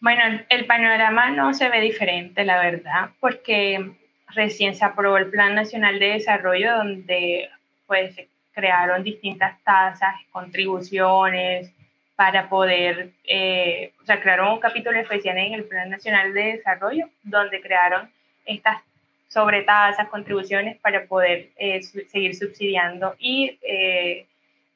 Bueno, 0.00 0.22
el 0.48 0.64
panorama 0.64 1.30
no 1.30 1.52
se 1.52 1.68
ve 1.68 1.80
diferente, 1.82 2.44
la 2.44 2.62
verdad, 2.62 3.10
porque 3.20 3.90
recién 4.34 4.74
se 4.74 4.84
aprobó 4.84 5.18
el 5.18 5.28
Plan 5.28 5.54
Nacional 5.54 5.98
de 5.98 6.12
Desarrollo, 6.12 6.76
donde 6.78 7.50
pues, 7.86 8.14
se 8.14 8.28
crearon 8.52 9.02
distintas 9.02 9.62
tasas, 9.64 10.14
contribuciones, 10.30 11.70
para 12.18 12.48
poder, 12.48 13.12
eh, 13.22 13.92
o 14.02 14.04
sea, 14.04 14.20
crearon 14.20 14.48
un 14.48 14.58
capítulo 14.58 14.98
especial 14.98 15.38
en 15.38 15.54
el 15.54 15.62
Plan 15.62 15.88
Nacional 15.88 16.34
de 16.34 16.54
Desarrollo, 16.54 17.08
donde 17.22 17.60
crearon 17.60 18.10
estas 18.44 18.82
sobre 19.28 19.62
tasas, 19.62 20.08
contribuciones 20.08 20.78
para 20.78 21.04
poder 21.04 21.50
eh, 21.56 21.80
seguir 21.80 22.34
subsidiando 22.34 23.14
y, 23.20 23.56
eh, 23.62 24.26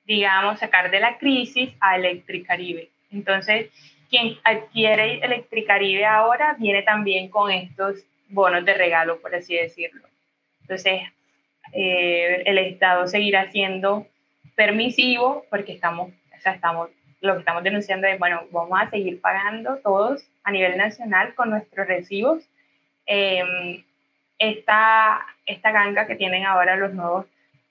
digamos, 0.07 0.61
sacar 0.61 0.89
de 0.93 1.01
la 1.01 1.19
crisis 1.19 1.71
a 1.81 1.97
Electricaribe. 1.97 2.91
Entonces, 3.11 3.71
quien 4.09 4.37
adquiere 4.45 5.19
Electricaribe 5.25 6.05
ahora 6.05 6.55
viene 6.61 6.83
también 6.83 7.29
con 7.29 7.51
estos 7.51 8.05
bonos 8.29 8.65
de 8.65 8.75
regalo, 8.75 9.21
por 9.21 9.35
así 9.35 9.57
decirlo. 9.57 10.07
Entonces, 10.61 11.01
eh, 11.73 12.45
el 12.47 12.59
Estado 12.59 13.09
seguirá 13.09 13.51
siendo 13.51 14.07
permisivo 14.55 15.45
porque 15.51 15.73
estamos, 15.73 16.11
o 16.11 16.41
sea, 16.41 16.53
estamos, 16.53 16.91
lo 17.23 17.35
que 17.35 17.39
estamos 17.39 17.63
denunciando 17.63 18.07
es, 18.09 18.19
bueno, 18.19 18.43
vamos 18.51 18.79
a 18.81 18.91
seguir 18.91 19.21
pagando 19.21 19.77
todos 19.77 20.25
a 20.43 20.51
nivel 20.51 20.77
nacional 20.77 21.35
con 21.35 21.51
nuestros 21.51 21.87
recibos. 21.87 22.43
Eh, 23.07 23.85
esta, 24.39 25.25
esta 25.47 25.71
ganga 25.71 26.07
que 26.07 26.17
tienen 26.17 26.45
ahora 26.45 26.77
los 26.77 26.93
nuevos 26.93 27.27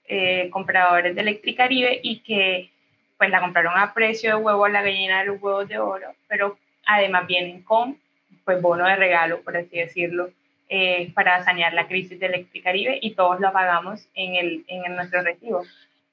eh, 0.08 0.50
compradores 0.52 1.16
de 1.16 1.22
Electricaribe 1.22 2.00
y 2.02 2.20
que 2.20 2.72
pues 3.18 3.30
la 3.30 3.42
compraron 3.42 3.78
a 3.78 3.94
precio 3.94 4.30
de 4.38 4.42
huevo 4.42 4.66
a 4.66 4.70
la 4.70 4.82
gallina 4.82 5.20
de 5.20 5.26
los 5.28 5.42
huevos 5.42 5.68
de 5.68 5.78
oro, 5.78 6.16
pero 6.28 6.58
además 6.86 7.28
vienen 7.28 7.62
con 7.62 7.98
pues 8.46 8.62
bono 8.62 8.86
de 8.86 8.96
regalo, 8.96 9.42
por 9.42 9.58
así 9.58 9.78
decirlo, 9.78 10.30
eh, 10.70 11.12
para 11.14 11.44
sanear 11.44 11.74
la 11.74 11.88
crisis 11.88 12.20
de 12.20 12.28
Electricaribe 12.28 13.00
y 13.02 13.16
todos 13.16 13.42
lo 13.42 13.52
pagamos 13.52 14.08
en, 14.16 14.36
el, 14.36 14.64
en 14.68 14.96
nuestro 14.96 15.22
recibo. 15.22 15.64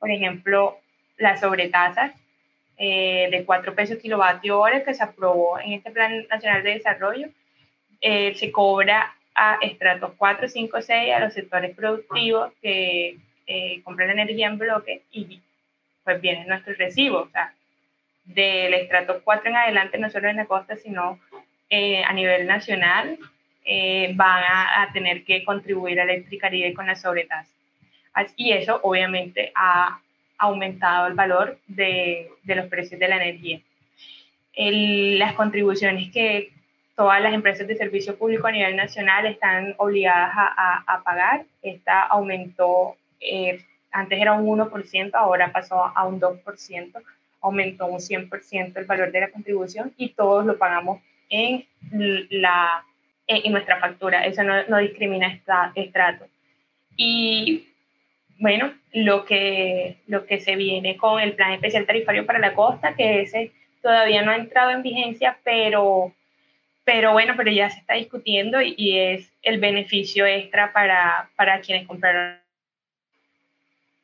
Por 0.00 0.10
ejemplo, 0.10 0.76
las 1.16 1.40
sobretasas 1.40 2.12
eh, 2.78 3.28
de 3.30 3.44
4 3.44 3.74
pesos 3.74 3.98
kilovatio 3.98 4.60
hora 4.60 4.84
que 4.84 4.94
se 4.94 5.02
aprobó 5.02 5.58
en 5.58 5.74
este 5.74 5.90
Plan 5.90 6.26
Nacional 6.30 6.62
de 6.62 6.74
Desarrollo, 6.74 7.28
se 8.00 8.52
cobra 8.52 9.14
a 9.38 9.58
estratos 9.62 10.12
4, 10.16 10.48
5, 10.48 10.82
6, 10.82 11.14
a 11.14 11.20
los 11.20 11.32
sectores 11.32 11.74
productivos 11.74 12.52
que 12.60 13.18
eh, 13.46 13.80
compran 13.82 14.10
energía 14.10 14.48
en 14.48 14.58
bloque 14.58 15.02
y 15.12 15.40
pues 16.04 16.20
vienen 16.20 16.48
nuestros 16.48 16.76
recibos. 16.76 17.28
O 17.28 17.30
sea, 17.30 17.54
del 18.24 18.74
estrato 18.74 19.22
4 19.22 19.48
en 19.48 19.56
adelante, 19.56 19.96
no 19.96 20.10
solo 20.10 20.28
en 20.28 20.36
la 20.36 20.46
costa, 20.46 20.76
sino 20.76 21.20
eh, 21.70 22.02
a 22.02 22.12
nivel 22.12 22.46
nacional, 22.46 23.18
eh, 23.64 24.12
van 24.14 24.42
a, 24.44 24.90
tener 24.92 25.24
que 25.24 25.44
contribuir 25.44 26.00
a 26.00 26.02
Electricaribe 26.02 26.74
con 26.74 26.86
la 26.86 26.96
sobretasa. 26.96 27.50
Y 28.36 28.52
eso 28.52 28.80
obviamente 28.82 29.52
ha 29.54 30.00
aumentado 30.38 31.06
el 31.08 31.14
valor 31.14 31.58
de, 31.66 32.30
de 32.44 32.54
los 32.54 32.66
precios 32.66 32.98
de 32.98 33.08
la 33.08 33.16
energía. 33.16 33.60
El, 34.54 35.18
las 35.18 35.34
contribuciones 35.34 36.10
que 36.12 36.52
todas 36.98 37.22
las 37.22 37.32
empresas 37.32 37.68
de 37.68 37.76
servicio 37.76 38.18
público 38.18 38.48
a 38.48 38.50
nivel 38.50 38.74
nacional 38.74 39.24
están 39.26 39.74
obligadas 39.78 40.32
a, 40.34 40.82
a, 40.84 41.02
pagar. 41.04 41.44
Esta 41.62 42.02
aumentó, 42.02 42.96
eh, 43.20 43.64
antes 43.92 44.20
era 44.20 44.32
un 44.32 44.58
1%, 44.58 45.10
ahora 45.14 45.52
pasó 45.52 45.92
a 45.94 46.06
un 46.08 46.20
2%, 46.20 47.02
aumentó 47.40 47.86
un 47.86 48.00
100% 48.00 48.76
el 48.76 48.84
valor 48.84 49.12
de 49.12 49.20
la 49.20 49.30
contribución 49.30 49.92
y 49.96 50.08
todos 50.08 50.44
lo 50.44 50.58
pagamos 50.58 51.00
en, 51.30 51.64
la, 52.30 52.84
en 53.28 53.52
nuestra 53.52 53.78
factura. 53.78 54.24
Eso 54.24 54.42
no, 54.42 54.66
no 54.66 54.78
discrimina 54.78 55.32
esta, 55.32 55.70
estrato. 55.76 56.26
Y 56.96 57.68
bueno, 58.38 58.72
lo 58.92 59.24
que, 59.24 59.98
lo 60.06 60.26
que 60.26 60.40
se 60.40 60.56
viene 60.56 60.96
con 60.96 61.20
el 61.20 61.34
plan 61.34 61.52
especial 61.52 61.86
tarifario 61.86 62.26
para 62.26 62.38
la 62.38 62.54
costa, 62.54 62.94
que 62.94 63.22
ese 63.22 63.52
todavía 63.82 64.22
no 64.22 64.30
ha 64.30 64.36
entrado 64.36 64.70
en 64.70 64.82
vigencia, 64.82 65.38
pero 65.44 66.12
pero 66.88 67.12
bueno, 67.12 67.34
pero 67.36 67.50
ya 67.50 67.68
se 67.68 67.80
está 67.80 67.94
discutiendo 67.94 68.62
y, 68.62 68.98
es 68.98 69.30
el 69.42 69.60
beneficio 69.60 70.24
extra 70.24 70.72
para, 70.72 71.28
para 71.36 71.60
quienes 71.60 71.86
compraron. 71.86 72.38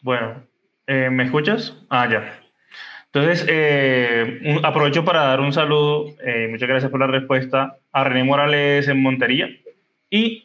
Bueno, 0.03 0.47
eh, 0.87 1.09
¿me 1.09 1.25
escuchas? 1.25 1.75
Ah, 1.89 2.07
ya. 2.11 2.39
Entonces, 3.07 3.47
eh, 3.49 4.61
aprovecho 4.63 5.03
para 5.03 5.23
dar 5.23 5.41
un 5.41 5.55
saludo, 5.55 6.15
eh, 6.23 6.47
muchas 6.51 6.69
gracias 6.69 6.91
por 6.91 7.01
la 7.01 7.07
respuesta, 7.07 7.79
a 7.91 8.05
René 8.05 8.23
Morales 8.23 8.87
en 8.87 9.01
Montería. 9.01 9.49
Y 10.11 10.44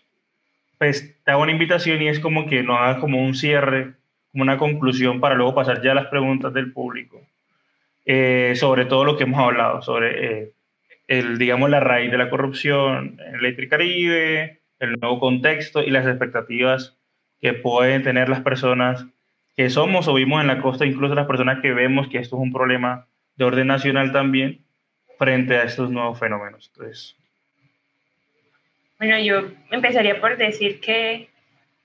pues 0.79 1.15
te 1.23 1.31
hago 1.31 1.43
una 1.43 1.51
invitación 1.51 2.01
y 2.01 2.07
es 2.07 2.19
como 2.19 2.47
que 2.47 2.63
nos 2.63 2.79
hagas 2.79 2.97
como 2.97 3.23
un 3.23 3.35
cierre, 3.35 3.93
como 4.31 4.41
una 4.41 4.57
conclusión 4.57 5.19
para 5.19 5.35
luego 5.35 5.53
pasar 5.53 5.83
ya 5.83 5.91
a 5.91 5.95
las 5.95 6.07
preguntas 6.07 6.53
del 6.53 6.71
público. 6.73 7.21
sobre 8.55 8.85
todo 8.85 9.05
lo 9.05 9.17
que 9.17 9.25
hemos 9.25 9.39
hablado, 9.39 9.83
sobre 9.83 10.53
el, 11.07 11.37
digamos, 11.37 11.69
la 11.69 11.79
raíz 11.79 12.09
de 12.09 12.17
la 12.17 12.29
corrupción 12.29 13.19
en 13.25 13.35
Electricaribe, 13.35 14.61
el 14.79 14.99
nuevo 14.99 15.19
contexto 15.19 15.83
y 15.83 15.89
las 15.89 16.07
expectativas 16.07 16.97
que 17.41 17.53
pueden 17.53 18.03
tener 18.03 18.29
las 18.29 18.41
personas 18.41 19.05
que 19.55 19.69
somos 19.69 20.07
o 20.07 20.13
vimos 20.13 20.39
en 20.39 20.47
la 20.47 20.61
costa, 20.61 20.85
incluso 20.85 21.15
las 21.15 21.27
personas 21.27 21.61
que 21.61 21.73
vemos 21.73 22.07
que 22.07 22.19
esto 22.19 22.37
es 22.37 22.41
un 22.41 22.53
problema 22.53 23.07
de 23.35 23.45
orden 23.45 23.67
nacional 23.67 24.11
también 24.11 24.61
frente 25.17 25.57
a 25.57 25.63
estos 25.63 25.91
nuevos 25.91 26.17
fenómenos. 26.17 26.71
Entonces, 26.73 27.17
bueno, 28.99 29.17
yo 29.17 29.49
empezaría 29.71 30.19
por 30.19 30.37
decir 30.37 30.81
que 30.81 31.29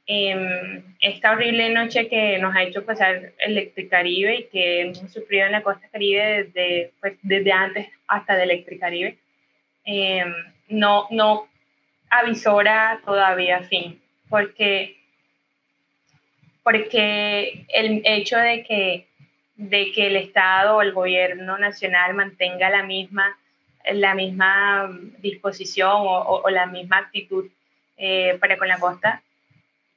eh, 0.07 0.83
esta 1.01 1.31
horrible 1.31 1.71
noche 1.71 2.09
que 2.09 2.39
nos 2.39 2.55
ha 2.55 2.65
hecho 2.65 2.85
pasar 2.85 3.33
Electricaribe 3.39 4.35
y 4.35 4.45
que 4.49 4.81
hemos 4.81 5.13
sufrido 5.13 5.47
en 5.47 5.53
la 5.53 5.63
costa 5.63 5.89
caribe 5.89 6.45
desde, 6.45 6.93
pues, 7.01 7.15
desde 7.23 7.53
antes 7.53 7.89
hasta 8.09 8.37
de 8.37 8.43
Electricaribe, 8.43 9.17
eh, 9.87 10.25
no, 10.69 11.07
no 11.11 11.49
avisora 12.11 13.01
todavía 13.05 13.63
fin, 13.63 14.03
porque, 14.29 14.97
porque 16.65 17.65
el 17.69 18.03
hecho 18.05 18.39
de 18.39 18.65
que, 18.65 19.07
de 19.55 19.93
que 19.93 20.09
el 20.09 20.17
Estado 20.17 20.77
o 20.77 20.83
el 20.83 20.93
gobierno 20.93 21.59
nacional 21.59 22.15
mantenga 22.15 22.71
la 22.71 22.83
misma, 22.83 23.39
la 23.93 24.15
misma 24.15 24.91
disposición 25.19 25.93
o, 25.97 26.49
la 26.51 26.67
misma 26.67 26.99
actitud 26.99 27.47
eh, 27.97 28.37
para 28.41 28.57
con 28.57 28.69
la 28.69 28.79
costa 28.79 29.23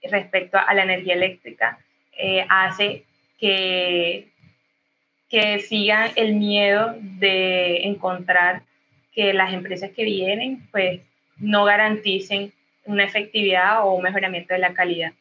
respecto 0.03 0.57
a 0.57 0.73
la 0.73 0.83
energía 0.83 1.13
eléctrica 1.13 1.79
eh, 2.17 2.45
hace 2.49 3.03
que, 3.39 4.27
que 5.29 5.59
siga 5.59 6.11
el 6.15 6.35
miedo 6.35 6.95
de 6.99 7.83
encontrar 7.83 8.63
que 9.13 9.33
las 9.33 9.53
empresas 9.53 9.91
que 9.91 10.03
vienen 10.03 10.67
pues 10.71 11.01
no 11.37 11.65
garanticen 11.65 12.53
una 12.85 13.03
efectividad 13.03 13.83
o 13.83 13.93
un 13.93 14.03
mejoramiento 14.03 14.53
de 14.53 14.59
la 14.59 14.73
calidad, 14.73 15.11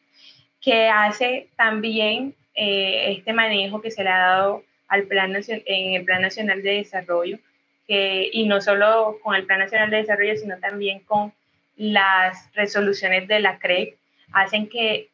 que 0.61 0.87
hace 0.87 1.47
también 1.55 2.33
eh, 2.55 3.11
este 3.11 3.33
manejo 3.33 3.81
que 3.81 3.91
se 3.91 4.03
le 4.03 4.09
ha 4.09 4.17
dado 4.17 4.63
al 4.87 5.03
plan 5.03 5.35
en 5.35 5.93
el 5.93 6.05
Plan 6.05 6.21
Nacional 6.21 6.63
de 6.63 6.77
Desarrollo, 6.77 7.39
que, 7.87 8.29
y 8.31 8.47
no 8.47 8.61
solo 8.61 9.17
con 9.23 9.35
el 9.35 9.45
Plan 9.45 9.59
Nacional 9.59 9.89
de 9.89 9.97
Desarrollo, 9.97 10.35
sino 10.35 10.57
también 10.59 10.99
con 11.01 11.33
las 11.75 12.51
resoluciones 12.53 13.27
de 13.27 13.39
la 13.39 13.59
CREC, 13.59 13.95
hacen 14.33 14.67
que 14.67 15.09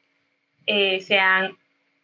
eh, 0.66 1.02
sean 1.02 1.56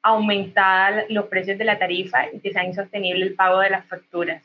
aumentados 0.01 1.03
los 1.09 1.25
precios 1.25 1.57
de 1.57 1.65
la 1.65 1.79
tarifa 1.79 2.27
y 2.31 2.39
que 2.39 2.51
sea 2.51 2.63
insostenible 2.63 3.25
el 3.25 3.35
pago 3.35 3.59
de 3.59 3.69
las 3.69 3.85
facturas. 3.85 4.43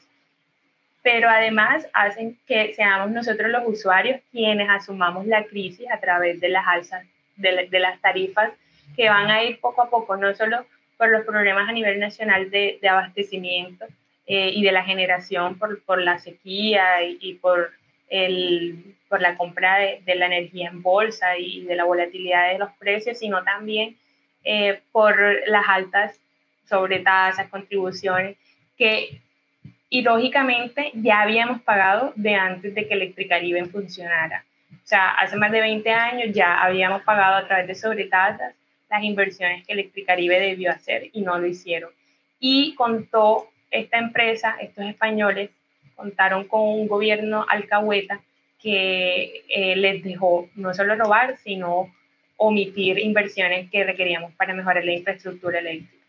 Pero 1.03 1.29
además 1.29 1.87
hacen 1.93 2.39
que 2.47 2.73
seamos 2.75 3.11
nosotros 3.11 3.51
los 3.51 3.63
usuarios 3.67 4.21
quienes 4.33 4.69
asumamos 4.71 5.27
la 5.27 5.45
crisis 5.45 5.87
a 5.91 6.01
través 6.01 6.41
de 6.41 6.49
las 6.49 6.67
alzas 6.67 7.05
de, 7.37 7.69
las 7.79 8.01
tarifas 8.01 8.53
que 8.97 9.09
van 9.09 9.31
a 9.31 9.43
ir 9.43 9.61
poco 9.61 9.83
a 9.83 9.91
poco, 9.91 10.17
no 10.17 10.35
solo 10.35 10.65
por 10.97 11.11
los 11.11 11.25
problemas 11.25 11.69
a 11.69 11.73
nivel 11.73 11.99
nacional 11.99 12.51
de, 12.51 12.79
abastecimiento 12.89 13.87
eh, 14.27 14.51
y 14.55 14.63
de 14.63 14.73
la 14.73 14.85
generación 14.85 15.59
por, 15.59 15.83
por 15.83 16.01
la 16.01 16.19
sequía 16.19 17.03
y, 17.03 17.35
por, 17.35 17.73
el, 18.09 18.97
por 19.09 19.21
la 19.21 19.37
compra 19.37 19.79
de, 19.79 20.15
la 20.15 20.27
energía 20.27 20.71
en 20.71 20.83
bolsa 20.83 21.37
y 21.39 21.63
de 21.65 21.77
la 21.77 21.85
volatilidad 21.85 22.53
de 22.53 22.59
los 22.59 22.71
precios, 22.79 23.19
sino 23.19 23.43
también 23.45 23.97
eh, 24.45 24.81
por 24.93 25.19
las 25.47 25.65
altas 25.69 26.19
sobretasas, 26.69 27.49
contribuciones 27.49 28.37
que 28.77 29.21
y 29.95 30.03
lógicamente 30.03 30.91
ya 30.95 31.21
habíamos 31.21 31.63
pagado 31.63 32.13
de 32.17 32.35
antes 32.35 32.75
de 32.75 32.89
que 32.89 32.95
Electricaribe 32.95 33.65
funcionara. 33.67 34.45
O 34.73 34.87
sea, 34.87 35.11
hace 35.11 35.37
más 35.37 35.53
de 35.53 35.61
20 35.61 35.89
años 35.89 36.29
ya 36.33 36.61
habíamos 36.61 37.03
pagado 37.03 37.37
a 37.37 37.47
través 37.47 37.69
de 37.69 37.77
sobretasas 37.77 38.55
las 38.91 39.03
inversiones 39.05 39.65
que 39.65 39.73
Electricaribe 39.73 40.41
debió 40.41 40.73
hacer 40.73 41.11
y 41.13 41.21
no 41.21 41.39
lo 41.39 41.47
hicieron. 41.47 41.91
Y 42.41 42.75
contó 42.75 43.49
esta 43.75 43.99
empresa, 43.99 44.57
estos 44.61 44.85
españoles, 44.87 45.51
contaron 45.95 46.45
con 46.45 46.63
un 46.63 46.89
gobierno 46.89 47.45
alcahueta 47.49 48.21
que 48.61 49.45
eh, 49.49 49.77
les 49.77 50.03
dejó 50.03 50.49
no 50.55 50.73
solo 50.75 50.97
robar, 50.97 51.37
sino 51.39 51.93
omitir 52.37 52.99
inversiones 52.99 53.71
que 53.71 53.85
requeríamos 53.85 54.33
para 54.35 54.55
mejorar 54.55 54.85
la 54.85 54.93
infraestructura 54.93 55.59
eléctrica. 55.59 56.05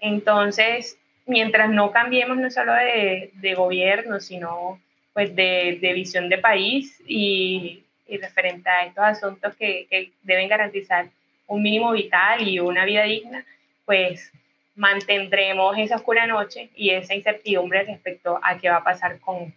Entonces, 0.00 0.98
mientras 1.26 1.70
no 1.70 1.90
cambiemos 1.90 2.36
no 2.38 2.50
solo 2.50 2.72
de, 2.74 3.30
de 3.34 3.54
gobierno, 3.54 4.20
sino 4.20 4.80
pues 5.12 5.34
de, 5.34 5.78
de, 5.80 5.92
visión 5.94 6.28
de 6.28 6.38
país 6.38 7.02
y, 7.06 7.82
y, 8.06 8.18
referente 8.18 8.68
a 8.68 8.84
estos 8.84 9.04
asuntos 9.04 9.56
que, 9.56 9.86
que, 9.88 10.12
deben 10.22 10.48
garantizar 10.48 11.08
un 11.46 11.62
mínimo 11.62 11.92
vital 11.92 12.46
y 12.46 12.60
una 12.60 12.84
vida 12.84 13.04
digna, 13.04 13.44
pues 13.86 14.30
mantendremos 14.76 15.76
esa 15.78 15.96
oscura 15.96 16.26
noche 16.26 16.70
y 16.76 16.90
esa 16.90 17.14
incertidumbre 17.14 17.84
respecto 17.84 18.38
a 18.42 18.58
qué 18.58 18.68
va 18.68 18.76
a 18.76 18.84
pasar 18.84 19.18
con, 19.20 19.54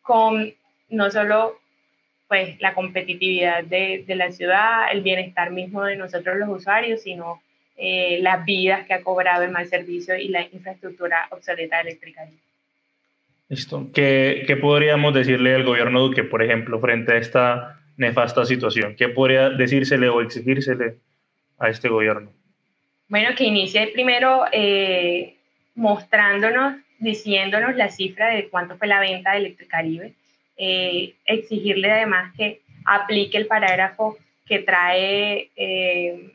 con 0.00 0.52
no 0.88 1.10
solo 1.10 1.58
pues 2.26 2.58
la 2.60 2.72
competitividad 2.72 3.62
de, 3.64 4.04
de 4.06 4.14
la 4.16 4.32
ciudad, 4.32 4.86
el 4.90 5.02
bienestar 5.02 5.50
mismo 5.50 5.84
de 5.84 5.96
nosotros 5.96 6.36
los 6.38 6.48
usuarios, 6.48 7.02
sino 7.02 7.42
eh, 7.76 8.20
las 8.22 8.44
vidas 8.46 8.86
que 8.86 8.94
ha 8.94 9.02
cobrado 9.02 9.44
el 9.44 9.50
mal 9.50 9.66
servicio 9.66 10.16
y 10.16 10.28
la 10.28 10.42
infraestructura 10.50 11.28
obsoleta 11.30 11.80
eléctrica. 11.80 12.22
Listo. 13.48 13.90
¿Qué, 13.92 14.44
¿Qué, 14.46 14.56
podríamos 14.56 15.12
decirle 15.12 15.54
al 15.54 15.64
gobierno 15.64 16.00
Duque, 16.00 16.24
por 16.24 16.42
ejemplo, 16.42 16.80
frente 16.80 17.12
a 17.12 17.18
esta 17.18 17.80
nefasta 17.98 18.46
situación? 18.46 18.96
¿Qué 18.96 19.10
podría 19.10 19.50
decírsele 19.50 20.08
o 20.08 20.22
exigírsele 20.22 20.96
a 21.58 21.68
este 21.68 21.88
gobierno? 21.90 22.30
Bueno, 23.12 23.34
que 23.36 23.44
inicie 23.44 23.88
primero 23.88 24.46
eh, 24.52 25.34
mostrándonos, 25.74 26.76
diciéndonos 26.98 27.76
la 27.76 27.90
cifra 27.90 28.28
de 28.28 28.48
cuánto 28.48 28.78
fue 28.78 28.86
la 28.86 29.00
venta 29.00 29.32
de 29.32 29.36
Electricaribe, 29.36 30.14
eh, 30.56 31.12
exigirle 31.26 31.90
además 31.90 32.32
que 32.38 32.62
aplique 32.86 33.36
el 33.36 33.46
parágrafo 33.46 34.16
que 34.46 34.60
trae 34.60 35.50
eh, 35.56 36.32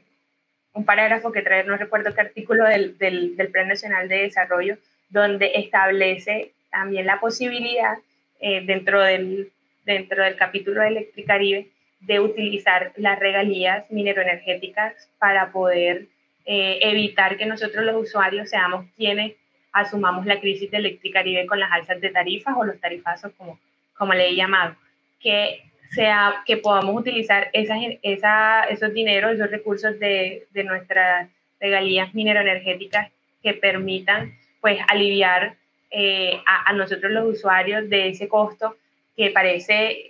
un 0.74 0.86
parágrafo 0.86 1.32
que 1.32 1.42
trae, 1.42 1.64
no 1.64 1.78
recuerdo 1.78 2.14
qué 2.14 2.22
artículo 2.22 2.66
del, 2.66 2.96
del, 3.00 3.36
del, 3.36 3.50
Plan 3.50 3.70
Nacional 3.70 4.08
de 4.08 4.22
Desarrollo, 4.22 4.78
donde 5.10 5.54
establece 5.56 6.52
también 6.70 7.08
la 7.08 7.20
posibilidad 7.20 7.98
eh, 8.40 8.62
dentro, 8.64 9.02
del, 9.02 9.52
dentro 9.84 10.24
del 10.24 10.36
capítulo 10.36 10.82
de 10.82 10.90
Electricaribe 10.90 11.70
de 12.02 12.20
utilizar 12.20 12.92
las 12.98 13.18
regalías 13.18 13.90
mineroenergéticas 13.90 15.10
para 15.18 15.52
poder 15.52 16.06
eh, 16.48 16.80
evitar 16.82 17.38
que 17.38 17.46
nosotros 17.46 17.86
los 17.86 18.08
usuarios 18.08 18.50
seamos 18.50 18.86
quienes 18.96 19.34
asumamos 19.72 20.26
la 20.26 20.40
crisis 20.40 20.72
de 20.72 20.78
Electricaribe 20.78 21.46
con 21.46 21.60
las 21.60 21.72
alzas 21.72 22.02
de 22.02 22.10
tarifas 22.10 22.56
o 22.58 22.64
los 22.64 22.80
tarifazos 22.80 23.32
como, 23.38 23.60
como 23.96 24.14
le 24.14 24.30
he 24.30 24.36
llamado, 24.36 24.76
que 25.20 25.62
sea 25.92 26.44
que 26.46 26.58
podamos 26.58 27.00
utilizar 27.00 27.50
esas, 27.54 27.78
esa, 28.02 28.64
esos 28.64 28.94
dineros, 28.94 29.34
esos 29.34 29.52
recursos 29.52 30.00
de, 30.00 30.48
de 30.52 30.64
nuestras 30.64 31.30
regalías 31.60 32.14
mineroenergéticas 32.16 33.12
que 33.44 33.54
permitan 33.54 34.34
pues 34.62 34.80
aliviar 34.88 35.56
eh, 35.92 36.42
a, 36.46 36.70
a, 36.70 36.74
nosotros 36.74 37.12
los 37.12 37.36
usuarios 37.36 37.90
de 37.90 38.10
ese 38.10 38.28
costo 38.28 38.76
que 39.16 39.32
parece 39.32 40.10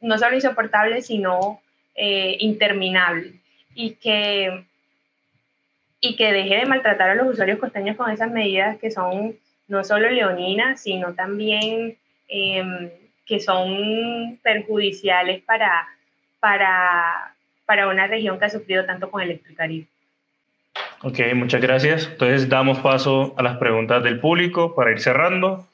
no 0.00 0.18
solo 0.18 0.34
insoportable, 0.34 1.02
sino 1.02 1.60
eh, 1.94 2.36
interminable. 2.40 3.32
Y 3.74 3.94
que, 3.94 4.64
y 6.08 6.16
que 6.16 6.32
deje 6.32 6.56
de 6.56 6.66
maltratar 6.66 7.10
a 7.10 7.14
los 7.14 7.28
usuarios 7.28 7.58
costeños 7.58 7.96
con 7.96 8.10
esas 8.10 8.30
medidas 8.30 8.78
que 8.78 8.90
son 8.90 9.34
no 9.68 9.84
solo 9.84 10.10
leoninas, 10.10 10.82
sino 10.82 11.14
también... 11.14 11.96
Eh, 12.28 13.00
que 13.26 13.40
son 13.40 14.38
perjudiciales 14.42 15.42
para, 15.42 15.88
para, 16.40 17.34
para 17.64 17.88
una 17.88 18.06
región 18.06 18.38
que 18.38 18.44
ha 18.44 18.50
sufrido 18.50 18.84
tanto 18.84 19.10
con 19.10 19.22
Electricaribe. 19.22 19.86
Ok, 21.02 21.20
muchas 21.34 21.60
gracias. 21.60 22.08
Entonces 22.10 22.48
damos 22.48 22.78
paso 22.78 23.34
a 23.36 23.42
las 23.42 23.56
preguntas 23.56 24.02
del 24.02 24.20
público 24.20 24.74
para 24.74 24.90
ir 24.90 25.00
cerrando 25.00 25.66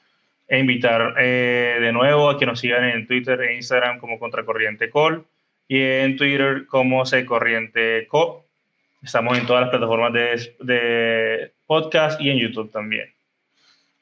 e 0.47 0.59
invitar 0.59 1.15
eh, 1.19 1.77
de 1.79 1.91
nuevo 1.91 2.29
a 2.29 2.37
que 2.37 2.45
nos 2.45 2.59
sigan 2.59 2.83
en 2.83 3.07
Twitter 3.07 3.39
e 3.41 3.55
Instagram 3.55 3.99
como 3.99 4.19
Contracorriente 4.19 4.89
Col 4.89 5.25
y 5.67 5.81
en 5.81 6.17
Twitter 6.17 6.65
como 6.67 7.03
Corriente 7.25 8.07
Co. 8.07 8.45
Estamos 9.03 9.37
en 9.37 9.45
todas 9.45 9.61
las 9.61 9.69
plataformas 9.71 10.13
de, 10.13 10.55
de 10.59 11.53
podcast 11.65 12.21
y 12.21 12.29
en 12.29 12.37
YouTube 12.37 12.71
también. 12.71 13.11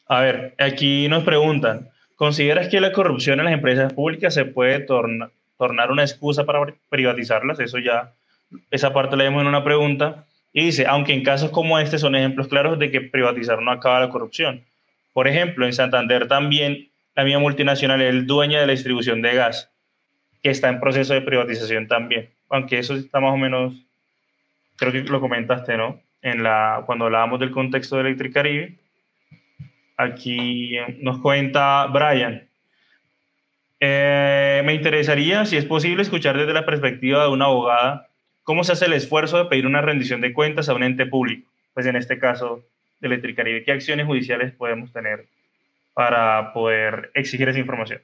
A 0.07 0.21
ver, 0.21 0.55
aquí 0.57 1.07
nos 1.07 1.23
preguntan, 1.23 1.89
¿consideras 2.15 2.67
que 2.67 2.81
la 2.81 2.91
corrupción 2.91 3.39
en 3.39 3.45
las 3.45 3.53
empresas 3.53 3.93
públicas 3.93 4.33
se 4.33 4.45
puede 4.45 4.79
tornar 4.79 5.91
una 5.91 6.01
excusa 6.01 6.45
para 6.45 6.73
privatizarlas? 6.89 7.59
Eso 7.59 7.77
ya, 7.77 8.13
esa 8.71 8.91
parte 8.91 9.15
la 9.15 9.23
vemos 9.23 9.41
en 9.41 9.47
una 9.47 9.63
pregunta. 9.63 10.25
Y 10.51 10.65
dice, 10.65 10.85
aunque 10.87 11.13
en 11.13 11.23
casos 11.23 11.51
como 11.51 11.79
este 11.79 11.99
son 11.99 12.15
ejemplos 12.15 12.47
claros 12.47 12.79
de 12.79 12.89
que 12.89 13.01
privatizar 13.01 13.61
no 13.61 13.71
acaba 13.71 13.99
la 13.99 14.09
corrupción. 14.09 14.65
Por 15.13 15.27
ejemplo, 15.27 15.65
en 15.65 15.73
Santander 15.73 16.27
también 16.27 16.89
la 17.15 17.23
misma 17.23 17.39
multinacional 17.39 18.01
es 18.01 18.25
dueña 18.25 18.59
de 18.59 18.65
la 18.65 18.71
distribución 18.71 19.21
de 19.21 19.35
gas, 19.35 19.71
que 20.41 20.49
está 20.49 20.69
en 20.69 20.79
proceso 20.79 21.13
de 21.13 21.21
privatización 21.21 21.87
también. 21.87 22.29
Aunque 22.49 22.79
eso 22.79 22.95
está 22.95 23.19
más 23.19 23.33
o 23.33 23.37
menos, 23.37 23.73
creo 24.79 24.91
que 24.91 25.01
lo 25.03 25.19
comentaste, 25.19 25.77
¿no? 25.77 26.01
En 26.21 26.43
la, 26.43 26.83
cuando 26.85 27.05
hablábamos 27.05 27.39
del 27.39 27.51
contexto 27.51 27.95
de 27.95 28.01
Electricaribe. 28.01 28.79
Aquí 29.97 30.77
nos 31.01 31.19
cuenta 31.19 31.85
Brian. 31.87 32.47
Eh, 33.81 34.61
me 34.65 34.73
interesaría, 34.73 35.45
si 35.45 35.57
es 35.57 35.65
posible, 35.65 36.01
escuchar 36.01 36.37
desde 36.37 36.53
la 36.53 36.65
perspectiva 36.65 37.23
de 37.23 37.29
una 37.29 37.45
abogada 37.45 38.07
cómo 38.43 38.63
se 38.63 38.71
hace 38.71 38.85
el 38.85 38.93
esfuerzo 38.93 39.37
de 39.37 39.45
pedir 39.45 39.67
una 39.67 39.81
rendición 39.81 40.21
de 40.21 40.33
cuentas 40.33 40.69
a 40.69 40.73
un 40.73 40.83
ente 40.83 41.05
público. 41.05 41.49
Pues 41.73 41.85
en 41.85 41.95
este 41.95 42.17
caso, 42.17 42.65
de 42.99 43.07
Electricaribe, 43.07 43.63
¿qué 43.63 43.71
acciones 43.71 44.05
judiciales 44.05 44.51
podemos 44.53 44.91
tener 44.91 45.27
para 45.93 46.53
poder 46.53 47.11
exigir 47.13 47.47
esa 47.47 47.59
información? 47.59 48.01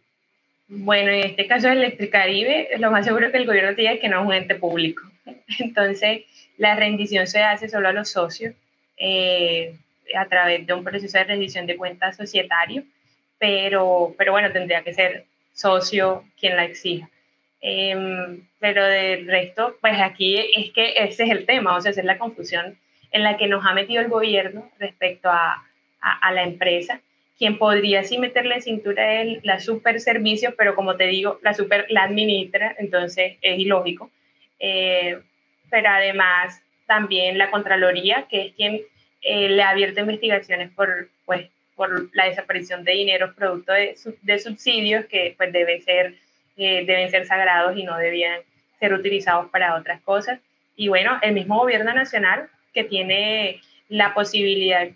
Bueno, 0.68 1.11
en 1.11 1.26
este 1.26 1.47
caso 1.47 1.68
de 1.68 1.74
Electricaribe, 1.74 2.70
lo 2.80 2.91
más 2.91 3.05
seguro 3.05 3.32
que 3.32 3.38
el 3.38 3.45
gobierno 3.45 3.76
diga 3.76 3.91
es 3.91 3.99
que 3.99 4.09
no 4.09 4.22
es 4.22 4.28
un 4.28 4.34
ente 4.34 4.55
público. 4.55 5.03
Entonces, 5.59 6.24
la 6.57 6.76
rendición 6.76 7.28
se 7.28 7.43
hace 7.43 7.70
solo 7.70 7.89
a 7.89 7.93
los 7.93 8.09
socios 8.09 8.55
eh, 8.97 9.76
a 10.16 10.26
través 10.28 10.66
de 10.66 10.74
un 10.74 10.84
proceso 10.84 11.18
de 11.18 11.24
rendición 11.26 11.66
de 11.66 11.78
cuentas 11.78 12.18
societario, 12.18 12.84
pero, 13.38 14.16
pero 14.18 14.32
bueno, 14.32 14.51
tendría 14.51 14.84
que 14.84 14.93
ser 14.93 15.26
socio 15.53 16.24
quien 16.39 16.55
la 16.55 16.66
exija. 16.66 17.09
Em, 17.61 18.47
pero 18.59 18.84
del 18.86 19.28
resto, 19.28 19.78
pues 19.82 19.99
aquí 19.99 20.38
es 20.55 20.72
que 20.72 20.93
ese 20.97 21.24
es 21.24 21.32
el 21.32 21.45
tema, 21.45 21.76
o 21.76 21.82
sea, 21.82 21.91
es 21.91 22.03
la 22.03 22.18
confusión 22.18 22.78
en 23.11 23.24
la 23.24 23.38
que 23.38 23.47
nos 23.47 23.66
ha 23.66 23.74
metido 23.74 24.01
el 24.01 24.09
gobierno 24.09 24.70
respecto 24.78 25.30
a, 25.30 25.66
a, 26.01 26.32
la 26.32 26.43
empresa, 26.43 27.01
quien 27.38 27.58
podría 27.58 28.04
sí 28.04 28.18
meterle 28.18 28.62
cintura 28.62 29.22
en 29.22 29.40
la 29.44 29.60
super 29.60 30.00
servicio, 30.00 30.56
pero 30.58 30.76
como 30.76 30.96
te 30.96 31.08
digo, 31.08 31.40
la 31.42 31.54
super 31.54 31.86
la 31.90 32.04
administra, 32.04 32.76
entonces 32.80 33.38
es 33.42 33.60
ilógico. 33.60 34.10
Eh, 34.60 35.20
pero 35.70 35.90
además 35.90 36.62
también 36.86 37.38
la 37.38 37.52
Contraloría, 37.52 38.28
que 38.30 38.48
es 38.48 38.54
quien 38.54 38.82
eh, 39.22 39.50
le 39.50 39.62
ha 39.64 39.70
abierto 39.70 40.00
investigaciones 40.00 40.70
por, 40.72 41.10
pues, 41.26 41.50
por 41.76 42.10
la 42.16 42.26
desaparición 42.26 42.84
de 42.84 42.94
dinero 42.94 43.34
producto 43.36 43.74
de, 43.74 43.96
de 44.22 44.40
subsidios 44.40 45.06
que 45.06 45.34
pues 45.36 45.52
debe 45.52 45.82
ser, 45.82 46.16
eh, 46.58 46.86
deben 46.86 47.10
ser 47.10 47.26
sagrados 47.26 47.78
y 47.78 47.84
no 47.84 47.98
debían 47.98 48.40
ser 48.80 48.94
utilizados 48.94 49.50
para 49.50 49.76
otras 49.76 50.00
cosas. 50.02 50.40
Y 50.78 50.88
bueno, 50.88 51.18
el 51.22 51.34
mismo 51.34 51.58
gobierno 51.58 51.94
nacional 51.94 52.50
que 52.74 52.84
tiene 52.84 53.62
la 53.90 54.14
posibilidad 54.14 54.88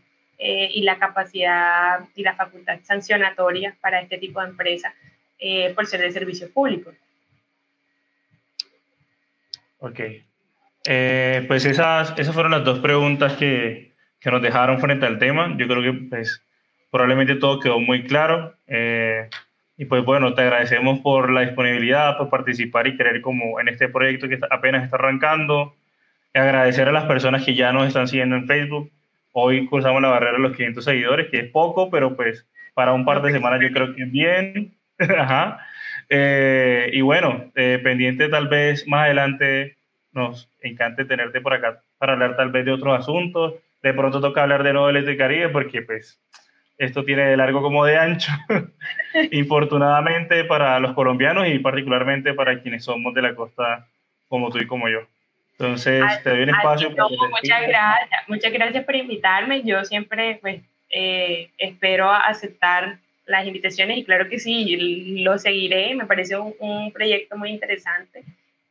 eh, 0.41 0.69
y 0.73 0.83
la 0.83 0.97
capacidad 0.97 1.99
y 2.15 2.23
la 2.23 2.33
facultad 2.33 2.79
sancionatoria 2.83 3.75
para 3.81 3.99
este 3.99 4.17
tipo 4.17 4.41
de 4.41 4.47
empresas 4.47 4.93
eh, 5.37 5.73
por 5.75 5.85
ser 5.85 5.99
de 5.99 6.11
servicios 6.11 6.49
públicos. 6.49 6.95
Ok. 9.79 9.99
Eh, 10.85 11.45
pues 11.47 11.65
esas, 11.65 12.17
esas 12.17 12.33
fueron 12.33 12.53
las 12.53 12.63
dos 12.63 12.79
preguntas 12.79 13.33
que, 13.33 13.91
que, 14.19 14.31
nos 14.31 14.41
dejaron 14.41 14.79
frente 14.79 15.05
al 15.05 15.19
tema. 15.19 15.53
Yo 15.57 15.67
creo 15.67 15.81
que 15.81 15.93
pues, 16.07 16.41
probablemente 16.89 17.35
todo 17.35 17.59
quedó 17.59 17.79
muy 17.79 18.03
claro. 18.03 18.55
y 19.77 19.85
pues 19.85 20.05
bueno, 20.05 20.33
te 20.33 20.41
agradecemos 20.41 20.99
por 20.99 21.31
la 21.31 21.41
disponibilidad, 21.41 22.17
por 22.17 22.29
participar 22.29 22.87
y 22.87 22.97
querer 22.97 23.21
como 23.21 23.59
en 23.59 23.67
este 23.67 23.89
proyecto 23.89 24.27
que 24.27 24.39
apenas 24.49 24.85
está 24.85 24.95
arrancando 24.95 25.75
agradecer 26.33 26.87
a 26.87 26.91
las 26.91 27.05
personas 27.05 27.43
que 27.43 27.55
ya 27.55 27.71
nos 27.71 27.87
están 27.87 28.07
siguiendo 28.07 28.35
en 28.35 28.47
Facebook. 28.47 28.91
Hoy 29.41 29.67
cruzamos 29.67 30.01
la 30.01 30.09
barrera 30.09 30.33
de 30.33 30.39
los 30.39 30.55
500 30.55 30.83
seguidores, 30.83 31.29
que 31.29 31.39
es 31.39 31.49
poco, 31.49 31.89
pero 31.89 32.17
pues 32.17 32.45
para 32.73 32.91
un 32.91 33.05
par 33.05 33.21
de 33.21 33.31
semanas 33.31 33.61
yo 33.61 33.71
creo 33.71 33.95
que 33.95 34.03
es 34.03 34.11
bien. 34.11 34.75
Ajá. 35.17 35.59
Eh, 36.09 36.89
y 36.91 36.99
bueno, 36.99 37.49
eh, 37.55 37.79
pendiente 37.81 38.27
tal 38.27 38.49
vez 38.49 38.85
más 38.85 39.05
adelante 39.05 39.77
nos 40.11 40.49
encante 40.59 41.05
tenerte 41.05 41.39
por 41.39 41.53
acá 41.53 41.81
para 41.97 42.13
hablar 42.13 42.35
tal 42.35 42.51
vez 42.51 42.65
de 42.65 42.73
otros 42.73 42.99
asuntos. 42.99 43.53
De 43.81 43.93
pronto 43.93 44.19
toca 44.19 44.43
hablar 44.43 44.63
de 44.63 44.73
nuevo 44.73 44.91
del 44.91 45.17
Caribe 45.17 45.47
porque 45.47 45.83
pues 45.83 46.21
esto 46.77 47.05
tiene 47.05 47.23
de 47.23 47.37
largo 47.37 47.61
como 47.61 47.85
de 47.85 47.97
ancho. 47.97 48.33
Infortunadamente 49.31 50.43
para 50.43 50.79
los 50.79 50.91
colombianos 50.93 51.47
y 51.47 51.59
particularmente 51.59 52.33
para 52.33 52.61
quienes 52.61 52.83
somos 52.83 53.13
de 53.13 53.21
la 53.21 53.35
costa 53.35 53.87
como 54.27 54.49
tú 54.49 54.57
y 54.57 54.67
como 54.67 54.89
yo. 54.89 54.99
Entonces, 55.59 56.23
te 56.23 56.29
doy 56.29 56.43
un 56.43 56.49
espacio. 56.49 56.89
muchas 56.89 57.67
gracias, 57.67 58.27
muchas 58.27 58.53
gracias 58.53 58.85
por 58.85 58.95
invitarme. 58.95 59.61
Yo 59.63 59.83
siempre 59.83 60.39
pues, 60.39 60.61
eh, 60.89 61.49
espero 61.57 62.09
aceptar 62.09 62.97
las 63.25 63.45
invitaciones 63.45 63.97
y 63.97 64.05
claro 64.05 64.29
que 64.29 64.39
sí, 64.39 65.17
lo 65.21 65.37
seguiré. 65.37 65.93
Me 65.95 66.05
parece 66.05 66.37
un, 66.37 66.91
proyecto 66.93 67.35
muy 67.37 67.49
interesante. 67.49 68.23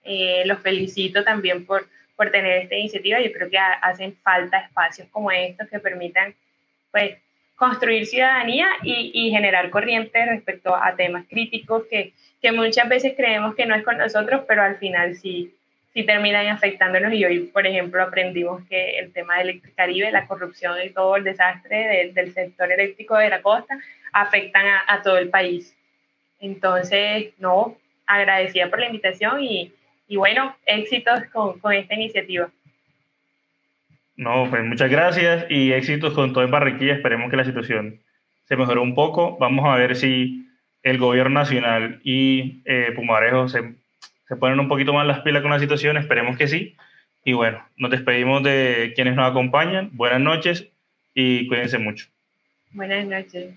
Eh, 0.03 0.45
los 0.47 0.61
felicito 0.61 1.23
también 1.25 1.67
por, 1.67 1.87
por 2.17 2.31
tener 2.31 2.63
esta 2.63 2.77
iniciativa. 2.77 3.21
Yo 3.21 3.33
creo 3.33 3.51
que 3.51 3.59
hacen 3.59 4.17
falta 4.23 4.59
espacios 4.59 5.09
como 5.11 5.31
estos 5.31 5.69
que 5.69 5.81
permitan 5.81 6.35
pues, 6.91 7.19
construir 7.57 8.07
ciudadanía 8.07 8.67
y, 8.83 9.11
y 9.13 9.31
generar 9.31 9.69
corriente 9.69 10.25
respecto 10.25 10.75
a 10.75 10.97
temas 10.97 11.27
críticos 11.29 11.83
que, 11.91 12.15
que 12.41 12.51
muchas 12.51 12.89
veces 12.89 13.13
creemos 13.15 13.55
que 13.55 13.67
no 13.67 13.75
es 13.75 13.85
con 13.85 13.99
nosotros, 13.99 14.45
pero 14.49 14.63
al 14.63 14.79
final 14.79 15.17
sí 15.17 15.53
sí 15.99 16.05
terminan 16.05 16.47
afectándonos 16.47 17.13
y 17.13 17.25
hoy, 17.25 17.41
por 17.53 17.67
ejemplo, 17.67 18.01
aprendimos 18.01 18.63
que 18.69 19.01
el 19.01 19.13
tema 19.13 19.35
de 19.35 19.43
Electricaribe, 19.43 20.13
la 20.13 20.29
corrupción 20.29 20.77
y 20.85 20.91
todo 20.91 21.17
el 21.17 21.25
desastre 21.25 22.13
del 22.15 22.33
sector 22.33 22.71
eléctrico 22.71 23.17
de 23.17 23.29
la 23.29 23.43
costa 23.43 23.77
afectan 24.13 24.65
a, 24.87 25.03
todo 25.03 25.19
el 25.19 25.29
país. 25.29 25.77
Entonces, 26.39 27.33
no, 27.39 27.77
agradecida 28.07 28.71
por 28.71 28.79
la 28.79 28.87
invitación 28.87 29.43
y, 29.43 29.73
y 30.07 30.15
bueno, 30.15 30.55
éxitos 30.67 31.25
con, 31.33 31.59
con, 31.59 31.73
esta 31.73 31.97
iniciativa. 31.97 32.49
No, 34.15 34.47
pues 34.49 34.63
muchas 34.65 34.93
gracias 34.93 35.47
y 35.49 35.73
éxitos 35.73 36.15
con 36.15 36.33
todo 36.33 36.45
en 36.45 36.53
Barranquilla. 36.53 36.95
Esperemos 36.95 37.29
que 37.29 37.39
la 37.39 37.45
situación 37.45 37.99
se 38.45 38.57
mejore 38.57 38.79
un 38.79 38.95
poco. 38.95 39.37
Vamos 39.39 39.67
a 39.67 39.77
ver 39.77 39.97
si 39.97 40.47
el 40.85 40.99
gobierno 40.99 41.41
nacional 41.41 42.01
y 42.05 42.63
eh, 42.67 42.93
Pumarejo 42.95 43.49
se 43.49 43.75
se 44.29 44.37
ponen 44.37 44.61
un 44.61 44.69
poquito 44.69 44.93
más 44.93 45.07
las 45.07 45.21
pilas 45.21 45.43
con 45.43 45.51
la 45.51 45.59
situación, 45.59 45.97
esperemos 45.97 46.37
que 46.37 46.49
sí. 46.49 46.77
Y 47.25 47.33
bueno, 47.33 47.67
nos 47.77 47.91
despedimos 47.91 48.43
de 48.43 48.93
quienes 48.95 49.17
nos 49.17 49.31
acompañan. 49.31 49.91
Buenas 49.93 50.21
noches 50.21 50.69
y 51.15 51.49
cuídense 51.49 51.79
mucho. 51.79 52.07
Buenas 52.73 53.07
noches. 53.07 53.55